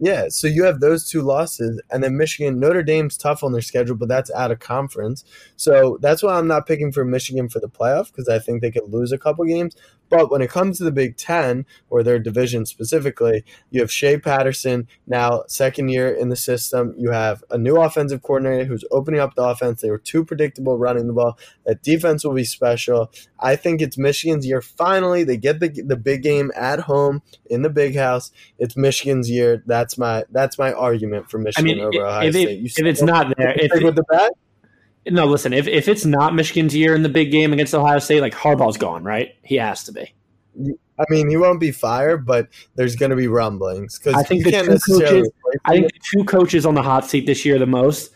Yeah, 0.03 0.29
so 0.31 0.47
you 0.47 0.65
have 0.65 0.81
those 0.81 1.07
two 1.07 1.21
losses, 1.21 1.79
and 1.91 2.03
then 2.03 2.17
Michigan, 2.17 2.59
Notre 2.59 2.83
Dame's 2.83 3.19
tough 3.19 3.45
on 3.45 3.53
their 3.53 3.61
schedule, 3.61 3.97
but 3.97 4.09
that's 4.09 4.31
out 4.31 4.51
of 4.51 4.59
conference. 4.59 5.25
So 5.57 5.99
that's 6.01 6.23
why 6.23 6.39
I'm 6.39 6.47
not 6.47 6.67
picking 6.67 6.91
for 6.91 7.05
Michigan 7.05 7.51
for 7.51 7.61
the 7.61 7.69
playoff 7.69 8.07
because 8.11 8.27
I 8.27 8.39
think 8.39 8.63
they 8.63 8.71
could 8.71 8.89
lose 8.91 9.13
a 9.13 9.19
couple 9.19 9.45
games. 9.45 9.77
But 10.11 10.31
when 10.31 10.43
it 10.43 10.51
comes 10.51 10.79
to 10.79 10.85
the 10.85 10.93
Big 10.93 11.17
Ten 11.17 11.65
or 11.89 12.03
their 12.03 12.19
division 12.19 12.67
specifically, 12.67 13.45
you 13.71 13.81
have 13.81 13.91
Shea 13.91 14.19
Patterson 14.19 14.89
now 15.07 15.45
second 15.47 15.89
year 15.89 16.13
in 16.13 16.29
the 16.29 16.37
system. 16.37 16.95
You 16.99 17.11
have 17.11 17.43
a 17.51 17.57
new 17.57 17.77
offensive 17.77 18.23
coordinator 18.23 18.65
who's 18.65 18.85
opening 18.91 19.21
up 19.21 19.35
the 19.35 19.45
offense. 19.45 19.81
They 19.81 19.91
were 19.91 19.99
too 19.99 20.25
predictable 20.25 20.77
running 20.77 21.07
the 21.07 21.13
ball. 21.13 21.39
That 21.65 21.83
defense 21.83 22.25
will 22.25 22.35
be 22.35 22.45
special. 22.45 23.13
I 23.39 23.57
think 23.57 23.81
it's 23.81 23.97
Michigan's 23.97 24.47
year. 24.47 24.61
Finally, 24.61 25.25
they 25.25 25.37
get 25.37 25.61
the 25.61 25.69
the 25.69 25.97
big 25.97 26.23
game 26.23 26.51
at 26.57 26.81
home 26.81 27.23
in 27.47 27.63
the 27.63 27.71
big 27.71 27.97
house. 27.97 28.33
It's 28.59 28.77
Michigan's 28.77 29.31
year. 29.31 29.63
That's 29.67 29.97
my 29.97 30.25
that's 30.31 30.59
my 30.59 30.73
argument 30.73 31.31
for 31.31 31.39
I 31.39 31.45
Michigan 31.45 31.77
mean, 31.77 31.81
over 31.85 32.07
Ohio 32.07 32.29
if, 32.29 32.35
State. 32.35 32.59
You 32.59 32.67
if 32.67 32.87
it's 32.87 33.03
not 33.03 33.33
there, 33.37 33.55
if 33.57 33.83
with 33.83 33.95
the 33.95 34.05
bet? 34.11 34.33
No, 35.07 35.27
listen, 35.27 35.53
if, 35.53 35.67
if 35.67 35.89
it's 35.89 36.05
not 36.05 36.35
Michigan's 36.35 36.75
year 36.75 36.95
in 36.95 37.03
the 37.03 37.09
big 37.09 37.31
game 37.31 37.53
against 37.53 37.75
Ohio 37.75 37.99
State, 37.99 38.21
like 38.21 38.35
Harbaugh's 38.35 38.77
gone, 38.77 39.03
right? 39.05 39.35
He 39.43 39.57
has 39.57 39.85
to 39.85 39.93
be. 39.93 40.15
I 40.99 41.05
mean, 41.09 41.31
he 41.31 41.37
won't 41.37 41.61
be 41.61 41.71
fired, 41.71 42.27
but 42.27 42.49
there's 42.75 42.97
going 42.97 43.11
to 43.11 43.17
be 43.17 43.27
rumblings 43.29 43.99
because 43.99 44.15
I 44.15 44.23
think 44.23 44.45
the 44.45 44.51
two 44.51 44.79
coaches- 45.11 45.31
I 45.65 45.73
think 45.73 45.93
the 45.93 46.01
two 46.15 46.25
coaches 46.25 46.67
on 46.67 46.75
the 46.75 46.83
hot 46.83 47.07
seat 47.07 47.25
this 47.27 47.45
year 47.45 47.59
the 47.59 47.67
most 47.67 48.13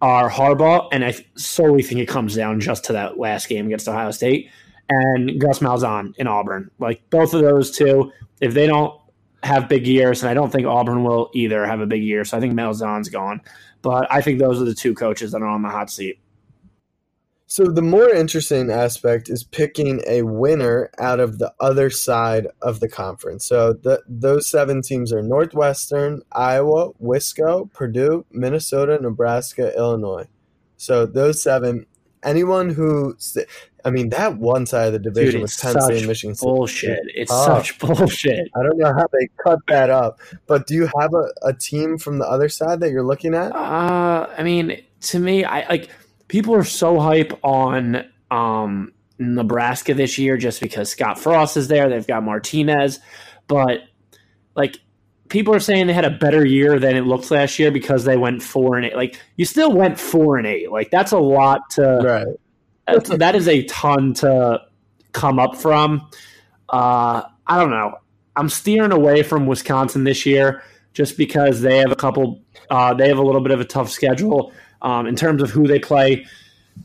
are 0.00 0.30
Harbaugh, 0.30 0.88
and 0.92 1.04
I 1.04 1.14
solely 1.34 1.82
think 1.82 2.00
it 2.00 2.06
comes 2.06 2.36
down 2.36 2.60
just 2.60 2.84
to 2.84 2.92
that 2.92 3.18
last 3.18 3.48
game 3.48 3.66
against 3.66 3.88
Ohio 3.88 4.12
State, 4.12 4.48
and 4.88 5.40
Gus 5.40 5.58
Malzahn 5.58 6.14
in 6.16 6.28
Auburn. 6.28 6.70
Like 6.78 7.02
both 7.10 7.34
of 7.34 7.40
those 7.42 7.70
two, 7.76 8.12
if 8.40 8.54
they 8.54 8.66
don't 8.68 8.94
have 9.42 9.68
big 9.68 9.86
years, 9.86 10.22
and 10.22 10.30
I 10.30 10.34
don't 10.34 10.50
think 10.50 10.66
Auburn 10.66 11.02
will 11.02 11.30
either 11.34 11.66
have 11.66 11.80
a 11.80 11.86
big 11.86 12.02
year, 12.04 12.24
so 12.24 12.36
I 12.36 12.40
think 12.40 12.54
Malzahn's 12.54 13.08
gone. 13.08 13.40
But 13.82 14.06
I 14.10 14.20
think 14.20 14.38
those 14.38 14.60
are 14.62 14.64
the 14.64 14.74
two 14.74 14.94
coaches 14.94 15.32
that 15.32 15.42
are 15.42 15.46
on 15.48 15.62
the 15.62 15.68
hot 15.68 15.90
seat. 15.90 16.20
So 17.50 17.64
the 17.64 17.80
more 17.82 18.10
interesting 18.10 18.70
aspect 18.70 19.30
is 19.30 19.42
picking 19.42 20.02
a 20.06 20.20
winner 20.20 20.90
out 20.98 21.18
of 21.18 21.38
the 21.38 21.50
other 21.60 21.88
side 21.88 22.46
of 22.60 22.80
the 22.80 22.88
conference. 22.90 23.46
So 23.46 23.72
the, 23.72 24.02
those 24.06 24.46
seven 24.46 24.82
teams 24.82 25.14
are 25.14 25.22
Northwestern, 25.22 26.20
Iowa, 26.32 26.92
Wisco, 27.02 27.72
Purdue, 27.72 28.26
Minnesota, 28.30 28.98
Nebraska, 29.00 29.74
Illinois. 29.76 30.28
So 30.76 31.06
those 31.06 31.42
seven. 31.42 31.86
Anyone 32.24 32.68
who, 32.70 33.16
I 33.84 33.90
mean, 33.90 34.08
that 34.10 34.38
one 34.38 34.66
side 34.66 34.88
of 34.88 34.92
the 34.92 34.98
division 34.98 35.34
Dude, 35.34 35.42
was 35.42 35.56
Penn 35.56 35.80
State, 35.80 35.98
and 35.98 36.06
Michigan 36.08 36.34
State. 36.34 36.46
bullshit. 36.46 36.98
It's 37.14 37.30
Oh. 37.32 37.46
such 37.46 37.78
bullshit. 37.78 38.48
I 38.56 38.62
don't 38.64 38.76
know 38.76 38.92
how 38.92 39.06
they 39.12 39.28
cut 39.42 39.60
that 39.68 39.88
up, 39.88 40.18
but 40.48 40.66
do 40.66 40.74
you 40.74 40.90
have 40.98 41.14
a, 41.14 41.28
a 41.42 41.54
team 41.54 41.96
from 41.96 42.18
the 42.18 42.26
other 42.26 42.48
side 42.48 42.80
that 42.80 42.90
you're 42.90 43.04
looking 43.06 43.34
at? 43.36 43.54
Uh, 43.54 44.28
I 44.36 44.42
mean, 44.42 44.82
to 45.02 45.18
me, 45.20 45.44
I 45.44 45.66
like 45.68 45.90
people 46.28 46.54
are 46.54 46.64
so 46.64 47.00
hype 47.00 47.32
on 47.42 48.04
um, 48.30 48.92
Nebraska 49.18 49.94
this 49.94 50.18
year 50.18 50.36
just 50.36 50.60
because 50.60 50.90
Scott 50.90 51.18
Frost 51.18 51.56
is 51.56 51.68
there. 51.68 51.88
They've 51.88 52.06
got 52.06 52.22
Martinez, 52.22 53.00
but 53.46 53.80
like 54.54 54.78
people 55.28 55.54
are 55.54 55.60
saying 55.60 55.86
they 55.86 55.92
had 55.92 56.04
a 56.04 56.10
better 56.10 56.44
year 56.44 56.78
than 56.78 56.96
it 56.96 57.02
looked 57.02 57.30
last 57.30 57.58
year 57.58 57.70
because 57.70 58.04
they 58.04 58.16
went 58.16 58.42
four 58.42 58.76
and 58.76 58.86
eight. 58.86 58.96
Like 58.96 59.20
you 59.36 59.44
still 59.44 59.72
went 59.72 59.98
four 59.98 60.36
and 60.36 60.46
eight. 60.46 60.70
Like 60.70 60.90
that's 60.90 61.12
a 61.12 61.18
lot 61.18 61.70
to. 61.70 61.82
Right. 61.82 62.26
That's- 62.86 63.18
that 63.18 63.34
is 63.34 63.48
a 63.48 63.64
ton 63.64 64.14
to 64.14 64.62
come 65.12 65.38
up 65.38 65.56
from. 65.56 66.08
Uh, 66.70 67.22
I 67.46 67.58
don't 67.58 67.70
know. 67.70 67.96
I'm 68.36 68.48
steering 68.48 68.92
away 68.92 69.22
from 69.22 69.46
Wisconsin 69.46 70.04
this 70.04 70.24
year 70.24 70.62
just 70.94 71.18
because 71.18 71.60
they 71.60 71.78
have 71.78 71.90
a 71.90 71.96
couple. 71.96 72.40
Uh, 72.70 72.94
they 72.94 73.08
have 73.08 73.18
a 73.18 73.22
little 73.22 73.40
bit 73.42 73.52
of 73.52 73.60
a 73.60 73.64
tough 73.64 73.90
schedule 73.90 74.52
um, 74.82 75.06
in 75.06 75.16
terms 75.16 75.42
of 75.42 75.50
who 75.50 75.66
they 75.66 75.78
play 75.78 76.26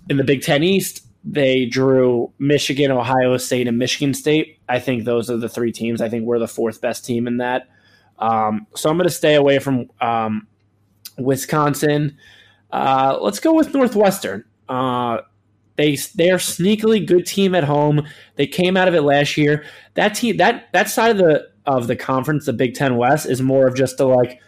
in 0.10 0.18
the 0.18 0.24
Big 0.24 0.42
Ten 0.42 0.64
East. 0.64 1.06
They 1.24 1.66
drew 1.66 2.32
Michigan, 2.38 2.92
Ohio 2.92 3.38
State, 3.38 3.68
and 3.68 3.78
Michigan 3.78 4.14
State. 4.14 4.60
I 4.68 4.80
think 4.80 5.06
those 5.06 5.30
are 5.30 5.38
the 5.38 5.48
three 5.48 5.72
teams. 5.72 6.02
I 6.02 6.10
think 6.10 6.26
we're 6.26 6.40
the 6.40 6.48
fourth 6.48 6.82
best 6.82 7.06
team 7.06 7.28
in 7.28 7.38
that. 7.38 7.70
Um, 8.20 8.68
so 8.76 8.90
I'm 8.90 8.98
going 8.98 9.08
to 9.08 9.14
stay 9.14 9.36
away 9.36 9.60
from 9.60 9.90
um, 10.02 10.48
Wisconsin. 11.18 12.18
Uh, 12.72 13.18
let's 13.22 13.40
go 13.40 13.54
with 13.54 13.74
Northwestern. 13.74 14.44
Uh, 14.68 15.20
they 15.76 15.96
they're 16.16 16.38
sneakily 16.38 17.06
good 17.06 17.26
team 17.26 17.56
at 17.56 17.64
home. 17.64 18.06
They 18.36 18.46
came 18.46 18.78
out 18.78 18.88
of 18.88 18.94
it 18.94 19.02
last 19.02 19.38
year. 19.38 19.66
That 19.96 20.16
team 20.16 20.38
that 20.38 20.72
that 20.74 20.90
side 20.90 21.12
of 21.12 21.18
the 21.18 21.50
of 21.66 21.88
the 21.88 21.96
conference, 21.96 22.46
the 22.46 22.54
Big 22.54 22.76
Ten 22.76 22.98
West, 22.98 23.26
is 23.26 23.42
more 23.42 23.68
of 23.68 23.76
just 23.76 24.00
a 24.00 24.06
like 24.06 24.40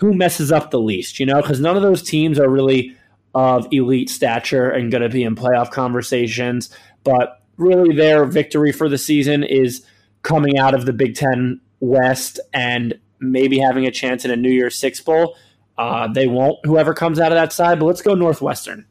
who 0.00 0.14
messes 0.14 0.50
up 0.50 0.70
the 0.70 0.80
least, 0.80 1.20
you 1.20 1.26
know, 1.26 1.42
because 1.42 1.60
none 1.60 1.76
of 1.76 1.82
those 1.82 2.02
teams 2.02 2.40
are 2.40 2.48
really 2.48 2.96
of 3.34 3.68
elite 3.70 4.08
stature 4.10 4.68
and 4.70 4.90
going 4.90 5.02
to 5.02 5.08
be 5.10 5.22
in 5.22 5.36
playoff 5.36 5.70
conversations. 5.70 6.74
But 7.04 7.42
really, 7.58 7.94
their 7.94 8.24
victory 8.24 8.72
for 8.72 8.88
the 8.88 8.98
season 8.98 9.44
is 9.44 9.84
coming 10.22 10.58
out 10.58 10.74
of 10.74 10.86
the 10.86 10.92
Big 10.94 11.14
Ten 11.14 11.60
West 11.80 12.40
and 12.52 12.98
maybe 13.20 13.58
having 13.58 13.86
a 13.86 13.90
chance 13.90 14.24
in 14.24 14.30
a 14.30 14.36
New 14.36 14.50
Year's 14.50 14.76
Six 14.76 15.00
bowl. 15.00 15.36
Uh, 15.76 16.08
they 16.08 16.26
won't. 16.26 16.58
Whoever 16.64 16.94
comes 16.94 17.20
out 17.20 17.30
of 17.30 17.36
that 17.36 17.52
side, 17.52 17.78
but 17.78 17.86
let's 17.86 18.02
go 18.02 18.14
Northwestern. 18.14 18.86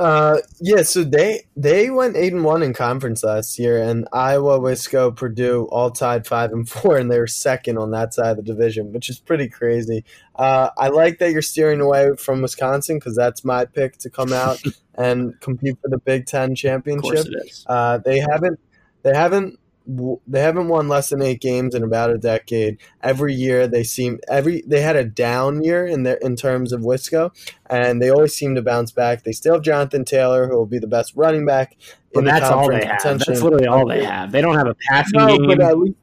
Uh, 0.00 0.38
yeah, 0.60 0.82
so 0.82 1.04
they 1.04 1.42
they 1.58 1.90
went 1.90 2.16
eight 2.16 2.32
and 2.32 2.42
one 2.42 2.62
in 2.62 2.72
conference 2.72 3.22
last 3.22 3.58
year, 3.58 3.82
and 3.82 4.08
Iowa, 4.14 4.58
Wisco, 4.58 5.14
Purdue 5.14 5.68
all 5.70 5.90
tied 5.90 6.26
five 6.26 6.52
and 6.52 6.66
four, 6.66 6.96
and 6.96 7.10
they 7.10 7.18
were 7.18 7.26
second 7.26 7.76
on 7.76 7.90
that 7.90 8.14
side 8.14 8.30
of 8.30 8.36
the 8.38 8.42
division, 8.42 8.94
which 8.94 9.10
is 9.10 9.18
pretty 9.18 9.46
crazy. 9.46 10.02
Uh, 10.34 10.70
I 10.78 10.88
like 10.88 11.18
that 11.18 11.32
you're 11.32 11.42
steering 11.42 11.82
away 11.82 12.16
from 12.16 12.40
Wisconsin 12.40 12.96
because 12.96 13.14
that's 13.14 13.44
my 13.44 13.66
pick 13.66 13.98
to 13.98 14.08
come 14.08 14.32
out 14.32 14.62
and 14.94 15.38
compete 15.40 15.76
for 15.82 15.90
the 15.90 15.98
Big 15.98 16.24
Ten 16.24 16.52
Of 16.52 17.02
course, 17.02 17.24
championship. 17.26 17.26
it 17.26 17.46
is. 17.46 17.66
Uh, 17.68 17.98
they 17.98 18.20
haven't 18.20 18.58
they 19.02 19.14
haven't 19.14 19.59
they 19.86 20.40
haven't 20.40 20.68
won 20.68 20.88
less 20.88 21.08
than 21.08 21.22
eight 21.22 21.40
games 21.40 21.74
in 21.74 21.82
about 21.82 22.10
a 22.10 22.18
decade. 22.18 22.78
Every 23.02 23.34
year 23.34 23.66
they 23.66 23.82
seem 23.82 24.20
every 24.28 24.62
they 24.66 24.82
had 24.82 24.96
a 24.96 25.04
down 25.04 25.62
year 25.64 25.86
in 25.86 26.02
their 26.04 26.16
in 26.16 26.36
terms 26.36 26.72
of 26.72 26.82
Wisco, 26.82 27.30
and 27.68 28.00
they 28.00 28.10
always 28.10 28.34
seem 28.34 28.54
to 28.54 28.62
bounce 28.62 28.92
back. 28.92 29.24
They 29.24 29.32
still 29.32 29.54
have 29.54 29.62
Jonathan 29.62 30.04
Taylor, 30.04 30.46
who 30.46 30.56
will 30.56 30.66
be 30.66 30.78
the 30.78 30.86
best 30.86 31.14
running 31.16 31.44
back 31.44 31.76
the 32.12 32.22
that's 32.22 32.50
all 32.50 32.68
they 32.68 32.84
have. 32.84 33.02
That's 33.02 33.28
literally 33.42 33.66
all 33.66 33.86
they 33.86 34.04
have. 34.04 34.32
They 34.32 34.40
don't 34.40 34.56
have 34.56 34.66
a 34.66 34.74
passing 34.88 35.18
No, 35.18 35.38
game. 35.38 35.46
but 35.46 35.60
at 35.60 35.78
least 35.78 35.98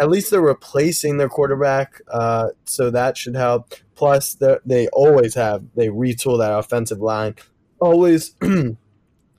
at 0.00 0.08
least 0.08 0.30
they're 0.30 0.40
replacing 0.40 1.18
their 1.18 1.28
quarterback, 1.28 2.00
uh, 2.10 2.48
so 2.64 2.90
that 2.90 3.16
should 3.16 3.34
help. 3.34 3.74
Plus, 3.94 4.36
they 4.64 4.88
always 4.88 5.34
have 5.34 5.64
they 5.74 5.88
retool 5.88 6.38
that 6.38 6.56
offensive 6.56 7.00
line. 7.00 7.34
Always, 7.80 8.34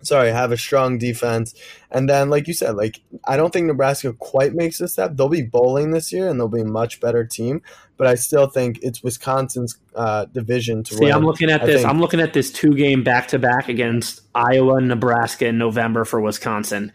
sorry, 0.04 0.32
have 0.32 0.52
a 0.52 0.58
strong 0.58 0.98
defense, 0.98 1.56
and 1.92 2.08
then 2.10 2.30
like 2.30 2.48
you 2.48 2.54
said, 2.54 2.76
like 2.76 3.02
I 3.26 3.38
don't 3.38 3.52
think 3.52 3.68
Nebraska 3.68 4.14
quite 4.14 4.54
makes 4.54 4.80
a 4.82 4.88
step. 4.88 5.16
They'll 5.16 5.30
be 5.30 5.42
bowling 5.42 5.92
this 5.92 6.12
year, 6.14 6.28
and 6.30 6.40
they'll 6.40 6.48
be 6.48 6.62
a 6.62 6.66
much 6.66 7.00
better 7.00 7.26
team. 7.26 7.62
But 7.98 8.08
I 8.08 8.16
still 8.16 8.48
think 8.48 8.80
it's 8.82 9.04
Wisconsin's 9.04 9.78
uh, 9.96 10.26
division 10.26 10.84
to 10.84 10.96
See, 10.96 11.06
win. 11.06 11.14
I'm 11.14 11.24
looking 11.26 11.50
at 11.50 11.62
I 11.62 11.66
this. 11.66 11.76
think- 11.78 11.90
I'm 11.90 12.00
looking 12.00 12.20
at 12.20 12.34
this 12.34 12.52
two 12.52 12.74
game 12.74 13.04
back 13.04 13.28
to 13.30 13.40
back 13.40 13.70
against 13.70 14.22
Iowa 14.36 14.76
and 14.76 14.88
Nebraska 14.88 15.48
in 15.48 15.58
November 15.58 16.04
for 16.06 16.20
Wisconsin. 16.20 16.92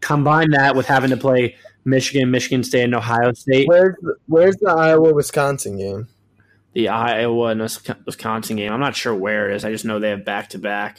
Combine 0.00 0.50
that 0.50 0.74
with 0.74 0.86
having 0.86 1.10
to 1.10 1.16
play 1.16 1.54
Michigan, 1.84 2.30
Michigan 2.30 2.64
State, 2.64 2.84
and 2.84 2.94
Ohio 2.94 3.32
State. 3.34 3.68
Where's 3.68 3.94
the, 4.00 4.16
where's 4.26 4.56
the 4.56 4.70
Iowa 4.70 5.12
Wisconsin 5.14 5.78
game? 5.78 6.08
The 6.72 6.88
Iowa 6.88 7.48
and 7.48 7.60
Wisconsin 7.60 8.56
game. 8.56 8.72
I'm 8.72 8.80
not 8.80 8.96
sure 8.96 9.14
where 9.14 9.50
it 9.50 9.56
is. 9.56 9.64
I 9.64 9.70
just 9.70 9.84
know 9.84 9.98
they 9.98 10.10
have 10.10 10.24
back 10.24 10.48
to 10.50 10.58
back. 10.58 10.98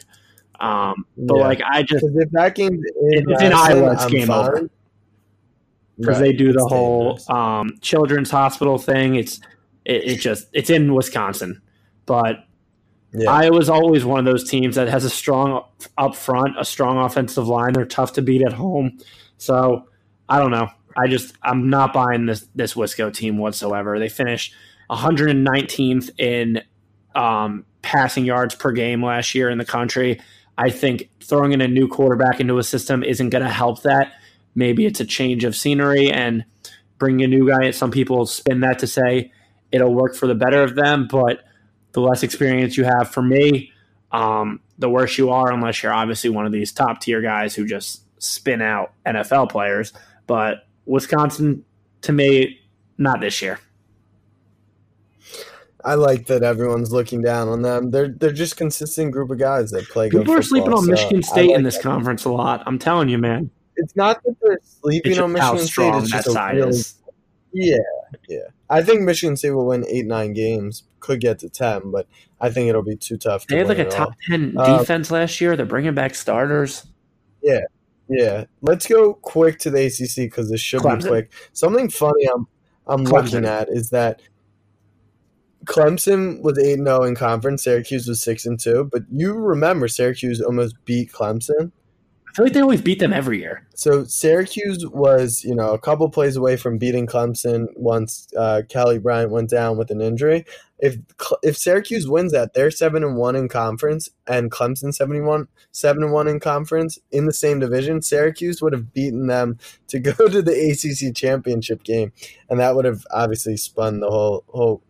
Um, 0.60 1.06
but 1.18 1.36
Yeah. 1.38 1.42
like 1.48 1.62
I 1.64 1.84
just 1.84 2.04
if 2.04 2.30
that 2.32 2.56
game's 2.56 2.74
in, 2.74 3.14
If 3.14 3.26
it's 3.30 3.42
in 3.44 3.50
Madison, 3.50 3.78
Iowa, 3.78 3.94
it's 3.94 4.06
game 4.08 4.28
fine. 4.28 4.40
over. 4.48 4.70
because 6.00 6.20
Right, 6.20 6.28
they 6.28 6.34
do 6.34 6.52
the 6.54 6.60
it's 6.60 6.70
whole 6.72 7.04
dangerous. 7.16 7.30
um, 7.30 7.70
children's 7.82 8.30
hospital 8.32 8.78
thing. 8.78 9.16
It's 9.16 9.40
it, 9.86 10.04
it 10.04 10.16
just 10.20 10.48
it's 10.54 10.70
in 10.70 10.94
Wisconsin, 10.94 11.62
but 12.06 12.38
Yeah. 13.14 13.32
Iowa's 13.32 13.70
always 13.70 14.04
one 14.06 14.20
of 14.20 14.26
those 14.26 14.50
teams 14.50 14.76
that 14.76 14.88
has 14.90 15.06
a 15.06 15.10
strong 15.10 15.64
up 15.98 16.16
front, 16.16 16.56
a 16.60 16.66
strong 16.66 16.98
offensive 16.98 17.48
line. 17.48 17.74
They're 17.74 17.86
tough 17.86 18.14
to 18.14 18.22
beat 18.22 18.42
at 18.42 18.54
home. 18.54 18.98
So 19.38 19.86
I 20.30 20.40
don't 20.40 20.52
know. 20.52 20.68
I 20.98 21.08
just 21.08 21.36
I'm 21.44 21.70
not 21.70 21.94
buying 21.94 22.26
this 22.26 22.48
this 22.56 22.74
Wisco 22.74 23.14
team 23.14 23.38
whatsoever. 23.38 23.98
They 24.00 24.10
finished 24.10 24.54
119th 24.90 26.10
in 26.20 26.62
um, 27.16 27.66
passing 27.82 28.26
yards 28.26 28.56
per 28.56 28.72
game 28.72 29.04
last 29.04 29.34
year 29.36 29.50
in 29.50 29.58
the 29.58 29.66
country. 29.66 30.20
I 30.58 30.70
think 30.70 31.10
throwing 31.24 31.52
in 31.52 31.62
a 31.62 31.68
new 31.68 31.88
quarterback 31.88 32.40
into 32.40 32.58
a 32.58 32.64
system 32.64 33.04
isn't 33.04 33.30
going 33.30 33.44
to 33.44 33.50
help 33.50 33.84
that. 33.84 34.14
Maybe 34.56 34.86
it's 34.86 35.00
a 35.00 35.06
change 35.06 35.44
of 35.44 35.56
scenery 35.56 36.12
and 36.12 36.46
bringing 36.98 37.24
a 37.24 37.28
new 37.28 37.48
guy. 37.48 37.72
Some 37.72 37.92
people 37.92 38.26
spin 38.26 38.62
that 38.62 38.80
to 38.80 38.88
say 38.88 39.32
it'll 39.72 39.94
work 39.94 40.16
for 40.16 40.28
the 40.28 40.36
better 40.36 40.64
of 40.64 40.76
them, 40.76 41.08
but 41.10 41.44
the 41.92 42.02
less 42.02 42.24
experience 42.24 42.78
you 42.78 42.86
have, 42.86 43.12
for 43.12 43.22
me, 43.22 43.72
um, 44.12 44.62
the 44.80 44.90
worse 44.90 45.18
you 45.18 45.30
are, 45.30 45.52
unless 45.52 45.84
you're 45.84 45.94
obviously 45.94 46.30
one 46.30 46.46
of 46.46 46.52
these 46.52 46.72
top 46.72 47.02
tier 47.02 47.22
guys 47.22 47.56
who 47.56 47.66
just 47.66 48.04
spin 48.22 48.62
out 48.62 48.94
NFL 49.06 49.50
players. 49.50 49.94
But 50.26 50.68
Wisconsin, 50.86 51.66
to 52.02 52.12
me, 52.12 52.60
not 52.98 53.20
this 53.20 53.42
year. 53.42 53.60
I 55.88 55.94
like 55.96 56.26
that 56.28 56.44
everyone's 56.44 56.92
looking 56.92 57.22
down 57.22 57.48
on 57.48 57.62
them. 57.62 57.92
They're 57.92 58.10
they're 58.10 58.34
just 58.34 58.58
consistent 58.58 59.12
group 59.12 59.30
of 59.32 59.40
guys 59.40 59.72
that 59.72 59.88
play. 59.90 60.10
People 60.10 60.34
are 60.34 60.42
sleeping 60.42 60.74
on 60.74 60.84
so 60.84 60.92
Michigan 60.92 61.24
State 61.24 61.48
like 61.48 61.58
in 61.58 61.64
this 61.64 61.76
that. 61.78 61.84
conference 61.84 62.26
a 62.26 62.30
lot. 62.30 62.62
I'm 62.66 62.78
telling 62.78 63.08
you, 63.10 63.18
man. 63.18 63.50
It's 63.78 63.96
not 63.96 64.22
that 64.24 64.36
they're 64.42 64.60
sleeping 64.64 65.12
It's 65.14 65.22
on 65.22 65.32
Michigan 65.32 65.60
State. 65.68 65.94
It's 65.96 66.12
just 66.12 66.28
a 66.28 66.32
side 66.32 66.56
really 66.58 66.70
is. 66.70 66.96
yeah, 67.54 67.78
yeah. 68.28 68.40
I 68.70 68.82
think 68.84 69.02
Michigan 69.04 69.38
State 69.38 69.52
will 69.52 69.68
win 69.68 69.86
eight 69.88 70.06
nine 70.06 70.34
games. 70.34 70.84
Could 71.00 71.22
get 71.22 71.40
to 71.40 71.50
ten, 71.50 71.92
but 71.92 72.08
I 72.42 72.50
think 72.50 72.68
it'll 72.70 72.84
be 72.84 72.96
too 72.98 73.18
tough. 73.18 73.46
To 73.48 73.54
They 73.54 73.60
had 73.60 73.68
like 73.70 73.80
a 73.80 73.86
top 73.90 74.10
all. 74.10 74.16
ten 74.28 74.56
Uh, 74.58 74.80
defense 74.80 75.10
last 75.10 75.40
year. 75.40 75.56
They're 75.56 75.66
bringing 75.66 75.94
back 75.96 76.16
starters. 76.16 76.86
Yeah, 77.42 77.62
yeah, 78.10 78.44
let's 78.62 78.88
go 78.88 79.14
quick 79.14 79.60
to 79.60 79.70
the 79.70 79.86
ACC 79.86 80.26
because 80.30 80.50
this 80.50 80.60
should 80.60 80.82
Clemson. 80.82 81.04
be 81.04 81.08
quick. 81.10 81.32
Something 81.54 81.90
funny 81.90 82.26
I'm 82.26 82.46
I'm 82.88 83.06
Clemson. 83.06 83.12
looking 83.32 83.46
at 83.46 83.70
is 83.70 83.90
that 83.92 84.22
Clemson 85.68 86.42
was 86.42 86.58
8 86.58 86.78
0 86.78 87.04
in 87.04 87.16
conference. 87.16 87.64
Syracuse 87.64 88.08
was 88.08 88.22
six 88.22 88.46
and 88.46 88.60
two. 88.60 88.90
But 88.92 89.04
you 89.12 89.34
remember 89.34 89.88
Syracuse 89.88 90.42
almost 90.42 90.76
beat 90.86 91.12
Clemson. 91.12 91.72
I 92.28 92.34
feel 92.36 92.46
like 92.46 92.54
they 92.54 92.62
always 92.62 92.82
beat 92.82 93.00
them 93.00 93.14
every 93.14 93.40
year. 93.40 93.68
So 93.76 94.04
Syracuse 94.04 94.86
was 94.88 95.44
you 95.44 95.56
know 95.56 95.74
a 95.74 95.80
couple 95.80 96.10
plays 96.10 96.36
away 96.36 96.56
from 96.56 96.78
beating 96.78 97.06
Clemson 97.06 97.68
once 97.76 98.28
uh, 98.38 98.62
Kelly 98.70 99.00
Bryant 99.00 99.32
went 99.32 99.50
down 99.50 99.78
with 99.78 99.92
an 99.92 100.02
injury. 100.02 100.46
If 100.80 100.98
if 101.42 101.58
Syracuse 101.58 102.08
wins 102.08 102.32
that, 102.34 102.54
they're 102.54 102.72
seven 102.72 103.04
and 103.04 103.18
one 103.18 103.36
in 103.36 103.50
conference, 103.50 104.10
and 104.28 104.52
Clemson 104.52 104.94
seventy 104.94 105.22
one 105.22 105.48
seven 105.72 106.04
and 106.04 106.14
one 106.14 106.28
in 106.28 106.40
conference 106.40 107.00
in 107.12 107.26
the 107.26 107.34
same 107.34 107.60
division. 107.60 108.02
Syracuse 108.02 108.62
would 108.62 108.74
have 108.74 108.94
beaten 108.94 109.28
them 109.28 109.58
to 109.88 110.00
go 110.00 110.14
to 110.28 110.42
the 110.42 110.54
ACC 110.54 111.16
championship 111.16 111.84
game, 111.84 112.14
and 112.50 112.60
that 112.60 112.76
would 112.76 112.86
have 112.86 113.06
obviously 113.12 113.58
spun 113.58 114.00
the 114.00 114.10
whole 114.10 114.44
whole 114.48 114.84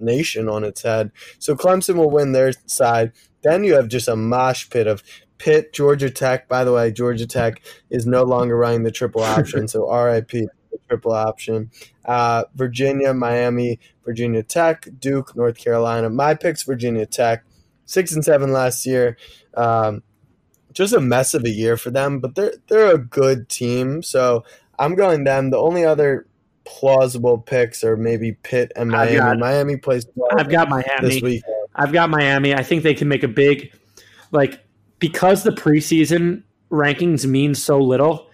nation 0.00 0.48
on 0.48 0.64
its 0.64 0.82
head. 0.82 1.10
So 1.38 1.54
Clemson 1.54 1.96
will 1.96 2.10
win 2.10 2.32
their 2.32 2.52
side. 2.66 3.12
Then 3.42 3.64
you 3.64 3.74
have 3.74 3.88
just 3.88 4.08
a 4.08 4.16
mosh 4.16 4.68
pit 4.68 4.86
of 4.86 5.02
Pitt, 5.38 5.72
Georgia 5.72 6.10
Tech. 6.10 6.48
By 6.48 6.64
the 6.64 6.72
way, 6.72 6.90
Georgia 6.90 7.26
Tech 7.26 7.62
is 7.90 8.06
no 8.06 8.24
longer 8.24 8.56
running 8.56 8.82
the 8.82 8.90
triple 8.90 9.22
option, 9.22 9.68
so 9.68 9.90
RIP 10.04 10.30
the 10.30 10.78
triple 10.88 11.12
option. 11.12 11.70
Uh, 12.04 12.44
Virginia, 12.54 13.14
Miami, 13.14 13.78
Virginia 14.04 14.42
Tech, 14.42 14.88
Duke, 14.98 15.36
North 15.36 15.56
Carolina. 15.56 16.10
My 16.10 16.34
picks: 16.34 16.64
Virginia 16.64 17.06
Tech, 17.06 17.44
six 17.84 18.12
and 18.12 18.24
seven 18.24 18.52
last 18.52 18.84
year. 18.84 19.16
Um, 19.54 20.02
just 20.72 20.92
a 20.92 21.00
mess 21.00 21.34
of 21.34 21.44
a 21.44 21.50
year 21.50 21.76
for 21.76 21.90
them, 21.90 22.20
but 22.20 22.34
they're 22.34 22.54
they're 22.68 22.94
a 22.94 22.98
good 22.98 23.48
team, 23.48 24.02
so 24.02 24.44
I'm 24.78 24.94
going 24.94 25.24
them. 25.24 25.50
The 25.50 25.58
only 25.58 25.84
other 25.84 26.26
plausible 26.68 27.38
picks 27.38 27.82
are 27.82 27.96
maybe 27.96 28.32
Pitt 28.32 28.70
and 28.76 28.90
Miami. 28.90 29.16
got- 29.16 29.38
Miami 29.38 29.76
plays 29.76 30.06
I've 30.36 30.48
got 30.50 30.68
Miami 30.68 30.84
this 31.00 31.22
week. 31.22 31.42
I've 31.74 31.92
got 31.92 32.10
Miami. 32.10 32.54
I 32.54 32.62
think 32.62 32.82
they 32.82 32.94
can 32.94 33.08
make 33.08 33.22
a 33.22 33.28
big, 33.28 33.72
like, 34.32 34.60
because 34.98 35.42
the 35.44 35.50
preseason 35.50 36.42
rankings 36.70 37.24
mean 37.24 37.54
so 37.54 37.78
little. 37.78 38.28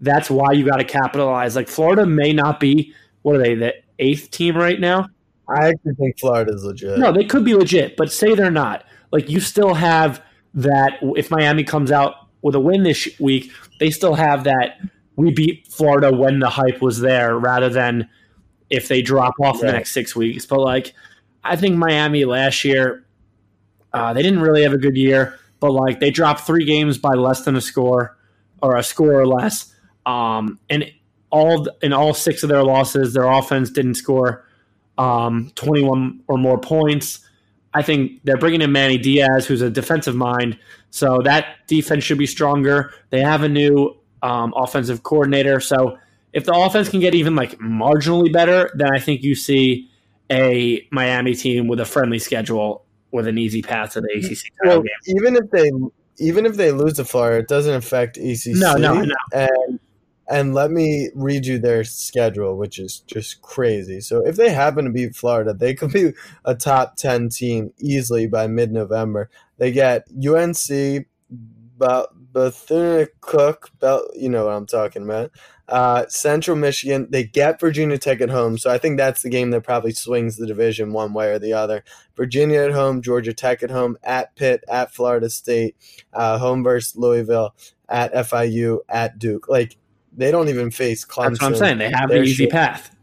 That's 0.00 0.30
why 0.30 0.52
you 0.52 0.64
got 0.64 0.76
to 0.76 0.84
capitalize. 0.84 1.56
Like 1.56 1.68
Florida 1.68 2.06
may 2.06 2.32
not 2.32 2.60
be 2.60 2.94
what 3.22 3.36
are 3.36 3.38
they 3.38 3.54
the 3.54 3.74
eighth 3.98 4.30
team 4.30 4.56
right 4.56 4.78
now? 4.80 5.08
I 5.48 5.68
actually 5.68 5.94
think 5.96 6.18
Florida's 6.18 6.64
legit. 6.64 6.98
No, 6.98 7.12
they 7.12 7.24
could 7.24 7.44
be 7.44 7.54
legit, 7.54 7.96
but 7.96 8.12
say 8.12 8.34
they're 8.34 8.50
not. 8.50 8.84
Like 9.12 9.28
you 9.28 9.40
still 9.40 9.74
have 9.74 10.22
that. 10.54 10.98
If 11.02 11.30
Miami 11.30 11.64
comes 11.64 11.90
out 11.90 12.14
with 12.42 12.54
a 12.54 12.60
win 12.60 12.82
this 12.84 13.08
week, 13.18 13.50
they 13.78 13.90
still 13.90 14.14
have 14.14 14.44
that. 14.44 14.78
We 15.20 15.32
beat 15.32 15.68
Florida 15.68 16.10
when 16.10 16.38
the 16.38 16.48
hype 16.48 16.80
was 16.80 17.00
there, 17.00 17.38
rather 17.38 17.68
than 17.68 18.08
if 18.70 18.88
they 18.88 19.02
drop 19.02 19.34
off 19.42 19.60
in 19.60 19.66
the 19.66 19.72
next 19.72 19.92
six 19.92 20.16
weeks. 20.16 20.46
But 20.46 20.60
like, 20.60 20.94
I 21.44 21.56
think 21.56 21.76
Miami 21.76 22.24
last 22.24 22.64
year, 22.64 23.04
uh, 23.92 24.14
they 24.14 24.22
didn't 24.22 24.40
really 24.40 24.62
have 24.62 24.72
a 24.72 24.78
good 24.78 24.96
year, 24.96 25.38
but 25.58 25.72
like 25.72 26.00
they 26.00 26.10
dropped 26.10 26.40
three 26.40 26.64
games 26.64 26.96
by 26.96 27.14
less 27.14 27.44
than 27.44 27.54
a 27.54 27.60
score 27.60 28.16
or 28.62 28.76
a 28.76 28.82
score 28.82 29.12
or 29.12 29.26
less. 29.26 29.74
Um, 30.06 30.58
and 30.70 30.90
all 31.28 31.68
in 31.82 31.92
all 31.92 32.14
six 32.14 32.42
of 32.42 32.48
their 32.48 32.64
losses, 32.64 33.12
their 33.12 33.24
offense 33.24 33.70
didn't 33.70 33.96
score 33.96 34.46
um, 34.96 35.52
21 35.54 36.22
or 36.28 36.38
more 36.38 36.58
points. 36.58 37.20
I 37.74 37.82
think 37.82 38.20
they're 38.24 38.38
bringing 38.38 38.62
in 38.62 38.72
Manny 38.72 38.96
Diaz, 38.96 39.46
who's 39.46 39.60
a 39.60 39.70
defensive 39.70 40.16
mind, 40.16 40.58
so 40.90 41.20
that 41.24 41.66
defense 41.68 42.02
should 42.02 42.18
be 42.18 42.26
stronger. 42.26 42.92
They 43.10 43.20
have 43.20 43.42
a 43.42 43.48
new 43.48 43.99
um, 44.22 44.52
offensive 44.56 45.02
coordinator, 45.02 45.60
so 45.60 45.98
if 46.32 46.44
the 46.44 46.52
offense 46.52 46.88
can 46.88 47.00
get 47.00 47.14
even 47.14 47.34
like 47.34 47.58
marginally 47.58 48.32
better, 48.32 48.70
then 48.74 48.92
I 48.94 48.98
think 48.98 49.22
you 49.22 49.34
see 49.34 49.90
a 50.30 50.86
Miami 50.92 51.34
team 51.34 51.66
with 51.66 51.80
a 51.80 51.84
friendly 51.84 52.18
schedule 52.18 52.84
with 53.10 53.26
an 53.26 53.38
easy 53.38 53.62
path 53.62 53.94
to 53.94 54.00
the 54.00 54.08
ACC 54.14 54.52
title 54.62 54.80
Well, 54.80 54.82
game. 54.82 55.16
even 55.16 55.36
if 55.36 55.50
they 55.50 55.70
even 56.24 56.46
if 56.46 56.56
they 56.56 56.70
lose 56.70 56.94
to 56.94 57.04
Florida, 57.04 57.38
it 57.38 57.48
doesn't 57.48 57.74
affect 57.74 58.16
ECC. 58.18 58.54
No, 58.56 58.74
no, 58.74 59.00
no. 59.02 59.14
And 59.32 59.80
and 60.28 60.54
let 60.54 60.70
me 60.70 61.10
read 61.16 61.44
you 61.44 61.58
their 61.58 61.82
schedule, 61.82 62.56
which 62.56 62.78
is 62.78 63.00
just 63.00 63.42
crazy. 63.42 64.00
So 64.00 64.24
if 64.24 64.36
they 64.36 64.50
happen 64.50 64.84
to 64.84 64.90
beat 64.92 65.16
Florida, 65.16 65.52
they 65.52 65.74
could 65.74 65.92
be 65.92 66.12
a 66.44 66.54
top 66.54 66.96
ten 66.96 67.28
team 67.30 67.72
easily 67.78 68.28
by 68.28 68.46
mid 68.46 68.70
November. 68.70 69.28
They 69.58 69.72
get 69.72 70.06
UNC, 70.10 71.06
Cook, 72.32 73.70
Bel- 73.80 74.08
you 74.14 74.28
know 74.28 74.44
what 74.46 74.54
I'm 74.54 74.66
talking 74.66 75.02
about. 75.02 75.30
Uh, 75.68 76.04
Central 76.08 76.56
Michigan. 76.56 77.06
They 77.10 77.22
get 77.24 77.60
Virginia 77.60 77.96
Tech 77.98 78.20
at 78.20 78.30
home, 78.30 78.58
so 78.58 78.70
I 78.70 78.78
think 78.78 78.96
that's 78.98 79.22
the 79.22 79.28
game 79.30 79.50
that 79.50 79.62
probably 79.62 79.92
swings 79.92 80.36
the 80.36 80.46
division 80.46 80.92
one 80.92 81.12
way 81.12 81.30
or 81.30 81.38
the 81.38 81.52
other. 81.52 81.84
Virginia 82.16 82.60
at 82.62 82.72
home, 82.72 83.02
Georgia 83.02 83.32
Tech 83.32 83.62
at 83.62 83.70
home, 83.70 83.96
at 84.02 84.34
Pitt, 84.34 84.64
at 84.68 84.92
Florida 84.92 85.30
State, 85.30 85.76
uh, 86.12 86.38
home 86.38 86.64
versus 86.64 86.96
Louisville, 86.96 87.54
at 87.88 88.12
FIU, 88.12 88.78
at 88.88 89.18
Duke. 89.18 89.48
Like 89.48 89.76
they 90.16 90.32
don't 90.32 90.48
even 90.48 90.72
face 90.72 91.04
Clemson. 91.04 91.28
That's 91.38 91.40
what 91.42 91.48
I'm 91.52 91.56
saying. 91.56 91.78
They 91.78 91.90
have 91.90 92.08
the 92.08 92.14
They're 92.16 92.24
easy 92.24 92.44
shit. 92.44 92.50
path. 92.50 92.96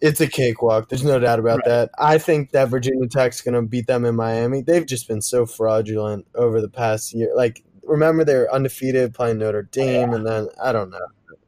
It's 0.00 0.20
a 0.20 0.26
cakewalk. 0.26 0.88
There's 0.88 1.04
no 1.04 1.18
doubt 1.18 1.38
about 1.38 1.58
Right. 1.60 1.64
that. 1.66 1.90
I 1.98 2.18
think 2.18 2.50
that 2.52 2.68
Virginia 2.68 3.08
Tech's 3.08 3.40
going 3.40 3.54
to 3.54 3.62
beat 3.62 3.86
them 3.86 4.04
in 4.04 4.14
Miami. 4.14 4.60
They've 4.60 4.84
just 4.84 5.08
been 5.08 5.22
so 5.22 5.46
fraudulent 5.46 6.26
over 6.34 6.60
the 6.60 6.68
past 6.68 7.14
year. 7.14 7.30
Like, 7.34 7.64
remember 7.86 8.24
they 8.24 8.36
were 8.36 8.52
undefeated 8.52 9.14
playing 9.14 9.38
Notre 9.38 9.62
Dame, 9.62 10.12
and 10.12 10.26
then 10.26 10.48
I 10.62 10.72
don't 10.72 10.90
know. 10.90 11.06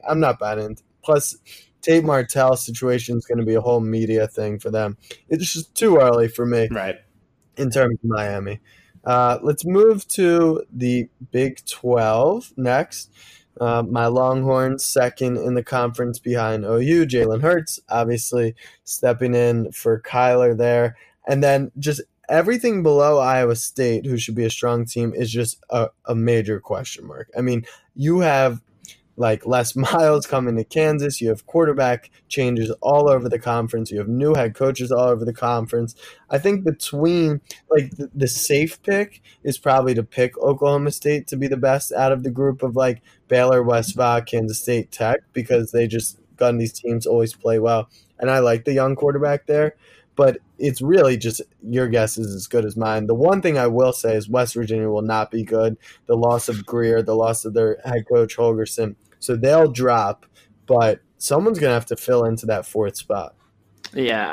I'm 0.09 0.21
not 0.21 0.39
buying 0.39 0.61
into. 0.61 0.83
Plus, 1.03 1.37
Tate 1.81 2.05
Martell 2.05 2.57
situation 2.57 3.17
is 3.17 3.25
going 3.27 3.39
to 3.39 3.45
be 3.45 3.55
a 3.55 3.61
whole 3.61 3.81
media 3.81 4.27
thing 4.27 4.59
for 4.59 4.71
them. 4.71 4.97
It's 5.29 5.53
just 5.53 5.75
too 5.75 5.97
early 5.99 6.29
for 6.29 6.45
me 6.47 6.69
Right. 6.71 6.97
in 7.57 7.71
terms 7.71 7.99
of 8.03 8.11
Miami. 8.11 8.61
Uh, 9.05 9.39
let's 9.43 9.65
move 9.65 10.07
to 10.09 10.63
the 10.73 11.09
Big 11.31 11.65
12 11.67 12.53
next. 12.57 13.11
Uh, 13.61 13.83
my 13.83 14.07
Longhorns 14.07 14.85
second 14.85 15.37
in 15.37 15.55
the 15.55 15.63
conference 15.63 16.19
behind 16.19 16.65
OU. 16.65 17.07
Jalen 17.07 17.43
Hurts, 17.43 17.81
obviously 17.89 18.55
stepping 18.85 19.35
in 19.35 19.73
for 19.73 20.01
Kyler 20.01 20.57
there. 20.57 20.97
And 21.27 21.43
then 21.43 21.73
just 21.79 22.03
everything 22.29 22.83
below 22.83 23.19
Iowa 23.19 23.57
State, 23.57 24.07
who 24.07 24.19
should 24.19 24.35
be 24.35 24.45
a 24.45 24.51
strong 24.51 24.85
team, 24.85 25.13
is 25.15 25.31
just 25.31 25.59
a, 25.71 25.89
a 26.07 26.15
major 26.15 26.61
question 26.61 27.07
mark. 27.07 27.31
I 27.37 27.41
mean, 27.41 27.65
you 27.95 28.21
have 28.21 28.61
like 29.19 29.47
Les 29.47 29.75
Miles 29.77 30.27
coming 30.27 30.57
to 30.57 30.65
Kansas. 30.65 31.21
You 31.21 31.29
have 31.29 31.47
quarterback 31.47 32.11
changes 32.29 32.71
all 32.81 33.11
over 33.11 33.29
the 33.29 33.39
conference. 33.39 33.91
You 33.91 33.99
have 33.99 34.09
new 34.09 34.35
head 34.35 34.55
coaches 34.55 34.91
all 34.93 35.09
over 35.09 35.25
the 35.25 35.35
conference. 35.35 35.95
I 36.31 36.39
think 36.39 36.65
between 36.65 37.41
like 37.71 37.91
the, 37.97 38.11
the 38.15 38.29
safe 38.29 38.81
pick 38.83 39.23
is 39.43 39.59
probably 39.59 39.95
to 39.95 40.03
pick 40.03 40.39
Oklahoma 40.39 40.93
State 40.93 41.27
to 41.29 41.37
be 41.37 41.49
the 41.49 41.57
best 41.57 41.93
out 41.93 42.13
of 42.13 42.23
the 42.23 42.31
group 42.31 42.63
of 42.63 42.77
like 42.77 43.03
Baylor, 43.27 43.63
West 43.63 43.95
Va, 43.97 44.23
Kansas 44.25 44.61
State, 44.61 44.91
Tech 44.91 45.21
because 45.33 45.73
they 45.73 45.87
just 45.87 46.19
gun 46.37 46.59
these 46.59 46.73
teams 46.73 47.07
always 47.07 47.35
play 47.35 47.59
well. 47.59 47.91
And 48.19 48.31
I 48.31 48.39
like 48.39 48.65
the 48.65 48.73
young 48.73 48.97
quarterback 48.97 49.47
there. 49.47 49.75
But 50.19 50.39
it's 50.59 50.83
really 50.83 51.17
just 51.17 51.41
your 51.63 51.87
guess 51.87 52.19
is 52.19 52.35
as 52.35 52.49
good 52.49 52.65
as 52.65 52.77
mine. 52.77 53.07
The 53.07 53.15
one 53.15 53.41
thing 53.41 53.57
I 53.57 53.69
will 53.69 53.93
say 53.93 54.17
is 54.17 54.29
West 54.29 54.55
Virginia 54.55 54.89
will 54.89 55.03
not 55.03 55.31
be 55.31 55.45
good. 55.45 55.77
The 56.07 56.17
loss 56.17 56.49
of 56.49 56.67
Grier, 56.67 57.03
the 57.03 57.15
loss 57.15 57.45
of 57.45 57.55
their 57.55 57.79
head 57.85 58.05
coach 58.13 58.37
Holgorsen. 58.37 58.97
So 59.21 59.37
they'll 59.37 59.71
drop, 59.71 60.27
but 60.67 61.03
someone's 61.19 61.61
going 61.61 61.71
to 61.71 61.75
have 61.75 61.87
to 61.87 61.97
fill 61.97 62.25
into 62.25 62.47
that 62.47 62.67
fourth 62.67 62.97
spot. 62.97 63.37
Yeah, 63.95 64.29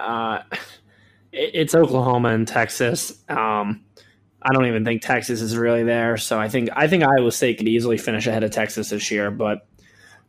uh, 0.51 0.55
it's 1.31 1.75
Oklahoma 1.75 2.29
and 2.29 2.47
Texas. 2.47 3.23
Um, 3.29 3.85
I 4.41 4.53
don't 4.53 4.65
even 4.65 4.85
think 4.85 5.03
Texas 5.03 5.39
is 5.39 5.55
really 5.55 5.83
there, 5.83 6.17
so 6.17 6.39
I 6.39 6.49
think 6.49 6.69
I 6.75 6.87
think 6.87 7.03
Iowa 7.03 7.31
State 7.31 7.59
could 7.59 7.67
easily 7.67 7.99
finish 7.99 8.25
ahead 8.25 8.43
of 8.43 8.49
Texas 8.49 8.89
this 8.89 9.11
year. 9.11 9.29
But 9.29 9.67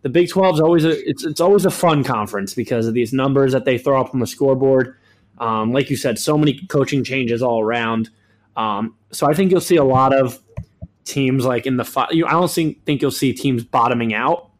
the 0.02 0.10
Big 0.10 0.28
Twelve 0.28 0.56
is 0.56 0.60
always 0.60 0.84
a 0.84 1.08
it's 1.08 1.24
it's 1.24 1.40
always 1.40 1.64
a 1.64 1.70
fun 1.70 2.04
conference 2.04 2.52
because 2.52 2.86
of 2.86 2.92
these 2.92 3.14
numbers 3.14 3.52
that 3.52 3.64
they 3.64 3.78
throw 3.78 3.98
up 3.98 4.12
on 4.12 4.20
the 4.20 4.26
scoreboard. 4.26 4.96
Um, 5.38 5.72
like 5.72 5.90
you 5.90 5.96
said, 5.96 6.18
so 6.18 6.38
many 6.38 6.66
coaching 6.68 7.04
changes 7.04 7.42
all 7.42 7.60
around. 7.60 8.10
Um, 8.56 8.96
so 9.10 9.26
I 9.28 9.34
think 9.34 9.50
you'll 9.50 9.60
see 9.60 9.76
a 9.76 9.84
lot 9.84 10.14
of 10.14 10.40
teams 11.04 11.44
like 11.44 11.66
in 11.66 11.76
the 11.76 11.84
fi- 11.84 12.08
you, 12.10 12.26
I 12.26 12.32
don't 12.32 12.50
think, 12.50 12.84
think 12.84 13.02
you'll 13.02 13.10
see 13.10 13.32
teams 13.32 13.62
bottoming 13.64 14.14
out, 14.14 14.50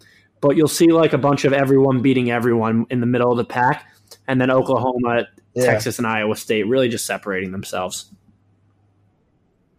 but 0.41 0.57
you'll 0.57 0.69
see 0.69 0.89
like 0.89 1.13
a 1.13 1.19
bunch 1.19 1.45
of 1.45 1.53
everyone 1.53 2.03
beating 2.03 2.31
everyone 2.31 2.87
in 2.91 3.01
the 3.01 3.07
middle 3.07 3.31
of 3.31 3.39
the 3.39 3.45
pack, 3.45 3.91
and 4.29 4.41
then 4.41 4.51
Oklahoma 4.51 5.27
Yeah. 5.55 5.65
Texas 5.65 5.99
and 5.99 6.07
Iowa 6.07 6.37
State 6.37 6.69
really 6.69 6.89
just 6.89 7.07
separating 7.07 7.53
themselves. 7.53 8.13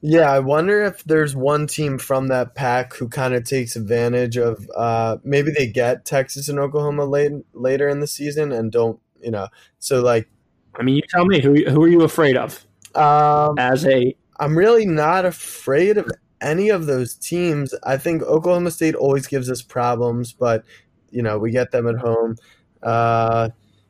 Yeah, 0.02 0.32
I 0.32 0.39
wonder 0.39 0.84
if 0.84 1.04
there's 1.04 1.36
one 1.36 1.68
team 1.68 1.98
from 1.98 2.28
that 2.28 2.54
pack 2.56 2.93
who 2.93 3.08
kind 3.08 3.34
of 3.34 3.43
takes 3.43 3.76
advantage 3.76 4.38
of 4.38 4.70
uh, 4.76 5.18
maybe 5.24 5.52
they 5.52 5.68
get 5.68 6.06
Texas 6.06 6.50
and 6.50 6.60
Oklahoma 6.60 7.06
late 7.06 7.32
later 7.54 7.88
in 7.89 8.00
the 8.00 8.08
season 8.08 8.52
and 8.52 8.72
don't, 8.72 9.00
you 9.22 9.32
know. 9.32 9.48
So 9.80 10.02
like, 10.02 10.30
I 10.78 10.84
mean, 10.84 10.95
you 10.95 11.01
tell 11.09 11.25
me 11.25 11.41
who 11.41 11.55
who 11.69 11.84
are 11.84 11.88
you 11.88 12.03
afraid 12.03 12.38
of 12.38 12.65
um, 12.95 13.57
as 13.57 13.86
a 13.86 14.15
I'm 14.39 14.57
really 14.57 14.86
not 14.86 15.25
afraid 15.25 15.97
of 15.97 16.09
any 16.41 16.69
of 16.69 16.86
those 16.86 17.15
teams. 17.15 17.73
I 17.84 17.97
think 17.97 18.21
Oklahoma 18.23 18.71
State 18.71 18.95
always 18.95 19.28
gives 19.28 19.49
us 19.49 19.61
problems, 19.61 20.34
but 20.34 20.63
you 21.09 21.21
know 21.21 21.38
we 21.38 21.51
get 21.51 21.71
them 21.71 21.88
at 21.88 21.97
home. 21.97 22.36
Uh, 22.84 23.49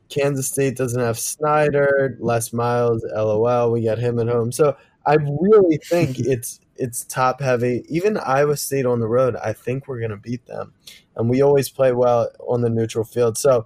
Kansas 0.09 0.47
State 0.47 0.77
doesn't 0.77 1.01
have 1.01 1.19
Snyder, 1.19 2.17
Les 2.19 2.53
Miles, 2.53 3.05
LOL. 3.13 3.71
We 3.71 3.81
get 3.81 3.97
him 3.97 4.19
at 4.19 4.27
home, 4.27 4.51
so 4.51 4.77
I 5.05 5.15
really 5.15 5.77
think 5.77 6.19
it's 6.19 6.59
it's 6.77 7.03
top 7.05 7.41
heavy. 7.41 7.83
Even 7.89 8.17
Iowa 8.17 8.55
State 8.55 8.85
on 8.85 8.99
the 8.99 9.07
road, 9.07 9.35
I 9.35 9.51
think 9.53 9.87
we're 9.87 9.99
going 9.99 10.11
to 10.11 10.17
beat 10.17 10.45
them, 10.45 10.73
and 11.15 11.29
we 11.29 11.41
always 11.41 11.69
play 11.69 11.91
well 11.91 12.29
on 12.47 12.61
the 12.61 12.69
neutral 12.69 13.05
field. 13.05 13.37
So. 13.37 13.65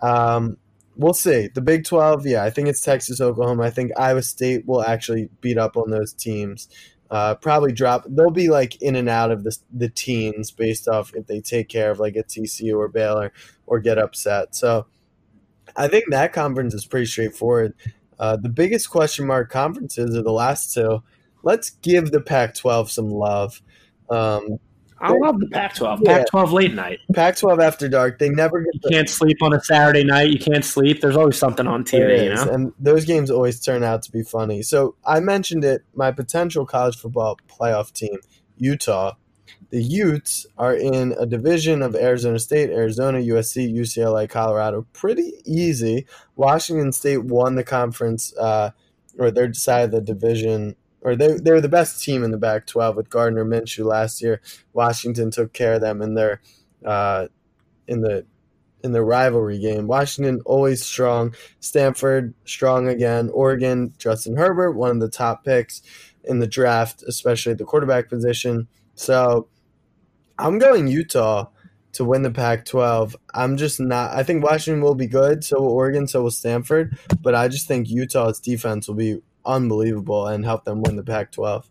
Um, 0.00 0.56
we'll 0.96 1.14
see. 1.14 1.48
The 1.54 1.60
Big 1.60 1.84
12, 1.84 2.26
yeah, 2.26 2.44
I 2.44 2.50
think 2.50 2.68
it's 2.68 2.80
Texas, 2.80 3.20
Oklahoma. 3.20 3.64
I 3.64 3.70
think 3.70 3.92
Iowa 3.98 4.22
State 4.22 4.66
will 4.66 4.82
actually 4.82 5.28
beat 5.40 5.58
up 5.58 5.76
on 5.76 5.90
those 5.90 6.12
teams. 6.12 6.68
Uh, 7.10 7.34
probably 7.34 7.72
drop. 7.72 8.04
They'll 8.08 8.30
be 8.30 8.48
like 8.48 8.80
in 8.80 8.96
and 8.96 9.08
out 9.08 9.30
of 9.30 9.44
the 9.44 9.54
the 9.70 9.90
teens 9.90 10.50
based 10.50 10.88
off 10.88 11.14
if 11.14 11.26
they 11.26 11.40
take 11.40 11.68
care 11.68 11.90
of 11.90 12.00
like 12.00 12.16
a 12.16 12.22
TCU 12.22 12.78
or 12.78 12.88
Baylor 12.88 13.34
or 13.66 13.80
get 13.80 13.98
upset. 13.98 14.54
So 14.54 14.86
I 15.76 15.88
think 15.88 16.04
that 16.08 16.32
conference 16.32 16.72
is 16.72 16.86
pretty 16.86 17.04
straightforward. 17.04 17.74
Uh, 18.18 18.36
the 18.36 18.48
biggest 18.48 18.88
question 18.88 19.26
mark 19.26 19.50
conferences 19.50 20.16
are 20.16 20.22
the 20.22 20.32
last 20.32 20.72
two. 20.72 21.02
Let's 21.42 21.70
give 21.70 22.12
the 22.12 22.20
Pac-12 22.20 22.88
some 22.88 23.10
love. 23.10 23.60
Um, 24.08 24.58
I 25.02 25.12
love 25.12 25.40
the 25.40 25.48
Pac-12. 25.48 26.00
Yeah. 26.02 26.18
Pac-12 26.18 26.52
late 26.52 26.74
night. 26.74 27.00
Pac-12 27.12 27.62
after 27.62 27.88
dark. 27.88 28.18
They 28.18 28.28
never 28.28 28.60
get 28.60 28.74
You 28.74 28.80
the 28.84 28.90
can't 28.90 29.08
sleep 29.08 29.42
on 29.42 29.52
a 29.52 29.60
Saturday 29.60 30.04
night. 30.04 30.30
You 30.30 30.38
can't 30.38 30.64
sleep. 30.64 31.00
There's 31.00 31.16
always 31.16 31.36
something 31.36 31.66
on 31.66 31.84
TV. 31.84 32.24
You 32.24 32.34
know. 32.34 32.42
And 32.42 32.72
those 32.78 33.04
games 33.04 33.30
always 33.30 33.60
turn 33.60 33.82
out 33.82 34.02
to 34.02 34.12
be 34.12 34.22
funny. 34.22 34.62
So 34.62 34.94
I 35.04 35.20
mentioned 35.20 35.64
it, 35.64 35.82
my 35.94 36.12
potential 36.12 36.64
college 36.64 36.96
football 36.96 37.38
playoff 37.48 37.92
team, 37.92 38.16
Utah. 38.56 39.14
The 39.70 39.82
Utes 39.82 40.46
are 40.58 40.74
in 40.74 41.14
a 41.18 41.24
division 41.24 41.80
of 41.80 41.96
Arizona 41.96 42.38
State, 42.38 42.68
Arizona, 42.70 43.18
USC, 43.18 43.72
UCLA, 43.74 44.28
Colorado. 44.28 44.86
Pretty 44.92 45.32
easy. 45.46 46.06
Washington 46.36 46.92
State 46.92 47.24
won 47.24 47.54
the 47.54 47.64
conference, 47.64 48.36
uh, 48.36 48.72
or 49.18 49.30
they 49.30 49.46
decided 49.46 49.90
the 49.90 50.02
division, 50.02 50.76
or 51.02 51.16
they, 51.16 51.34
they 51.34 51.52
were 51.52 51.60
the 51.60 51.68
best 51.68 52.02
team 52.02 52.22
in 52.24 52.30
the 52.30 52.38
Pac 52.38 52.66
12 52.66 52.96
with 52.96 53.10
Gardner 53.10 53.44
Minshew 53.44 53.84
last 53.84 54.22
year. 54.22 54.40
Washington 54.72 55.30
took 55.30 55.52
care 55.52 55.74
of 55.74 55.80
them 55.80 56.00
in 56.00 56.14
their 56.14 56.40
uh, 56.84 57.26
in 57.86 58.00
the 58.00 58.24
in 58.82 58.92
the 58.92 59.02
rivalry 59.02 59.58
game. 59.58 59.86
Washington 59.86 60.40
always 60.44 60.84
strong. 60.84 61.34
Stanford 61.60 62.34
strong 62.44 62.88
again. 62.88 63.30
Oregon, 63.32 63.94
Justin 63.98 64.36
Herbert, 64.36 64.72
one 64.72 64.90
of 64.90 65.00
the 65.00 65.08
top 65.08 65.44
picks 65.44 65.82
in 66.24 66.40
the 66.40 66.46
draft, 66.46 67.02
especially 67.06 67.52
at 67.52 67.58
the 67.58 67.64
quarterback 67.64 68.08
position. 68.08 68.68
So 68.94 69.48
I'm 70.38 70.58
going 70.58 70.88
Utah 70.88 71.46
to 71.92 72.04
win 72.04 72.22
the 72.22 72.30
Pac 72.30 72.64
12. 72.64 73.16
I'm 73.34 73.56
just 73.56 73.78
not, 73.78 74.12
I 74.12 74.22
think 74.22 74.42
Washington 74.42 74.82
will 74.82 74.94
be 74.94 75.06
good. 75.06 75.44
So 75.44 75.60
will 75.60 75.70
Oregon, 75.70 76.06
so 76.08 76.22
will 76.22 76.30
Stanford. 76.30 76.98
But 77.20 77.34
I 77.34 77.48
just 77.48 77.68
think 77.68 77.88
Utah's 77.88 78.40
defense 78.40 78.88
will 78.88 78.94
be 78.94 79.20
unbelievable 79.44 80.26
and 80.26 80.44
help 80.44 80.64
them 80.64 80.82
win 80.82 80.96
the 80.96 81.02
Pac 81.02 81.32
12. 81.32 81.68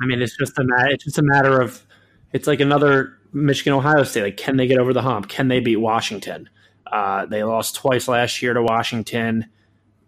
I 0.00 0.06
mean, 0.06 0.22
it's 0.22 0.36
just 0.36 0.58
a 0.58 0.64
matter. 0.64 0.90
It's 0.90 1.04
just 1.04 1.18
a 1.18 1.22
matter 1.22 1.60
of. 1.60 1.84
It's 2.32 2.48
like 2.48 2.60
another 2.60 3.18
Michigan 3.32 3.72
Ohio 3.72 4.02
State. 4.02 4.22
Like, 4.22 4.36
can 4.36 4.56
they 4.56 4.66
get 4.66 4.78
over 4.78 4.92
the 4.92 5.02
hump? 5.02 5.28
Can 5.28 5.48
they 5.48 5.60
beat 5.60 5.76
Washington? 5.76 6.48
Uh, 6.90 7.26
they 7.26 7.44
lost 7.44 7.76
twice 7.76 8.08
last 8.08 8.42
year 8.42 8.54
to 8.54 8.62
Washington. 8.62 9.46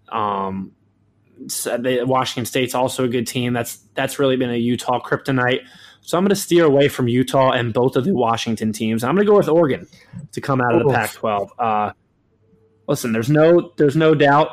Um, 0.09 0.73
so 1.49 1.77
they, 1.77 2.03
Washington 2.03 2.47
State's 2.47 2.75
also 2.75 3.05
a 3.05 3.09
good 3.09 3.27
team. 3.27 3.53
That's 3.53 3.77
that's 3.95 4.19
really 4.19 4.37
been 4.37 4.51
a 4.51 4.57
Utah 4.57 5.01
kryptonite. 5.01 5.61
So 6.01 6.17
I'm 6.17 6.23
going 6.23 6.31
to 6.31 6.37
steer 6.37 6.65
away 6.65 6.89
from 6.89 7.09
Utah 7.09 7.51
and 7.51 7.75
both 7.75 7.97
of 7.97 8.05
the 8.05 8.15
Washington 8.15 8.73
teams. 8.73 9.03
I'm 9.03 9.17
going 9.17 9.27
to 9.27 9.31
go 9.31 9.37
with 9.37 9.49
Oregon 9.49 9.89
to 10.33 10.41
come 10.41 10.61
out 10.61 10.75
of 10.75 10.83
the 10.83 10.89
Oof. 10.89 10.95
Pac-12. 10.95 11.49
Uh, 11.59 11.93
listen, 12.87 13.13
there's 13.13 13.29
no 13.29 13.73
there's 13.77 13.97
no 13.97 14.15
doubt 14.15 14.49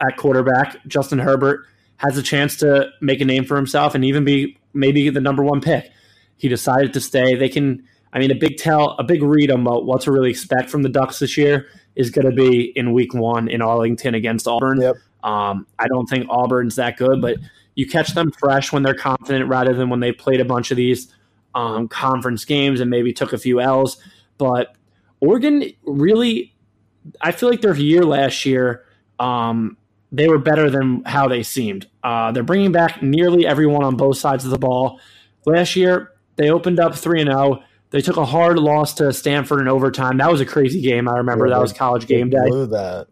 at 0.00 0.16
quarterback 0.16 0.84
Justin 0.86 1.18
Herbert 1.18 1.66
has 1.96 2.18
a 2.18 2.22
chance 2.22 2.56
to 2.58 2.90
make 3.00 3.20
a 3.20 3.24
name 3.24 3.44
for 3.44 3.56
himself 3.56 3.94
and 3.94 4.04
even 4.04 4.24
be 4.24 4.58
maybe 4.72 5.08
the 5.10 5.20
number 5.20 5.42
one 5.42 5.60
pick. 5.60 5.90
He 6.36 6.48
decided 6.48 6.92
to 6.94 7.00
stay. 7.00 7.34
They 7.34 7.48
can. 7.48 7.84
I 8.12 8.20
mean, 8.20 8.30
a 8.30 8.36
big 8.36 8.58
tell, 8.58 8.90
a 8.98 9.02
big 9.02 9.22
read 9.22 9.50
on 9.50 9.64
what, 9.64 10.02
to 10.02 10.12
really 10.12 10.30
expect 10.30 10.70
from 10.70 10.82
the 10.82 10.88
Ducks 10.88 11.18
this 11.18 11.36
year 11.36 11.66
is 11.96 12.10
going 12.10 12.26
to 12.26 12.34
be 12.34 12.72
in 12.76 12.92
Week 12.92 13.12
One 13.12 13.48
in 13.48 13.60
Arlington 13.60 14.14
against 14.14 14.46
Auburn. 14.46 14.80
Yep. 14.80 14.96
Um, 15.24 15.66
I 15.80 15.88
don't 15.88 16.06
think 16.06 16.26
Auburn's 16.28 16.76
that 16.76 16.96
good, 16.96 17.20
but 17.20 17.38
you 17.74 17.88
catch 17.88 18.14
them 18.14 18.30
fresh 18.30 18.72
when 18.72 18.84
they're 18.84 18.94
confident 18.94 19.48
rather 19.48 19.74
than 19.74 19.88
when 19.88 20.00
they 20.00 20.12
played 20.12 20.40
a 20.40 20.44
bunch 20.44 20.70
of 20.70 20.76
these 20.76 21.12
um, 21.54 21.88
conference 21.88 22.44
games 22.44 22.80
and 22.80 22.90
maybe 22.90 23.12
took 23.12 23.32
a 23.32 23.38
few 23.38 23.60
L's. 23.60 23.96
But 24.38 24.76
Oregon 25.20 25.64
really, 25.84 26.54
I 27.20 27.32
feel 27.32 27.48
like 27.48 27.62
their 27.62 27.74
year 27.74 28.04
last 28.04 28.44
year, 28.44 28.84
um, 29.18 29.76
they 30.14 30.28
were 30.28 30.38
better 30.38 30.70
than 30.70 31.02
how 31.04 31.26
they 31.26 31.42
seemed. 31.42 31.88
Uh, 32.02 32.30
they're 32.30 32.44
bringing 32.44 32.70
back 32.70 33.02
nearly 33.02 33.46
everyone 33.46 33.82
on 33.82 33.96
both 33.96 34.16
sides 34.16 34.44
of 34.44 34.50
the 34.52 34.58
ball. 34.58 35.00
Last 35.44 35.74
year, 35.74 36.12
they 36.36 36.50
opened 36.50 36.78
up 36.78 36.94
3 36.94 37.22
and 37.22 37.30
0. 37.30 37.62
They 37.90 38.00
took 38.00 38.16
a 38.16 38.24
hard 38.24 38.58
loss 38.58 38.94
to 38.94 39.12
Stanford 39.12 39.60
in 39.60 39.68
overtime. 39.68 40.18
That 40.18 40.30
was 40.30 40.40
a 40.40 40.46
crazy 40.46 40.80
game. 40.80 41.08
I 41.08 41.16
remember 41.18 41.48
that 41.48 41.60
was 41.60 41.72
college 41.72 42.06
game 42.06 42.30
day. 42.30 42.46
Blew 42.46 42.66
that. 42.66 43.08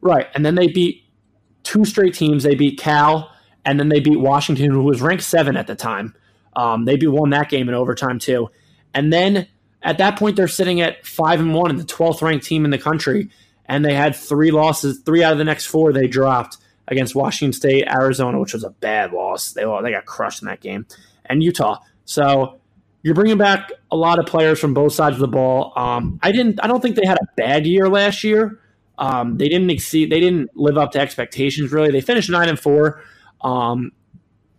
Right. 0.00 0.28
And 0.34 0.46
then 0.46 0.54
they 0.54 0.68
beat 0.68 1.04
two 1.64 1.84
straight 1.84 2.14
teams. 2.14 2.44
They 2.44 2.54
beat 2.54 2.78
Cal, 2.78 3.32
and 3.64 3.78
then 3.78 3.88
they 3.88 4.00
beat 4.00 4.20
Washington, 4.20 4.70
who 4.70 4.82
was 4.82 5.02
ranked 5.02 5.24
seven 5.24 5.56
at 5.56 5.66
the 5.66 5.74
time. 5.74 6.14
Um, 6.54 6.84
they 6.84 6.96
beat 6.96 7.08
won 7.08 7.30
that 7.30 7.48
game 7.48 7.68
in 7.68 7.74
overtime 7.74 8.20
too. 8.20 8.50
And 8.94 9.12
then 9.12 9.48
at 9.82 9.98
that 9.98 10.16
point, 10.16 10.36
they're 10.36 10.48
sitting 10.48 10.80
at 10.80 11.04
five 11.04 11.40
and 11.40 11.54
one 11.54 11.70
and 11.70 11.78
the 11.78 11.84
twelfth 11.84 12.22
ranked 12.22 12.46
team 12.46 12.64
in 12.64 12.70
the 12.70 12.78
country. 12.78 13.30
And 13.66 13.84
they 13.84 13.94
had 13.94 14.14
three 14.14 14.50
losses. 14.50 15.00
Three 15.04 15.22
out 15.22 15.32
of 15.32 15.38
the 15.38 15.44
next 15.44 15.66
four 15.66 15.92
they 15.92 16.06
dropped 16.06 16.58
against 16.88 17.14
Washington 17.14 17.52
State, 17.52 17.86
Arizona, 17.88 18.38
which 18.38 18.52
was 18.52 18.64
a 18.64 18.70
bad 18.70 19.12
loss. 19.12 19.52
They 19.52 19.64
they 19.82 19.90
got 19.92 20.04
crushed 20.04 20.42
in 20.42 20.48
that 20.48 20.60
game, 20.60 20.86
and 21.26 21.42
Utah. 21.42 21.78
So 22.04 22.60
you're 23.02 23.14
bringing 23.14 23.38
back 23.38 23.72
a 23.90 23.96
lot 23.96 24.18
of 24.18 24.26
players 24.26 24.60
from 24.60 24.74
both 24.74 24.92
sides 24.92 25.16
of 25.16 25.20
the 25.20 25.28
ball. 25.28 25.72
Um, 25.76 26.18
I 26.22 26.32
didn't. 26.32 26.62
I 26.62 26.66
don't 26.66 26.80
think 26.80 26.96
they 26.96 27.06
had 27.06 27.18
a 27.18 27.26
bad 27.36 27.66
year 27.66 27.88
last 27.88 28.24
year. 28.24 28.60
Um, 28.98 29.38
they 29.38 29.48
didn't 29.48 29.70
exceed. 29.70 30.10
They 30.10 30.20
didn't 30.20 30.56
live 30.56 30.78
up 30.78 30.92
to 30.92 31.00
expectations. 31.00 31.72
Really, 31.72 31.90
they 31.90 32.00
finished 32.00 32.30
nine 32.30 32.48
and 32.48 32.58
four. 32.58 33.02
Um, 33.40 33.92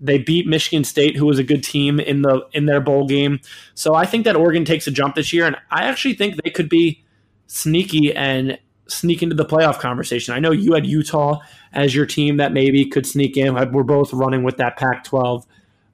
they 0.02 0.18
beat 0.18 0.46
Michigan 0.46 0.84
State, 0.84 1.16
who 1.16 1.26
was 1.26 1.40
a 1.40 1.44
good 1.44 1.64
team 1.64 2.00
in 2.00 2.22
the 2.24 2.46
in 2.52 2.66
their 2.66 2.82
bowl 2.82 3.08
game. 3.08 3.40
So 3.74 3.96
I 3.96 4.06
think 4.06 4.26
that 4.26 4.36
Oregon 4.36 4.66
takes 4.66 4.88
a 4.88 4.92
jump 4.92 5.16
this 5.16 5.32
year, 5.32 5.46
and 5.46 5.56
I 5.72 5.86
actually 5.86 6.16
think 6.16 6.42
they 6.44 6.50
could 6.50 6.70
be 6.70 7.04
sneaky 7.48 8.14
and 8.14 8.60
sneak 8.88 9.24
into 9.24 9.36
the 9.36 9.46
playoff 9.46 9.80
conversation. 9.80 10.34
I 10.34 10.40
know 10.40 10.52
you 10.52 10.74
had 10.74 10.86
Utah 10.86 11.40
as 11.72 11.96
your 11.96 12.06
team 12.06 12.38
that 12.38 12.52
maybe 12.52 12.86
could 12.86 13.06
sneak 13.06 13.38
in. 13.38 13.54
We're 13.72 13.84
both 13.84 14.14
running 14.14 14.44
with 14.44 14.58
that 14.58 14.78
Pac-12 14.78 15.46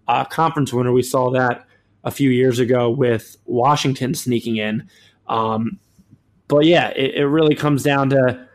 uh, 0.07 0.25
conference 0.25 0.73
winner. 0.73 0.91
We 0.91 1.03
saw 1.03 1.29
that 1.31 1.65
a 2.03 2.11
few 2.11 2.29
years 2.29 2.59
ago 2.59 2.89
with 2.89 3.37
Washington 3.45 4.15
sneaking 4.15 4.57
in. 4.57 4.89
Um, 5.27 5.79
but 6.47 6.65
yeah, 6.65 6.89
it, 6.89 7.15
it 7.15 7.27
really 7.27 7.55
comes 7.55 7.83
down 7.83 8.09
to 8.09 8.47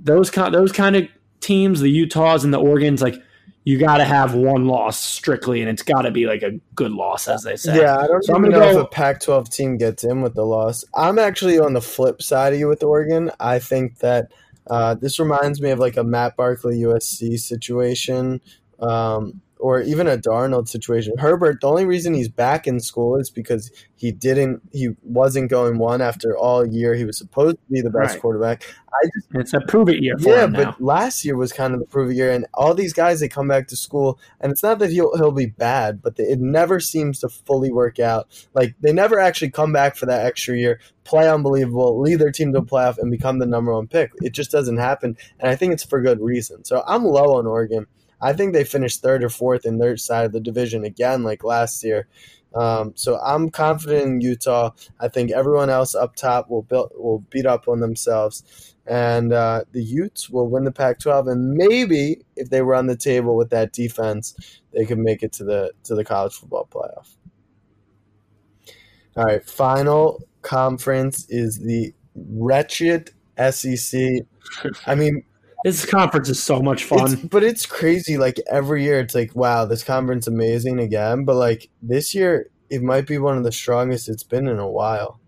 those 0.00 0.30
those 0.30 0.72
kind 0.72 0.96
of 0.96 1.08
teams, 1.40 1.80
the 1.80 1.90
Utahs 1.90 2.44
and 2.44 2.54
the 2.54 2.60
Oregons. 2.60 3.00
Like 3.00 3.16
you 3.64 3.78
got 3.78 3.96
to 3.98 4.04
have 4.04 4.34
one 4.34 4.66
loss 4.66 4.98
strictly, 4.98 5.60
and 5.60 5.70
it's 5.70 5.82
got 5.82 6.02
to 6.02 6.10
be 6.10 6.26
like 6.26 6.42
a 6.42 6.52
good 6.74 6.92
loss, 6.92 7.26
as 7.28 7.42
they 7.42 7.56
say. 7.56 7.76
Yeah, 7.76 7.96
I 7.98 8.06
don't 8.06 8.22
So 8.22 8.36
even 8.38 8.50
know 8.50 8.60
go- 8.60 8.70
if 8.70 8.76
a 8.76 8.86
Pac-12 8.86 9.48
team 9.48 9.76
gets 9.78 10.04
in 10.04 10.20
with 10.22 10.34
the 10.34 10.44
loss. 10.44 10.84
I'm 10.94 11.18
actually 11.18 11.58
on 11.58 11.72
the 11.72 11.80
flip 11.80 12.20
side 12.22 12.52
of 12.52 12.58
you 12.58 12.68
with 12.68 12.82
Oregon. 12.82 13.30
I 13.40 13.58
think 13.58 13.98
that 13.98 14.32
uh, 14.68 14.94
this 14.94 15.18
reminds 15.18 15.60
me 15.60 15.70
of 15.70 15.78
like 15.78 15.96
a 15.96 16.04
Matt 16.04 16.36
Barkley 16.36 16.80
USC 16.80 17.38
situation. 17.40 18.40
Um, 18.80 19.40
or 19.60 19.80
even 19.82 20.06
a 20.06 20.16
Darnold 20.16 20.68
situation. 20.68 21.14
Herbert, 21.18 21.60
the 21.60 21.68
only 21.68 21.84
reason 21.86 22.14
he's 22.14 22.28
back 22.28 22.66
in 22.66 22.80
school 22.80 23.16
is 23.16 23.30
because 23.30 23.70
he 23.96 24.12
didn't 24.12 24.60
he 24.72 24.90
wasn't 25.02 25.50
going 25.50 25.78
one 25.78 26.00
after 26.02 26.36
all 26.36 26.66
year 26.66 26.94
he 26.94 27.04
was 27.04 27.16
supposed 27.16 27.56
to 27.56 27.72
be 27.72 27.80
the 27.80 27.90
best 27.90 28.14
Right. 28.14 28.20
quarterback. 28.20 28.64
I 28.92 29.06
just 29.14 29.28
It's 29.34 29.54
a 29.54 29.60
prove 29.60 29.88
it 29.88 30.02
year 30.02 30.16
for 30.18 30.28
yeah, 30.30 30.46
but 30.46 30.80
last 30.80 31.24
year 31.24 31.36
was 31.36 31.52
kind 31.52 31.74
of 31.74 31.80
the 31.80 31.86
prove 31.86 32.10
it 32.10 32.14
year, 32.14 32.30
and 32.30 32.46
all 32.54 32.74
these 32.74 32.92
guys 32.92 33.20
they 33.20 33.28
come 33.28 33.48
back 33.48 33.68
to 33.68 33.76
school, 33.76 34.18
and 34.40 34.52
it's 34.52 34.62
not 34.62 34.78
that 34.80 34.90
he'll 34.90 35.16
he'll 35.16 35.32
be 35.32 35.46
bad, 35.46 36.02
but 36.02 36.14
it 36.18 36.40
never 36.40 36.78
seems 36.80 37.20
to 37.20 37.28
fully 37.28 37.72
work 37.72 37.98
out. 37.98 38.28
Like 38.54 38.74
they 38.80 38.92
never 38.92 39.18
actually 39.18 39.50
come 39.50 39.72
back 39.72 39.96
for 39.96 40.06
that 40.06 40.24
extra 40.26 40.56
year, 40.56 40.80
play 41.04 41.28
unbelievable, 41.28 42.00
lead 42.00 42.16
their 42.20 42.30
team 42.30 42.52
to 42.52 42.58
a 42.58 42.62
playoff, 42.62 42.98
and 42.98 43.10
become 43.10 43.38
the 43.38 43.46
number 43.46 43.72
one 43.72 43.86
pick. 43.88 44.12
It 44.22 44.32
just 44.34 44.50
doesn't 44.50 44.76
happen, 44.78 45.16
and 45.40 45.50
I 45.50 45.56
think 45.56 45.72
it's 45.72 45.84
for 45.84 46.00
good 46.00 46.20
reason. 46.20 46.64
So 46.64 46.84
I'm 46.86 47.04
low 47.04 47.36
on 47.38 47.46
Oregon. 47.46 47.86
I 48.24 48.32
think 48.32 48.54
they 48.54 48.64
finished 48.64 49.02
third 49.02 49.22
or 49.22 49.28
fourth 49.28 49.66
in 49.66 49.76
their 49.76 49.98
side 49.98 50.24
of 50.24 50.32
the 50.32 50.40
division 50.40 50.82
again, 50.82 51.22
like 51.22 51.44
last 51.44 51.84
year. 51.84 52.08
Um, 52.54 52.92
so 52.94 53.18
I'm 53.18 53.50
confident 53.50 54.02
in 54.02 54.20
Utah. 54.22 54.70
I 54.98 55.08
think 55.08 55.30
everyone 55.30 55.68
else 55.68 55.94
up 55.94 56.16
top 56.16 56.48
will 56.48 56.62
build, 56.62 56.92
will 56.96 57.18
beat 57.28 57.44
up 57.44 57.68
on 57.68 57.80
themselves, 57.80 58.74
and 58.86 59.32
uh, 59.32 59.64
the 59.72 59.82
Utes 59.82 60.30
will 60.30 60.48
win 60.48 60.64
the 60.64 60.72
Pac-12. 60.72 61.30
And 61.30 61.52
maybe 61.52 62.22
if 62.34 62.48
they 62.48 62.62
were 62.62 62.74
on 62.74 62.86
the 62.86 62.96
table 62.96 63.36
with 63.36 63.50
that 63.50 63.72
defense, 63.72 64.34
they 64.72 64.86
could 64.86 64.98
make 64.98 65.22
it 65.22 65.32
to 65.34 65.44
the 65.44 65.72
to 65.84 65.94
the 65.94 66.04
college 66.04 66.34
football 66.34 66.66
playoff. 66.70 67.16
All 69.16 69.24
right, 69.24 69.44
final 69.44 70.22
conference 70.42 71.26
is 71.28 71.58
the 71.58 71.92
wretched 72.14 73.10
SEC. 73.50 74.00
I 74.86 74.94
mean, 74.94 75.24
This 75.64 75.86
conference 75.86 76.28
is 76.28 76.40
so 76.42 76.60
much 76.60 76.82
it's, 76.82 76.88
fun. 76.90 77.26
but 77.32 77.42
it's 77.42 77.64
crazy. 77.64 78.18
Like 78.18 78.38
every 78.50 78.84
year, 78.84 79.00
it's 79.00 79.14
like, 79.14 79.34
wow, 79.34 79.64
this 79.64 79.82
conference 79.82 80.26
amazing 80.26 80.78
again. 80.78 81.24
But 81.24 81.36
like 81.36 81.70
this 81.82 82.14
year, 82.14 82.50
it 82.68 82.82
might 82.82 83.06
be 83.06 83.16
one 83.16 83.38
of 83.38 83.44
the 83.44 83.50
strongest 83.52 84.08
it's 84.10 84.22
been 84.22 84.46
in 84.46 84.58
a 84.58 84.68
while. 84.68 85.18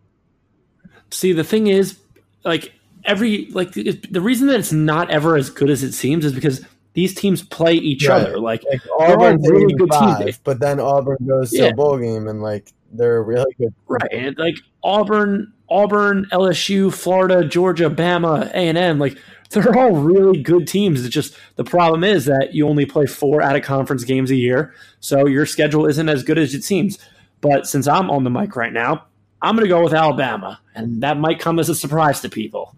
See, 1.11 1.33
the 1.33 1.43
thing 1.43 1.69
is, 1.69 1.99
like 2.45 2.73
every 3.05 3.47
like 3.53 3.73
the 3.73 4.21
reason 4.21 4.47
that 4.49 4.61
it's 4.61 4.73
not 4.73 5.11
ever 5.11 5.37
as 5.37 5.49
good 5.49 5.71
as 5.71 5.83
it 5.83 5.93
seems 5.93 6.25
is 6.25 6.35
because 6.35 6.65
these 6.93 7.15
teams 7.15 7.43
play 7.43 7.75
each 7.75 8.07
Right. 8.07 8.21
other. 8.23 8.39
Like 8.39 8.63
Like 8.71 8.81
Auburn's 9.01 9.49
really 9.49 9.73
good 9.75 9.91
teams. 9.91 10.19
five, 10.19 10.41
but 10.45 10.61
then 10.61 10.81
Auburn 10.81 11.19
goes 11.27 11.51
to 11.53 11.69
a 11.69 11.75
bowl 11.75 11.99
game 11.99 12.29
and 12.29 12.43
like 12.43 12.73
they're 12.93 13.17
a 13.19 13.23
really 13.23 13.53
good. 13.59 13.73
right, 13.89 14.13
and 14.13 14.37
like 14.39 14.57
Auburn, 14.83 15.53
Auburn, 15.71 16.27
LSU, 16.33 16.93
Florida, 16.93 17.43
Georgia, 17.47 17.89
Bama, 17.91 18.49
A 18.51 18.57
and 18.57 18.77
M, 18.79 18.99
like 18.99 19.19
they're 19.51 19.77
all 19.77 19.93
really 19.93 20.43
good 20.43 20.67
teams. 20.67 21.05
It's 21.05 21.15
just 21.15 21.37
the 21.57 21.65
problem 21.65 22.05
is 22.05 22.25
that 22.27 22.51
you 22.53 22.69
only 22.69 22.87
play 22.87 23.07
four 23.07 23.43
out 23.43 23.57
of 23.57 23.63
conference 23.63 24.05
games 24.05 24.31
a 24.31 24.37
year, 24.37 24.75
so 25.01 25.27
your 25.27 25.47
schedule 25.47 25.87
isn't 25.87 26.09
as 26.09 26.23
good 26.23 26.39
as 26.39 26.55
it 26.55 26.65
seems. 26.65 26.99
But 27.41 27.67
since 27.67 27.87
I'm 27.87 28.11
on 28.11 28.25
the 28.25 28.31
mic 28.31 28.57
right 28.57 28.73
now, 28.73 29.07
I'm 29.43 29.55
going 29.55 29.67
to 29.67 29.73
go 29.73 29.83
with 29.83 29.95
Alabama, 29.95 30.61
and 30.75 31.03
that 31.03 31.19
might 31.19 31.39
come 31.39 31.59
as 31.59 31.69
a 31.69 31.75
surprise 31.75 32.21
to 32.23 32.29
people. 32.29 32.75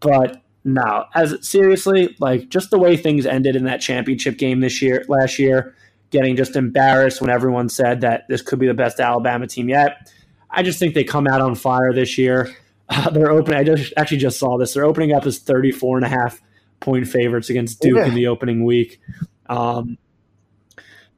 But 0.00 0.42
no, 0.64 1.04
as 1.14 1.34
seriously, 1.46 2.14
like 2.20 2.48
just 2.48 2.70
the 2.70 2.78
way 2.78 2.96
things 2.96 3.24
ended 3.24 3.56
in 3.56 3.64
that 3.64 3.80
championship 3.80 4.36
game 4.36 4.60
this 4.60 4.82
year, 4.82 5.04
last 5.08 5.38
year, 5.38 5.74
getting 6.10 6.36
just 6.36 6.56
embarrassed 6.56 7.20
when 7.20 7.30
everyone 7.30 7.68
said 7.68 8.00
that 8.02 8.28
this 8.28 8.42
could 8.42 8.58
be 8.58 8.66
the 8.66 8.74
best 8.74 9.00
Alabama 9.00 9.46
team 9.46 9.68
yet. 9.68 10.12
I 10.50 10.62
just 10.62 10.78
think 10.78 10.94
they 10.94 11.04
come 11.04 11.26
out 11.26 11.40
on 11.40 11.54
fire 11.54 11.92
this 11.92 12.18
year. 12.18 12.54
Uh, 12.88 13.10
they're 13.14 13.30
opening. 13.30 13.58
I 13.58 13.64
just 13.64 13.92
actually 13.96 14.18
just 14.18 14.38
saw 14.38 14.56
this. 14.58 14.74
They're 14.74 14.84
opening 14.84 15.12
up 15.12 15.26
as 15.26 15.38
34 15.38 15.98
and 15.98 16.06
a 16.06 16.08
half 16.08 16.40
point 16.80 17.06
favorites 17.08 17.50
against 17.50 17.80
Duke 17.80 17.96
Yeah. 17.96 18.06
in 18.06 18.14
the 18.14 18.26
opening 18.28 18.64
week. 18.64 19.00
Um, 19.48 19.98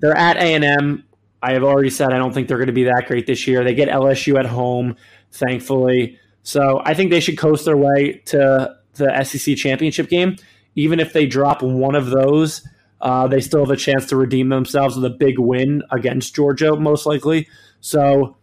they're 0.00 0.16
at 0.16 0.36
A 0.36 0.54
and 0.54 0.64
M. 0.64 1.04
I 1.42 1.52
have 1.52 1.62
already 1.62 1.90
said 1.90 2.12
I 2.12 2.18
don't 2.18 2.32
think 2.32 2.48
they're 2.48 2.56
going 2.58 2.66
to 2.68 2.72
be 2.72 2.84
that 2.84 3.04
great 3.06 3.26
this 3.26 3.46
year. 3.46 3.62
They 3.62 3.74
get 3.74 3.88
LSU 3.88 4.38
at 4.38 4.46
home, 4.46 4.96
thankfully. 5.32 6.18
So 6.42 6.80
I 6.84 6.94
think 6.94 7.10
they 7.10 7.20
should 7.20 7.38
coast 7.38 7.64
their 7.64 7.76
way 7.76 8.22
to 8.26 8.74
the 8.94 9.24
SEC 9.24 9.56
championship 9.56 10.08
game. 10.08 10.36
Even 10.74 10.98
if 11.00 11.12
they 11.12 11.26
drop 11.26 11.62
one 11.62 11.94
of 11.94 12.10
those, 12.10 12.66
uh, 13.00 13.26
they 13.28 13.40
still 13.40 13.60
have 13.60 13.70
a 13.70 13.76
chance 13.76 14.06
to 14.06 14.16
redeem 14.16 14.48
themselves 14.48 14.96
with 14.96 15.04
a 15.04 15.10
big 15.14 15.38
win 15.38 15.82
against 15.92 16.34
Georgia, 16.34 16.74
most 16.76 17.06
likely. 17.06 17.48
So 17.80 18.36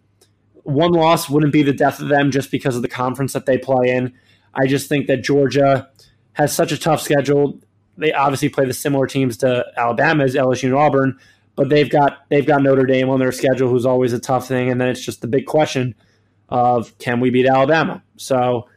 one 0.66 0.92
loss 0.94 1.30
wouldn't 1.30 1.54
be 1.54 1.64
the 1.64 1.74
death 1.74 2.00
of 2.02 2.10
them 2.10 2.32
just 2.32 2.50
because 2.50 2.76
of 2.76 2.82
the 2.82 2.88
conference 2.88 3.34
that 3.34 3.46
they 3.46 3.58
play 3.58 3.90
in. 3.90 4.14
I 4.54 4.66
just 4.66 4.90
think 4.90 5.08
that 5.08 5.24
Georgia 5.24 5.88
has 6.34 6.54
such 6.54 6.72
a 6.72 6.78
tough 6.78 7.02
schedule. 7.02 7.60
They 7.98 8.12
obviously 8.12 8.50
play 8.50 8.66
the 8.66 8.74
similar 8.74 9.06
teams 9.06 9.38
to 9.38 9.66
Alabama's, 9.78 10.34
LSU, 10.36 10.66
and 10.66 10.76
Auburn, 10.76 11.20
but 11.56 11.70
they've 11.70 11.90
got 11.90 12.26
they've 12.30 12.46
got 12.46 12.64
Notre 12.64 12.86
Dame 12.86 13.10
on 13.10 13.20
their 13.20 13.32
schedule, 13.32 13.70
who's 13.70 13.86
always 13.86 14.12
a 14.12 14.20
tough 14.20 14.48
thing. 14.48 14.70
And 14.70 14.82
then 14.82 14.90
it's 14.90 15.06
just 15.06 15.22
the 15.22 15.28
big 15.28 15.46
question 15.46 15.94
of 16.50 16.98
can 16.98 17.20
we 17.20 17.30
beat 17.30 17.46
Alabama? 17.46 18.04
So 18.18 18.68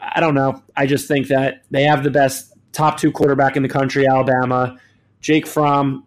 I 0.00 0.20
don't 0.20 0.34
know. 0.34 0.62
I 0.76 0.86
just 0.86 1.08
think 1.08 1.28
that 1.28 1.62
they 1.70 1.82
have 1.84 2.04
the 2.04 2.10
best 2.10 2.54
top 2.72 2.98
two 2.98 3.12
quarterback 3.12 3.56
in 3.56 3.62
the 3.62 3.68
country, 3.68 4.06
Alabama. 4.08 4.78
Jake 5.20 5.46
Fromm, 5.46 6.04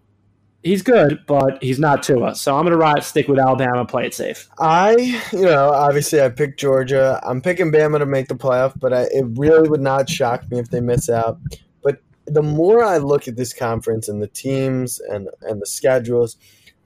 he's 0.64 0.82
good, 0.82 1.20
but 1.28 1.62
he's 1.62 1.80
not 1.80 2.03
Tua. 2.03 2.36
So 2.36 2.55
I'm 2.55 2.64
going 2.64 2.72
to 2.72 2.78
ride 2.78 3.03
stick 3.03 3.28
with 3.28 3.39
Alabama, 3.39 3.86
play 3.86 4.05
it 4.05 4.14
safe. 4.14 4.49
I, 4.59 4.93
you 5.32 5.41
know, 5.41 5.70
obviously 5.72 6.22
I 6.22 6.30
picked 6.30 6.59
Georgia. 6.59 7.20
I'm 7.24 7.41
picking 7.41 7.72
Bama 7.72 7.99
to 7.99 8.05
make 8.05 8.28
the 8.28 8.36
playoff, 8.36 8.80
but 8.80 8.93
I, 8.93 9.03
it 9.12 9.26
really 9.38 9.70
would 9.70 9.82
not 9.82 10.09
shock 10.09 10.49
me 10.49 10.59
if 10.59 10.70
they 10.70 10.82
miss 10.82 11.09
out. 11.09 11.39
But 11.84 12.01
the 12.26 12.43
more 12.43 12.84
I 12.84 12.97
look 12.97 13.28
at 13.28 13.36
this 13.36 13.53
conference 13.53 14.07
and 14.07 14.22
the 14.22 14.28
teams 14.28 14.99
and 14.99 15.30
and 15.41 15.62
the 15.62 15.68
schedules, 15.68 16.38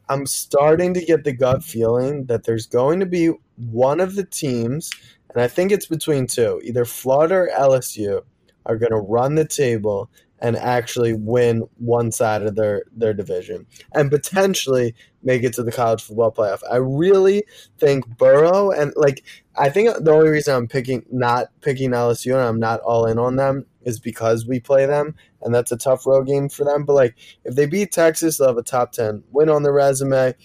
I'm 0.09 0.25
starting 0.25 0.93
to 0.93 1.03
get 1.03 1.23
the 1.23 1.33
gut 1.33 1.63
feeling 1.63 2.25
that 2.25 2.43
there's 2.43 2.67
going 2.67 2.99
to 2.99 3.05
be 3.05 3.31
one 3.57 3.99
of 3.99 4.15
the 4.15 4.25
teams, 4.25 4.91
and 5.33 5.41
I 5.41 5.47
think 5.47 5.71
it's 5.71 5.87
between 5.87 6.27
two, 6.27 6.61
either 6.63 6.85
Florida 6.85 7.35
or 7.35 7.49
LSU, 7.57 8.21
are 8.65 8.77
going 8.77 8.91
to 8.91 8.97
run 8.97 9.35
the 9.35 9.45
table 9.45 10.09
and 10.39 10.55
actually 10.57 11.13
win 11.13 11.63
one 11.77 12.11
side 12.11 12.43
of 12.43 12.55
their 12.55 12.83
their 12.95 13.13
division 13.13 13.65
and 13.93 14.11
potentially 14.11 14.93
make 15.23 15.43
it 15.43 15.53
to 15.53 15.63
the 15.63 15.71
college 15.71 16.03
football 16.03 16.31
playoff. 16.31 16.61
I 16.69 16.77
really 16.77 17.45
think 17.79 18.05
Burrow 18.17 18.71
and 18.71 18.93
like 18.95 19.23
I 19.57 19.69
think 19.69 19.89
the 20.03 20.11
only 20.11 20.29
reason 20.29 20.55
I'm 20.55 20.67
picking 20.67 21.05
not 21.11 21.47
picking 21.61 21.91
LSU 21.91 22.33
and 22.33 22.41
I'm 22.41 22.59
not 22.59 22.81
all 22.81 23.05
in 23.05 23.17
on 23.17 23.37
them 23.37 23.65
is 23.83 23.99
because 23.99 24.45
we 24.45 24.59
play 24.59 24.85
them 24.85 25.15
and 25.41 25.53
that's 25.53 25.71
a 25.71 25.77
tough 25.77 26.05
road 26.05 26.27
game 26.27 26.49
for 26.49 26.65
them. 26.65 26.85
But 26.85 26.93
like 26.93 27.15
if 27.43 27.55
they 27.55 27.65
beat 27.65 27.91
Texas, 27.91 28.37
they'll 28.37 28.49
have 28.49 28.57
a 28.57 28.63
top 28.63 28.91
ten 28.91 29.23
win 29.31 29.49
on 29.49 29.63
their 29.63 29.73
resume. 29.73 30.35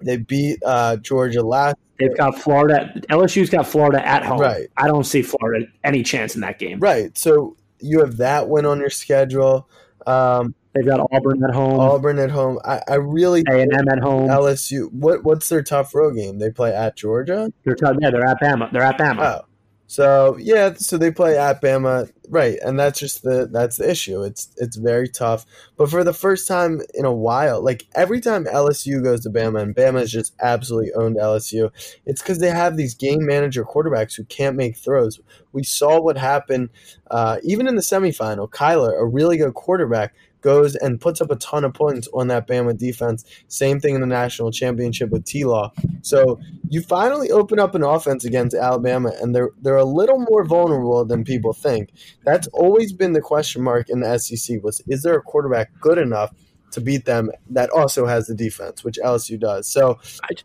They 0.00 0.16
beat 0.16 0.60
uh, 0.64 0.96
Georgia 0.96 1.42
last. 1.42 1.76
They've 1.98 2.16
got 2.16 2.38
Florida. 2.38 2.92
LSU's 3.10 3.50
got 3.50 3.66
Florida 3.66 4.06
at 4.06 4.24
home. 4.24 4.38
Right. 4.38 4.68
I 4.76 4.86
don't 4.86 5.04
see 5.04 5.22
Florida 5.22 5.66
any 5.82 6.04
chance 6.04 6.36
in 6.36 6.40
that 6.42 6.60
game. 6.60 6.78
Right. 6.78 7.16
So 7.18 7.56
you 7.80 8.00
have 8.00 8.16
that 8.18 8.48
win 8.48 8.66
on 8.66 8.80
your 8.80 8.90
schedule. 8.90 9.68
Um, 10.06 10.54
They've 10.74 10.86
got 10.86 11.00
Auburn 11.12 11.42
at 11.42 11.54
home, 11.54 11.80
Auburn 11.80 12.18
at 12.18 12.30
home. 12.30 12.60
I, 12.64 12.80
I 12.86 12.94
really 12.96 13.42
A 13.50 13.60
and 13.62 13.72
M 13.72 13.88
at 13.88 13.98
home. 13.98 14.28
LSU. 14.28 14.92
What 14.92 15.24
what's 15.24 15.48
their 15.48 15.62
tough 15.62 15.94
road 15.94 16.14
game? 16.14 16.38
They 16.38 16.50
play 16.50 16.74
at 16.74 16.94
Georgia. 16.94 17.52
They're 17.64 17.74
tough, 17.74 17.96
yeah, 18.00 18.10
they're 18.10 18.24
at 18.24 18.40
Bama. 18.40 18.70
They're 18.70 18.82
at 18.82 18.98
Bama. 18.98 19.40
Oh, 19.40 19.47
so 19.90 20.36
yeah, 20.38 20.74
so 20.74 20.98
they 20.98 21.10
play 21.10 21.38
at 21.38 21.62
Bama, 21.62 22.12
right? 22.28 22.58
And 22.62 22.78
that's 22.78 23.00
just 23.00 23.22
the 23.22 23.48
that's 23.50 23.78
the 23.78 23.90
issue. 23.90 24.22
It's 24.22 24.50
it's 24.58 24.76
very 24.76 25.08
tough. 25.08 25.46
But 25.78 25.88
for 25.88 26.04
the 26.04 26.12
first 26.12 26.46
time 26.46 26.82
in 26.92 27.06
a 27.06 27.12
while, 27.12 27.64
like 27.64 27.86
every 27.94 28.20
time 28.20 28.44
LSU 28.44 29.02
goes 29.02 29.20
to 29.22 29.30
Bama, 29.30 29.62
and 29.62 29.74
Bama 29.74 30.00
has 30.00 30.12
just 30.12 30.34
absolutely 30.42 30.92
owned 30.92 31.16
LSU, 31.16 31.70
it's 32.04 32.20
because 32.20 32.38
they 32.38 32.50
have 32.50 32.76
these 32.76 32.94
game 32.94 33.24
manager 33.24 33.64
quarterbacks 33.64 34.14
who 34.14 34.24
can't 34.24 34.56
make 34.56 34.76
throws. 34.76 35.20
We 35.52 35.62
saw 35.62 35.98
what 36.02 36.18
happened 36.18 36.68
uh, 37.10 37.38
even 37.42 37.66
in 37.66 37.74
the 37.74 37.80
semifinal. 37.80 38.50
Kyler, 38.50 38.92
a 39.00 39.06
really 39.06 39.38
good 39.38 39.54
quarterback, 39.54 40.14
goes 40.40 40.74
and 40.76 41.00
puts 41.00 41.20
up 41.20 41.30
a 41.30 41.36
ton 41.36 41.64
of 41.64 41.74
points 41.74 42.08
on 42.14 42.28
that 42.28 42.46
Bama 42.46 42.76
defense. 42.76 43.24
Same 43.48 43.80
thing 43.80 43.94
in 43.94 44.00
the 44.00 44.06
national 44.06 44.50
championship 44.50 45.10
with 45.10 45.24
T 45.24 45.44
Law. 45.44 45.72
So 46.02 46.40
you 46.68 46.82
finally 46.82 47.30
open 47.30 47.58
up 47.58 47.74
an 47.74 47.82
offense 47.82 48.24
against 48.24 48.54
Alabama, 48.54 49.12
and 49.20 49.34
they're 49.34 49.50
they're 49.62 49.76
a 49.76 49.84
little 49.84 50.18
more 50.30 50.44
vulnerable 50.44 51.04
than 51.04 51.24
people 51.24 51.52
think. 51.52 51.90
That's 52.24 52.46
always 52.48 52.92
been 52.92 53.12
the 53.12 53.20
question 53.20 53.62
mark 53.62 53.88
in 53.88 54.00
the 54.00 54.18
SEC: 54.18 54.62
was 54.62 54.82
is 54.86 55.02
there 55.02 55.16
a 55.16 55.22
quarterback 55.22 55.70
good 55.80 55.98
enough 55.98 56.34
to 56.72 56.80
beat 56.80 57.04
them 57.06 57.30
that 57.50 57.70
also 57.70 58.06
has 58.06 58.26
the 58.26 58.34
defense, 58.34 58.84
which 58.84 58.98
LSU 59.02 59.38
does? 59.38 59.66
So 59.66 59.98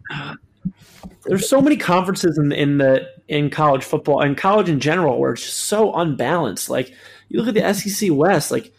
I, 0.10 0.36
there's 1.26 1.48
so 1.48 1.62
many 1.62 1.78
conferences 1.78 2.38
in 2.38 2.52
in 2.52 2.78
the 2.78 3.08
in 3.28 3.50
college 3.50 3.84
football 3.84 4.22
and 4.22 4.38
college 4.38 4.70
in 4.70 4.80
general 4.80 5.20
where 5.20 5.34
it's 5.34 5.44
just 5.44 5.60
so 5.60 5.94
unbalanced. 5.94 6.70
Like 6.70 6.94
you 7.30 7.42
look 7.42 7.56
at 7.56 7.62
the 7.62 7.74
SEC 7.74 8.10
West, 8.12 8.52
like 8.52 8.74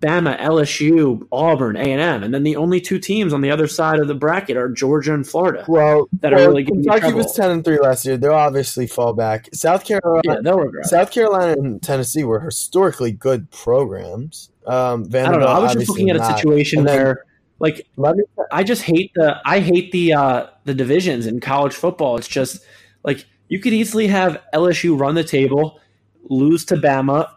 Bama, 0.00 0.38
LSU, 0.38 1.26
Auburn, 1.32 1.76
A 1.76 1.80
and 1.80 2.00
M, 2.00 2.22
and 2.22 2.32
then 2.32 2.44
the 2.44 2.54
only 2.54 2.80
two 2.80 2.98
teams 3.00 3.32
on 3.32 3.40
the 3.40 3.50
other 3.50 3.66
side 3.66 3.98
of 3.98 4.06
the 4.06 4.14
bracket 4.14 4.56
are 4.56 4.68
Georgia 4.68 5.12
and 5.12 5.26
Florida. 5.26 5.64
well, 5.66 6.08
That 6.20 6.32
are 6.32 6.36
really 6.36 6.62
giving 6.62 6.84
Kentucky 6.84 7.14
was 7.14 7.32
ten 7.34 7.50
and 7.50 7.64
three 7.64 7.80
last 7.80 8.06
year. 8.06 8.16
They'll 8.16 8.32
obviously 8.32 8.86
fall 8.86 9.12
back. 9.12 9.48
South 9.52 9.84
Carolina, 9.84 10.20
Yeah, 10.24 10.36
they'll 10.42 10.58
regret. 10.60 10.86
South 10.86 11.10
Carolina 11.10 11.52
and 11.60 11.82
Tennessee 11.82 12.22
were 12.22 12.38
historically 12.40 13.10
good 13.10 13.50
programs. 13.50 14.50
Um, 14.66 14.74
I 14.74 15.08
Vanderbilt, 15.08 15.32
don't 15.32 15.40
know. 15.40 15.46
I 15.46 15.58
was 15.58 15.72
just 15.74 15.88
looking 15.88 16.10
at 16.10 16.16
a 16.16 16.24
situation 16.24 16.84
then- 16.84 16.96
where 16.96 17.24
like 17.60 17.84
Let 17.96 18.14
me. 18.16 18.22
I 18.52 18.62
just 18.62 18.82
hate 18.82 19.10
the 19.16 19.40
I 19.44 19.58
hate 19.58 19.90
the 19.90 20.12
uh, 20.12 20.46
the 20.64 20.74
divisions 20.74 21.26
in 21.26 21.40
college 21.40 21.74
football. 21.74 22.16
It's 22.16 22.28
just 22.28 22.60
like 23.02 23.26
you 23.48 23.58
could 23.58 23.72
easily 23.72 24.06
have 24.06 24.40
LSU 24.54 24.96
run 24.96 25.16
the 25.16 25.24
table, 25.24 25.80
lose 26.28 26.64
to 26.66 26.76
Bama 26.76 27.28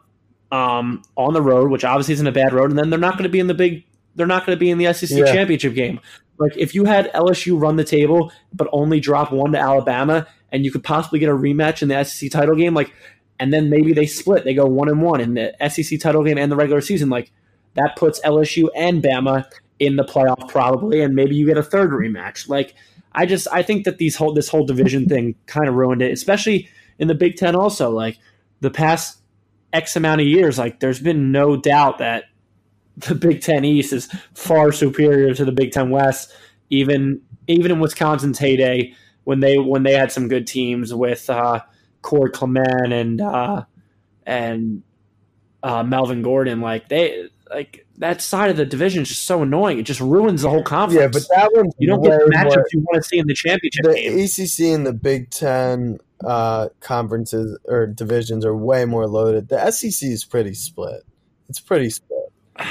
um, 0.51 1.01
on 1.15 1.33
the 1.33 1.41
road, 1.41 1.71
which 1.71 1.83
obviously 1.83 2.13
isn't 2.13 2.27
a 2.27 2.31
bad 2.31 2.53
road, 2.53 2.69
and 2.69 2.77
then 2.79 2.89
they're 2.89 2.99
not 2.99 3.13
going 3.13 3.23
to 3.23 3.29
be 3.29 3.39
in 3.39 3.47
the 3.47 3.53
big. 3.53 3.83
They're 4.15 4.27
not 4.27 4.45
going 4.45 4.55
to 4.55 4.59
be 4.59 4.69
in 4.69 4.77
the 4.77 4.91
SEC 4.93 5.09
Yeah. 5.17 5.25
championship 5.31 5.73
game. 5.73 5.99
Like 6.37 6.57
if 6.57 6.75
you 6.75 6.85
had 6.85 7.11
LSU 7.13 7.59
run 7.61 7.75
the 7.77 7.83
table 7.83 8.31
but 8.53 8.67
only 8.73 8.99
drop 8.99 9.31
one 9.31 9.51
to 9.53 9.59
Alabama, 9.59 10.27
and 10.51 10.65
you 10.65 10.71
could 10.71 10.83
possibly 10.83 11.19
get 11.19 11.29
a 11.29 11.33
rematch 11.33 11.81
in 11.81 11.87
the 11.87 12.03
SEC 12.03 12.29
title 12.31 12.55
game, 12.55 12.73
like, 12.73 12.91
and 13.39 13.53
then 13.53 13.69
maybe 13.69 13.93
they 13.93 14.05
split, 14.05 14.43
they 14.43 14.53
go 14.53 14.65
one 14.65 14.89
and 14.89 15.01
one 15.01 15.21
in 15.21 15.35
the 15.35 15.53
SEC 15.69 15.99
title 15.99 16.23
game 16.23 16.37
and 16.37 16.51
the 16.51 16.55
regular 16.55 16.81
season, 16.81 17.09
like 17.09 17.31
that 17.75 17.95
puts 17.95 18.19
LSU 18.21 18.67
and 18.75 19.01
Bama 19.01 19.45
in 19.79 19.95
the 19.95 20.03
playoff 20.03 20.49
probably, 20.49 21.01
and 21.01 21.15
maybe 21.15 21.35
you 21.35 21.45
get 21.45 21.57
a 21.57 21.63
third 21.63 21.91
rematch. 21.91 22.49
Like 22.49 22.75
I 23.13 23.25
just 23.25 23.47
I 23.51 23.63
think 23.63 23.85
that 23.85 23.97
these 23.97 24.15
whole 24.15 24.33
this 24.33 24.49
whole 24.49 24.65
division 24.65 25.07
thing 25.07 25.35
kind 25.45 25.69
of 25.69 25.75
ruined 25.75 26.01
it, 26.01 26.11
especially 26.11 26.67
in 26.99 27.07
the 27.07 27.15
Big 27.15 27.37
Ten. 27.37 27.55
Also, 27.55 27.89
like 27.89 28.17
the 28.59 28.69
past 28.69 29.20
X 29.73 29.95
amount 29.95 30.21
of 30.21 30.27
years, 30.27 30.57
like 30.57 30.79
there's 30.79 30.99
been 30.99 31.31
no 31.31 31.55
doubt 31.55 31.99
that 31.99 32.25
the 32.97 33.15
Big 33.15 33.41
Ten 33.41 33.65
East 33.65 33.93
is 33.93 34.07
far 34.33 34.71
superior 34.71 35.33
to 35.33 35.45
the 35.45 35.51
Big 35.51 35.71
Ten 35.71 35.89
West. 35.89 36.33
Even 36.69 37.21
even 37.47 37.71
in 37.71 37.79
Wisconsin's 37.79 38.39
heyday, 38.39 38.93
when 39.23 39.39
they 39.39 39.57
when 39.57 39.83
they 39.83 39.93
had 39.93 40.11
some 40.11 40.27
good 40.27 40.47
teams 40.47 40.93
with 40.93 41.29
uh, 41.29 41.61
Corey 42.01 42.31
Clement 42.31 42.93
and 42.93 43.21
uh, 43.21 43.65
and 44.25 44.83
uh, 45.63 45.83
Melvin 45.83 46.21
Gordon, 46.21 46.61
like 46.61 46.89
they 46.89 47.29
like 47.49 47.85
that 47.97 48.21
side 48.21 48.49
of 48.49 48.57
the 48.57 48.65
division 48.65 49.03
is 49.03 49.09
just 49.09 49.25
so 49.25 49.41
annoying. 49.41 49.79
It 49.79 49.83
just 49.83 49.99
ruins 49.99 50.41
the 50.41 50.49
whole 50.49 50.63
conference. 50.63 51.01
Yeah, 51.01 51.07
but 51.07 51.23
that 51.35 51.51
one 51.53 51.71
you 51.77 51.87
don't 51.87 52.01
get 52.01 52.19
the 52.19 52.31
matchups 52.33 52.73
you 52.73 52.79
want 52.79 53.03
to 53.03 53.07
see 53.07 53.19
in 53.19 53.27
the 53.27 53.33
championship 53.33 53.83
the 53.83 53.93
game. 53.93 54.19
ACC 54.19 54.75
and 54.75 54.85
the 54.85 54.93
Big 54.93 55.29
Ten 55.29 55.99
uh, 56.25 56.69
conferences 56.79 57.57
or 57.65 57.87
divisions 57.87 58.45
are 58.45 58.55
way 58.55 58.85
more 58.85 59.07
loaded. 59.07 59.49
The 59.49 59.71
SEC 59.71 60.09
is 60.09 60.25
pretty 60.25 60.53
split. 60.53 61.03
It's 61.49 61.59
pretty 61.59 61.89
split. 61.89 62.19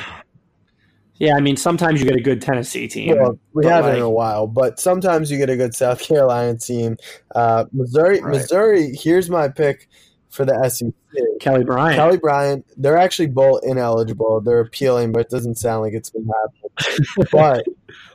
Yeah, 1.22 1.34
I 1.36 1.40
mean 1.40 1.59
sometimes 1.59 2.01
you 2.01 2.07
get 2.09 2.16
a 2.16 2.22
good 2.22 2.40
Tennessee 2.40 2.88
team. 2.88 3.14
Well, 3.18 3.38
we 3.53 3.66
haven't 3.66 3.96
in 3.96 4.01
a 4.01 4.09
while, 4.09 4.46
but 4.46 4.80
sometimes 4.80 5.30
you 5.30 5.36
get 5.36 5.51
a 5.51 5.57
good 5.57 5.74
South 5.74 6.01
Carolina 6.01 6.57
team. 6.57 6.96
Uh, 7.34 7.66
Missouri, 7.72 8.22
Right. 8.22 8.32
Missouri. 8.32 8.94
Here's 8.94 9.28
my 9.28 9.48
pick 9.48 9.86
for 10.31 10.45
the 10.45 10.68
SEC. 10.68 10.89
Kelly 11.41 11.64
Bryant. 11.64 11.97
Kelly 11.97 12.16
Bryant. 12.16 12.64
They're 12.76 12.97
actually 12.97 13.26
both 13.26 13.61
ineligible. 13.64 14.41
They're 14.41 14.61
appealing, 14.61 15.12
but 15.12 15.22
it 15.22 15.31
doesn't 15.31 15.57
sound 15.57 15.83
like 15.83 15.93
it's 15.93 16.11
going 16.11 16.26
to 16.26 16.33
happen. 16.78 17.26
but 17.33 17.64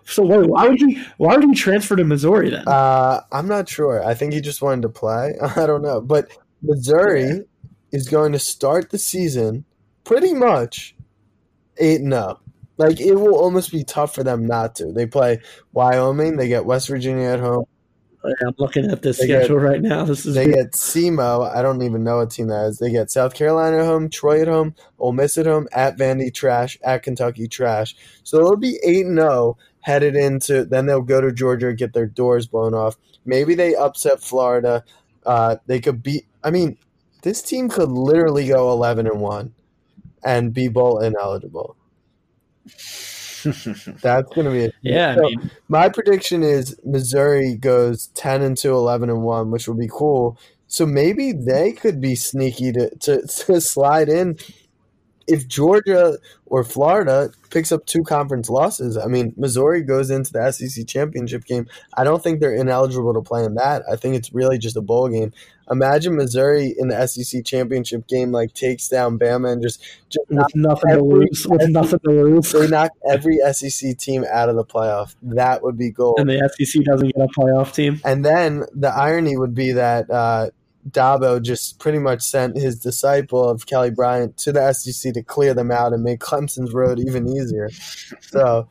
so 0.06 0.24
wait, 0.24 0.48
why 0.48 0.68
would 0.68 0.80
he 0.80 1.04
why 1.18 1.36
would 1.36 1.44
he 1.44 1.54
transfer 1.54 1.96
to 1.96 2.04
Missouri 2.04 2.50
then? 2.50 2.68
Uh, 2.68 3.22
I'm 3.32 3.48
not 3.48 3.68
sure. 3.68 4.04
I 4.06 4.14
think 4.14 4.34
he 4.34 4.42
just 4.42 4.62
wanted 4.62 4.84
to 4.84 4.90
play. 4.90 5.36
I 5.56 5.66
don't 5.66 5.82
know. 5.82 6.02
But 6.02 6.30
Missouri 6.62 7.42
is 7.92 8.08
going 8.08 8.32
to 8.32 8.40
start 8.40 8.90
the 8.90 8.98
season 8.98 9.66
pretty 10.04 10.34
much 10.34 10.96
8 11.78 12.02
and 12.02 12.14
0. 12.14 12.40
Like, 12.78 13.00
it 13.00 13.16
will 13.16 13.36
almost 13.36 13.72
be 13.72 13.84
tough 13.84 14.14
for 14.14 14.24
them 14.24 14.46
not 14.46 14.76
to. 14.76 14.92
They 14.92 15.06
play 15.06 15.40
Wyoming, 15.72 16.36
they 16.36 16.50
get 16.50 16.66
West 16.66 16.90
Virginia 16.90 17.30
at 17.30 17.40
home, 17.40 17.66
I'm 18.46 18.56
looking 18.58 18.90
at 18.92 19.02
this 19.02 19.20
They 19.20 19.28
get- 19.28 19.42
schedule 19.44 19.60
right 19.60 19.82
now. 19.82 20.04
This 20.06 20.26
is 20.26 20.36
they 20.36 20.46
get 20.48 20.72
SEMO. 20.74 21.54
I 21.56 21.62
don't 21.62 21.82
even 21.82 22.04
know 22.04 22.18
what 22.18 22.32
team 22.32 22.48
that 22.48 22.66
is. 22.68 22.80
They 22.80 22.92
get 22.92 23.12
South 23.12 23.34
Carolina 23.34 23.80
at 23.80 23.86
home, 23.86 24.10
Troy 24.10 24.42
at 24.42 24.48
home, 24.48 24.76
Ole 25.00 25.12
Miss 25.14 25.38
at 25.38 25.46
home, 25.46 25.68
at 25.72 25.98
Vandy 25.98 26.34
Trash, 26.34 26.78
at 26.84 27.04
Kentucky 27.04 27.48
Trash. 27.48 27.96
So 28.24 28.38
they'll 28.38 28.56
be 28.56 28.80
8 28.84 29.06
0 29.08 29.58
headed 29.82 30.16
into, 30.16 30.66
then 30.66 30.86
they'll 30.88 31.02
go 31.02 31.22
to 31.22 31.32
Georgia 31.32 31.70
and 31.70 31.78
get 31.78 31.94
their 31.94 32.08
doors 32.08 32.48
blown 32.48 32.74
off. 32.74 32.96
Maybe 33.26 33.54
they 33.56 33.76
upset 33.76 34.22
Florida. 34.22 34.84
Uh, 35.26 35.58
they 35.68 35.80
could 35.80 36.02
beat, 36.02 36.26
I 36.44 36.52
mean, 36.52 36.78
this 37.22 37.42
team 37.42 37.70
could 37.70 37.90
literally 37.90 38.48
go 38.48 38.72
11 38.72 39.08
and 39.08 39.20
1 39.20 39.54
and 40.24 40.54
be 40.54 40.68
bowl 40.68 41.00
ineligible. 41.00 41.76
That's 44.02 44.30
going 44.34 44.46
to 44.46 44.52
be 44.52 44.66
a 44.66 44.72
yeah, 44.82 45.16
I 45.18 45.22
mean, 45.22 45.52
my 45.68 45.90
prediction 45.90 46.44
is 46.44 46.76
Missouri 46.84 47.56
goes 47.56 48.08
10 48.16 48.42
and 48.42 48.58
2, 48.58 48.74
11 48.74 49.10
and 49.10 49.22
1, 49.24 49.52
which 49.52 49.68
would 49.68 49.80
be 49.80 49.90
cool. 49.92 50.38
So 50.68 50.86
maybe 50.86 51.32
they 51.32 51.72
could 51.72 52.02
be 52.02 52.16
sneaky 52.16 52.72
to, 52.74 52.90
to, 52.96 53.28
to 53.46 53.62
slide 53.62 54.10
in 54.10 54.38
if 55.28 55.48
Georgia 55.48 56.18
or 56.46 56.64
Florida 56.64 57.32
picks 57.50 57.72
up 57.72 57.86
two 57.86 58.04
conference 58.04 58.50
losses. 58.50 58.98
I 58.98 59.08
mean, 59.08 59.34
Missouri 59.38 59.82
goes 59.82 60.12
into 60.12 60.32
the 60.32 60.52
SEC 60.52 60.86
championship 60.88 61.46
game. 61.46 61.68
I 61.96 62.04
don't 62.04 62.22
think 62.22 62.40
they're 62.40 62.54
ineligible 62.54 63.14
to 63.14 63.22
play 63.22 63.44
in 63.44 63.56
that. 63.56 63.84
I 63.92 63.96
think 63.96 64.16
it's 64.16 64.34
really 64.34 64.58
just 64.58 64.78
a 64.78 64.82
bowl 64.82 65.10
game. 65.10 65.34
Imagine 65.72 66.16
Missouri 66.16 66.76
in 66.78 66.90
the 66.90 67.08
SEC 67.08 67.44
championship 67.44 68.08
game 68.08 68.32
like 68.32 68.54
takes 68.54 68.88
down 68.88 69.18
Bama 69.18 69.52
and 69.52 69.62
just, 69.62 69.82
just 70.10 70.26
with 70.30 70.56
nothing 70.56 70.92
to 70.92 71.04
lose, 71.04 71.48
with 71.48 71.70
nothing 71.70 72.00
to 72.00 72.12
lose, 72.12 72.52
they 72.52 72.68
knock 72.68 72.92
every 73.10 73.40
SEC 73.52 73.98
team 73.98 74.26
out 74.32 74.50
of 74.50 74.56
the 74.56 74.66
playoff. 74.66 75.16
That 75.22 75.64
would 75.64 75.78
be 75.78 75.90
gold. 75.92 76.20
and 76.20 76.30
the 76.30 76.50
SEC 76.58 76.84
doesn't 76.84 77.16
get 77.16 77.24
a 77.24 77.28
playoff 77.40 77.74
team. 77.74 78.00
And 78.06 78.24
then 78.24 78.66
the 78.74 78.90
irony 78.90 79.38
would 79.38 79.56
be 79.56 79.72
that 79.72 80.10
uh, 80.10 80.50
Dabo 80.90 81.42
just 81.42 81.80
pretty 81.80 82.00
much 82.00 82.22
sent 82.22 82.58
his 82.58 82.78
disciple 82.80 83.50
of 83.50 83.66
Kelly 83.66 83.90
Bryant 83.90 84.38
to 84.38 84.52
the 84.52 84.72
SEC 84.74 85.14
to 85.14 85.24
clear 85.24 85.54
them 85.54 85.72
out 85.72 85.94
and 85.94 86.04
make 86.04 86.20
Clemson's 86.20 86.74
road 86.74 87.00
even 87.00 87.28
easier. 87.28 87.70
So 88.22 88.70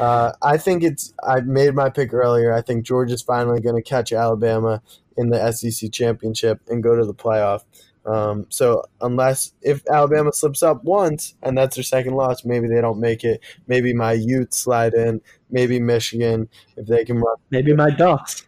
uh, 0.00 0.32
I 0.42 0.56
think 0.56 0.82
it's. 0.82 1.12
I 1.26 1.40
made 1.40 1.74
my 1.74 1.90
pick 1.90 2.12
earlier. 2.12 2.52
I 2.52 2.62
think 2.62 2.84
Georgia's 2.84 3.22
finally 3.22 3.60
going 3.60 3.76
to 3.76 3.82
catch 3.82 4.12
Alabama 4.12 4.82
in 5.16 5.30
the 5.30 5.52
SEC 5.52 5.92
championship 5.92 6.60
and 6.68 6.82
go 6.82 6.96
to 6.96 7.04
the 7.04 7.14
playoff. 7.14 7.62
Um, 8.06 8.46
so 8.50 8.84
unless 9.00 9.54
if 9.62 9.82
Alabama 9.88 10.32
slips 10.32 10.62
up 10.62 10.84
once 10.84 11.34
and 11.42 11.56
that's 11.56 11.76
their 11.76 11.84
second 11.84 12.14
loss, 12.14 12.44
maybe 12.44 12.68
they 12.68 12.80
don't 12.80 13.00
make 13.00 13.24
it. 13.24 13.40
Maybe 13.66 13.94
my 13.94 14.12
Utes 14.12 14.58
slide 14.58 14.94
in. 14.94 15.20
Maybe 15.50 15.80
Michigan 15.80 16.48
if 16.76 16.86
they 16.86 17.04
can 17.04 17.18
run 17.18 17.36
Maybe 17.50 17.72
my 17.72 17.90
Ducks. 17.90 18.46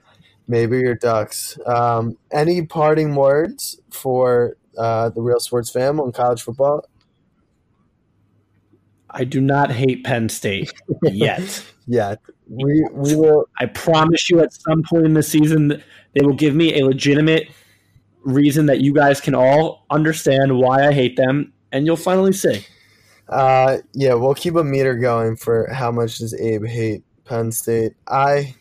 Maybe 0.48 0.78
your 0.78 0.94
Ducks. 0.94 1.58
Um, 1.66 2.18
any 2.30 2.66
parting 2.66 3.14
words 3.14 3.80
for 3.90 4.56
uh, 4.76 5.08
the 5.10 5.22
Real 5.22 5.40
Sports 5.40 5.70
fam 5.70 6.00
on 6.00 6.12
college 6.12 6.42
football? 6.42 6.86
I 9.16 9.24
do 9.24 9.40
not 9.40 9.72
hate 9.72 10.04
Penn 10.04 10.28
State 10.28 10.72
yet. 11.02 11.64
yet. 11.86 12.20
we 12.48 12.86
we 12.92 13.16
will. 13.16 13.48
I 13.58 13.66
promise 13.66 14.28
you, 14.28 14.40
at 14.40 14.52
some 14.52 14.82
point 14.82 15.06
in 15.06 15.14
the 15.14 15.22
season, 15.22 15.82
they 16.14 16.24
will 16.24 16.34
give 16.34 16.54
me 16.54 16.78
a 16.78 16.84
legitimate 16.84 17.48
reason 18.24 18.66
that 18.66 18.80
you 18.80 18.92
guys 18.92 19.20
can 19.20 19.34
all 19.34 19.86
understand 19.90 20.58
why 20.58 20.86
I 20.86 20.92
hate 20.92 21.16
them, 21.16 21.54
and 21.72 21.86
you'll 21.86 21.96
finally 21.96 22.32
see. 22.32 22.66
Uh, 23.28 23.78
yeah, 23.94 24.14
we'll 24.14 24.34
keep 24.34 24.54
a 24.54 24.62
meter 24.62 24.94
going 24.94 25.36
for 25.36 25.72
how 25.72 25.90
much 25.90 26.18
does 26.18 26.38
Abe 26.38 26.66
hate 26.66 27.02
Penn 27.24 27.50
State. 27.50 27.94
I 28.06 28.54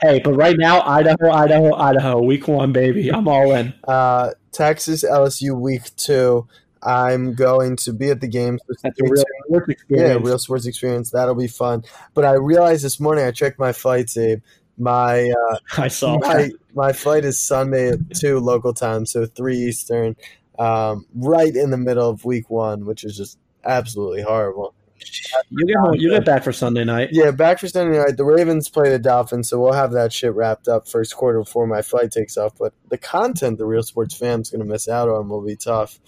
Hey, 0.00 0.18
but 0.18 0.32
right 0.32 0.56
now, 0.58 0.80
Idaho, 0.80 1.30
Idaho, 1.30 1.74
Idaho, 1.74 2.22
week 2.22 2.48
one, 2.48 2.72
baby. 2.72 3.12
I'm 3.12 3.28
all 3.28 3.52
in. 3.52 3.74
uh, 3.86 4.30
Texas 4.50 5.04
LSU 5.04 5.58
week 5.58 5.94
two. 5.96 6.48
I'm 6.82 7.34
going 7.34 7.76
to 7.76 7.92
be 7.92 8.10
at 8.10 8.20
the 8.20 8.28
game. 8.28 8.58
That's 8.82 9.00
a 9.00 9.04
real 9.04 9.24
sports 9.46 9.82
Yeah, 9.88 10.14
real 10.14 10.38
sports 10.38 10.66
experience. 10.66 11.10
That'll 11.10 11.34
be 11.34 11.48
fun. 11.48 11.84
But 12.14 12.24
I 12.24 12.32
realized 12.34 12.84
this 12.84 12.98
morning 12.98 13.24
I 13.24 13.30
checked 13.30 13.58
my 13.58 13.72
flights, 13.72 14.16
Abe. 14.16 14.42
My 14.78 15.30
uh, 15.30 15.56
I 15.78 15.88
saw 15.88 16.18
my 16.18 16.50
my 16.74 16.92
flight 16.92 17.24
is 17.24 17.38
Sunday 17.38 17.90
at 17.90 17.98
two 18.14 18.38
local 18.38 18.72
time, 18.72 19.04
so 19.04 19.26
three 19.26 19.58
Eastern, 19.58 20.16
um, 20.58 21.06
right 21.14 21.54
in 21.54 21.70
the 21.70 21.76
middle 21.76 22.08
of 22.08 22.24
week 22.24 22.48
one, 22.48 22.86
which 22.86 23.04
is 23.04 23.16
just 23.16 23.38
absolutely 23.64 24.22
horrible. 24.22 24.74
You 25.50 25.66
get 25.66 25.76
home, 25.76 25.94
you 25.94 26.10
get 26.10 26.24
back 26.24 26.44
for 26.44 26.52
Sunday 26.52 26.84
night. 26.84 27.10
Yeah, 27.12 27.30
back 27.30 27.58
for 27.58 27.68
Sunday 27.68 27.98
night. 27.98 28.16
The 28.16 28.24
Ravens 28.24 28.68
play 28.68 28.90
the 28.90 28.98
Dolphins, 28.98 29.48
so 29.48 29.60
we'll 29.60 29.72
have 29.72 29.92
that 29.92 30.12
shit 30.12 30.34
wrapped 30.34 30.68
up 30.68 30.88
first 30.88 31.16
quarter 31.16 31.40
before 31.40 31.66
my 31.66 31.82
flight 31.82 32.10
takes 32.10 32.36
off. 32.36 32.56
But 32.58 32.72
the 32.88 32.98
content 32.98 33.58
the 33.58 33.66
Real 33.66 33.82
Sports 33.82 34.14
fam's 34.14 34.50
going 34.50 34.60
to 34.60 34.66
miss 34.66 34.88
out 34.88 35.08
on 35.08 35.28
will 35.28 35.44
be 35.44 35.56
tough. 35.56 35.98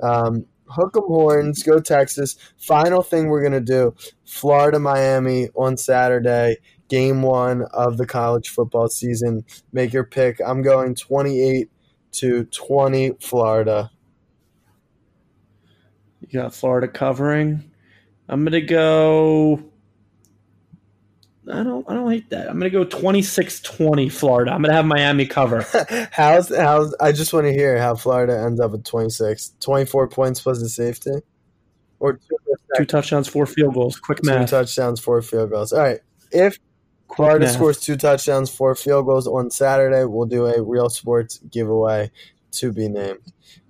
Um, 0.00 0.46
hook 0.68 0.96
'em 0.96 1.04
horns, 1.06 1.62
go 1.62 1.80
Texas. 1.80 2.36
Final 2.58 3.02
thing 3.02 3.28
we're 3.28 3.42
to 3.52 3.60
do 3.60 3.94
Florida, 4.24 4.78
Miami 4.78 5.48
on 5.54 5.76
Saturday, 5.76 6.56
game 6.88 7.22
one 7.22 7.62
of 7.72 7.96
the 7.96 8.06
college 8.06 8.48
football 8.48 8.88
season. 8.88 9.44
Make 9.72 9.92
your 9.92 10.04
pick. 10.04 10.40
I'm 10.44 10.62
going 10.62 10.94
28 10.94 11.70
to 12.12 12.44
20 12.44 13.16
Florida. 13.20 13.90
You 16.20 16.40
got 16.40 16.54
Florida 16.54 16.88
covering. 16.88 17.70
I'm 18.28 18.44
gonna 18.44 18.60
go. 18.60 19.62
I 21.52 21.62
don't. 21.62 21.88
I 21.88 21.94
don't 21.94 22.10
hate 22.10 22.30
that. 22.30 22.48
I'm 22.48 22.58
gonna 22.58 22.70
go 22.70 22.84
26-20 22.84 24.10
Florida. 24.10 24.52
I'm 24.52 24.62
gonna 24.62 24.74
have 24.74 24.86
Miami 24.86 25.26
cover. 25.26 25.66
how's 26.10 26.54
how's 26.54 26.94
I 27.00 27.12
just 27.12 27.32
want 27.32 27.46
to 27.46 27.52
hear 27.52 27.78
how 27.78 27.94
Florida 27.94 28.38
ends 28.38 28.60
up 28.60 28.72
at 28.72 28.84
26. 28.84 29.54
24 29.60 30.08
points 30.08 30.40
plus 30.40 30.60
the 30.60 30.68
safety? 30.68 31.10
Or 32.00 32.14
two 32.14 32.36
Two 32.76 32.84
touchdowns, 32.84 33.28
four 33.28 33.46
field 33.46 33.74
goals. 33.74 33.98
Quick 34.00 34.20
Two 34.22 34.30
math. 34.30 34.50
touchdowns, 34.50 34.98
four 35.00 35.22
field 35.22 35.50
goals. 35.50 35.72
All 35.72 35.80
right. 35.80 36.00
If 36.32 36.58
Quick 37.06 37.16
Florida 37.16 37.44
math. 37.46 37.54
scores 37.54 37.78
two 37.78 37.96
touchdowns, 37.96 38.50
four 38.50 38.74
field 38.74 39.06
goals 39.06 39.28
on 39.28 39.50
Saturday, 39.50 40.04
we'll 40.04 40.26
do 40.26 40.46
a 40.46 40.60
real 40.60 40.88
sports 40.88 41.38
giveaway 41.50 42.10
to 42.58 42.72
be 42.72 42.88
named. 42.88 43.18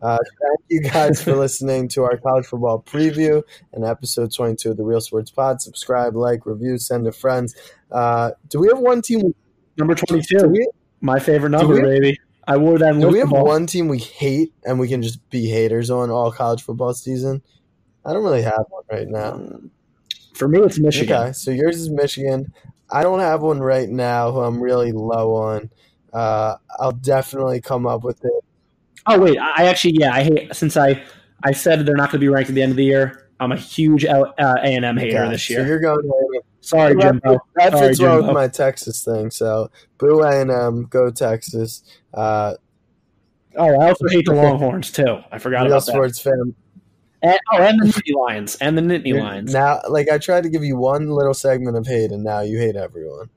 Uh, 0.03 0.19
thank 0.41 0.61
you 0.69 0.81
guys 0.81 1.23
for 1.23 1.35
listening 1.37 1.89
to 1.89 2.03
our 2.05 2.17
college 2.17 2.47
football 2.47 2.83
preview 2.83 3.43
and 3.73 3.85
episode 3.85 4.33
22 4.33 4.71
of 4.73 4.77
the 4.77 4.83
Real 4.85 5.01
Sports 5.01 5.31
Pod. 5.31 5.61
Subscribe, 5.61 6.15
like, 6.17 6.47
review, 6.47 6.79
send 6.79 7.05
to 7.05 7.13
friends. 7.13 7.55
Uh, 7.91 8.31
do 8.49 8.61
we 8.61 8.69
have 8.69 8.79
one 8.79 9.03
team? 9.03 9.35
Number 9.77 9.95
twenty-two. 9.95 10.49
we, 10.49 10.69
My 11.01 11.19
favorite 11.19 11.51
number, 11.51 11.75
we- 11.75 11.81
baby. 11.83 12.19
I 12.47 12.59
wore 12.59 12.79
that 12.79 12.93
do 13.01 13.09
we 13.09 13.21
have 13.21 13.29
football. 13.31 13.47
one 13.47 13.67
team 13.67 13.89
we 13.89 13.99
hate 13.99 14.53
and 14.65 14.79
we 14.79 14.87
can 14.87 15.01
just 15.01 15.27
be 15.31 15.47
haters 15.47 15.91
on 15.91 16.11
all 16.11 16.31
college 16.31 16.63
football 16.63 16.93
season? 16.93 17.41
I 18.05 18.13
don't 18.13 18.23
really 18.23 18.43
have 18.43 18.65
one 18.69 18.83
right 18.93 19.09
now. 19.09 19.41
For 20.35 20.47
me, 20.47 20.59
it's 20.61 20.79
Michigan. 20.79 21.17
Okay, 21.17 21.33
so 21.33 21.51
yours 21.51 21.77
is 21.81 21.89
Michigan. 21.89 22.53
I 22.91 23.03
don't 23.03 23.21
have 23.21 23.41
one 23.41 23.61
right 23.61 23.89
now 23.89 24.31
who 24.31 24.41
I'm 24.41 24.61
really 24.63 24.93
low 24.93 25.35
on. 25.37 25.71
Uh, 26.13 26.57
I'll 26.79 26.93
definitely 26.93 27.63
come 27.63 27.87
up 27.87 28.05
with 28.05 28.23
it. 28.25 28.45
Oh 29.07 29.19
wait, 29.19 29.39
I 29.39 29.67
actually 29.67 29.95
yeah, 29.99 30.15
I 30.15 30.23
hate 30.23 30.55
since 30.55 30.77
I 30.77 31.03
I 31.43 31.53
said 31.53 31.85
they're 31.87 31.97
not 31.97 32.11
going 32.11 32.21
to 32.21 32.25
be 32.25 32.29
ranked 32.29 32.49
at 32.49 32.55
the 32.55 32.63
end 32.63 32.71
of 32.71 32.77
the 32.77 32.85
year. 32.85 33.29
I'm 33.41 33.53
a 33.53 33.57
huge 33.57 34.05
uh, 34.05 34.33
A 34.39 34.61
and 34.63 34.85
M 34.85 34.97
hater 34.97 35.29
this 35.29 35.45
So 35.47 35.55
year. 35.55 35.67
you're 35.67 35.81
going. 35.81 36.09
Sorry, 36.61 36.97
Jimbo. 36.97 37.39
That 37.57 37.73
Sorry, 37.73 37.89
fits 37.89 38.01
well 38.01 38.23
with 38.23 38.33
my 38.33 38.49
Texas 38.49 39.05
thing. 39.05 39.31
So 39.31 39.71
boo 39.99 40.23
A 40.23 40.41
and 40.41 40.51
M, 40.51 40.87
go 40.89 41.11
Texas. 41.11 41.83
Uh, 42.15 42.55
Oh, 43.57 43.81
I 43.81 43.89
also 43.89 44.09
hate 44.09 44.25
the 44.27 44.33
Longhorns 44.35 44.91
too. 44.91 45.19
I 45.31 45.39
forgot 45.39 45.67
about 45.67 45.85
that. 45.87 45.93
sports 45.93 46.19
fan. 46.21 46.55
And, 47.23 47.39
oh, 47.53 47.59
and 47.59 47.81
the 47.81 47.87
Nittany 47.87 48.15
Lions 48.21 48.57
and 48.57 48.77
the 48.77 48.83
Nittany 48.83 49.17
Lions. 49.19 49.53
Now, 49.53 49.81
like 49.89 50.11
I 50.11 50.19
tried 50.19 50.43
to 50.43 50.49
give 50.49 50.65
you 50.65 50.77
one 50.77 51.09
little 51.09 51.35
segment 51.35 51.77
of 51.77 51.87
hate, 51.87 52.11
and 52.11 52.25
now 52.25 52.41
you 52.41 52.59
hate 52.59 52.75
everyone. 52.77 53.31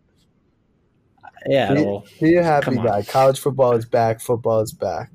yeah, 1.48 1.74
Be, 1.74 1.84
well, 1.86 2.04
be 2.20 2.36
a 2.36 2.44
happy 2.44 2.76
guy. 2.78 3.04
College 3.04 3.40
football 3.40 3.74
is 3.74 3.86
back. 3.86 4.20
Football 4.20 4.62
is 4.62 4.74
back. 4.74 5.12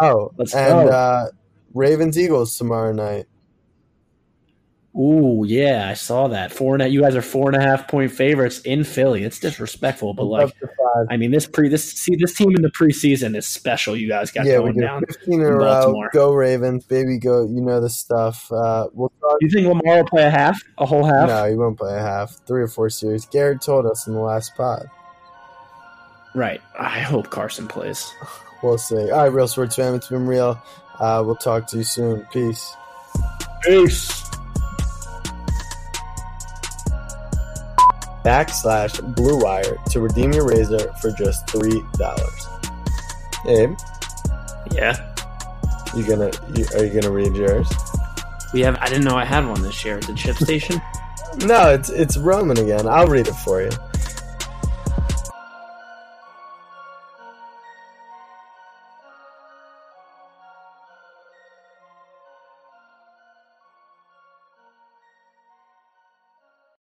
Oh, 0.00 0.32
Let's 0.36 0.54
and 0.54 0.88
go. 0.88 0.94
uh, 0.94 1.26
Ravens 1.72 2.18
Eagles 2.18 2.56
tomorrow 2.58 2.92
night. 2.92 3.26
ooh, 4.96 5.44
yeah, 5.46 5.88
I 5.88 5.94
saw 5.94 6.28
that. 6.28 6.52
Four 6.52 6.74
and 6.74 6.82
a, 6.82 6.88
you 6.88 7.00
guys 7.02 7.16
are 7.16 7.22
four 7.22 7.48
and 7.52 7.60
a 7.60 7.64
half 7.64 7.88
point 7.88 8.12
favorites 8.12 8.60
in 8.60 8.84
Philly. 8.84 9.24
It's 9.24 9.38
disrespectful, 9.40 10.14
but 10.14 10.24
like, 10.24 10.48
Up 10.48 10.58
to 10.58 10.66
five. 10.66 11.06
I 11.10 11.16
mean, 11.16 11.30
this 11.32 11.46
pre 11.46 11.68
this 11.68 11.92
see 11.92 12.14
this 12.16 12.34
team 12.34 12.50
in 12.54 12.62
the 12.62 12.70
preseason 12.70 13.36
is 13.36 13.46
special. 13.46 13.96
You 13.96 14.08
guys 14.08 14.30
got 14.30 14.46
yeah, 14.46 14.58
we 14.58 14.66
going 14.66 14.74
do 14.74 14.80
down. 14.82 15.04
15 15.06 15.34
in 15.34 15.40
a 15.40 15.52
row. 15.52 15.94
Go 16.12 16.32
Ravens, 16.32 16.84
baby, 16.84 17.18
go. 17.18 17.42
You 17.44 17.60
know 17.60 17.80
the 17.80 17.90
stuff. 17.90 18.50
Uh, 18.52 18.88
we'll 18.92 19.12
talk. 19.20 19.38
Do 19.40 19.46
you 19.46 19.50
think 19.52 19.66
Lamar 19.66 19.96
will 20.02 20.08
play 20.08 20.22
a 20.24 20.30
half, 20.30 20.60
a 20.78 20.86
whole 20.86 21.04
half? 21.04 21.28
No, 21.28 21.48
he 21.50 21.56
won't 21.56 21.76
play 21.78 21.96
a 21.96 22.00
half. 22.02 22.36
Three 22.46 22.62
or 22.62 22.68
four 22.68 22.88
series. 22.90 23.26
Garrett 23.26 23.60
told 23.62 23.86
us 23.86 24.06
in 24.06 24.14
the 24.14 24.20
last 24.20 24.54
pod. 24.56 24.86
Right. 26.36 26.60
I 26.78 27.00
hope 27.00 27.30
Carson 27.30 27.66
plays. 27.68 28.12
We'll 28.64 28.78
see. 28.78 29.10
All 29.10 29.22
right, 29.24 29.26
Real 29.32 29.46
Sports 29.46 29.76
fam, 29.76 29.94
it's 29.94 30.08
been 30.08 30.26
real. 30.26 30.58
Uh, 30.98 31.22
we'll 31.24 31.36
talk 31.36 31.66
to 31.68 31.76
you 31.76 31.84
soon. 31.84 32.26
Peace. 32.32 32.74
Peace. 33.62 34.22
Backslash 38.24 39.14
Blue 39.14 39.38
Wire 39.38 39.76
to 39.90 40.00
redeem 40.00 40.32
your 40.32 40.46
razor 40.46 40.90
for 41.00 41.10
just 41.10 41.46
three 41.48 41.82
dollars. 41.98 42.48
Abe, 43.46 43.76
Yeah. 44.70 44.96
you 45.94 46.06
gonna? 46.06 46.30
You, 46.56 46.64
are 46.74 46.84
you 46.84 47.00
gonna 47.00 47.12
read 47.12 47.36
yours? 47.36 47.68
We 48.54 48.62
have. 48.62 48.76
I 48.80 48.86
didn't 48.86 49.04
know 49.04 49.16
I 49.16 49.26
had 49.26 49.46
one 49.46 49.60
this 49.62 49.84
year. 49.84 49.98
Is 49.98 50.08
it 50.08 50.16
Chip 50.16 50.36
Station? 50.36 50.80
No, 51.38 51.70
it's 51.74 51.90
it's 51.90 52.16
Roman 52.16 52.56
again. 52.58 52.86
I'll 52.86 53.08
read 53.08 53.26
it 53.26 53.32
for 53.34 53.60
you. 53.60 53.70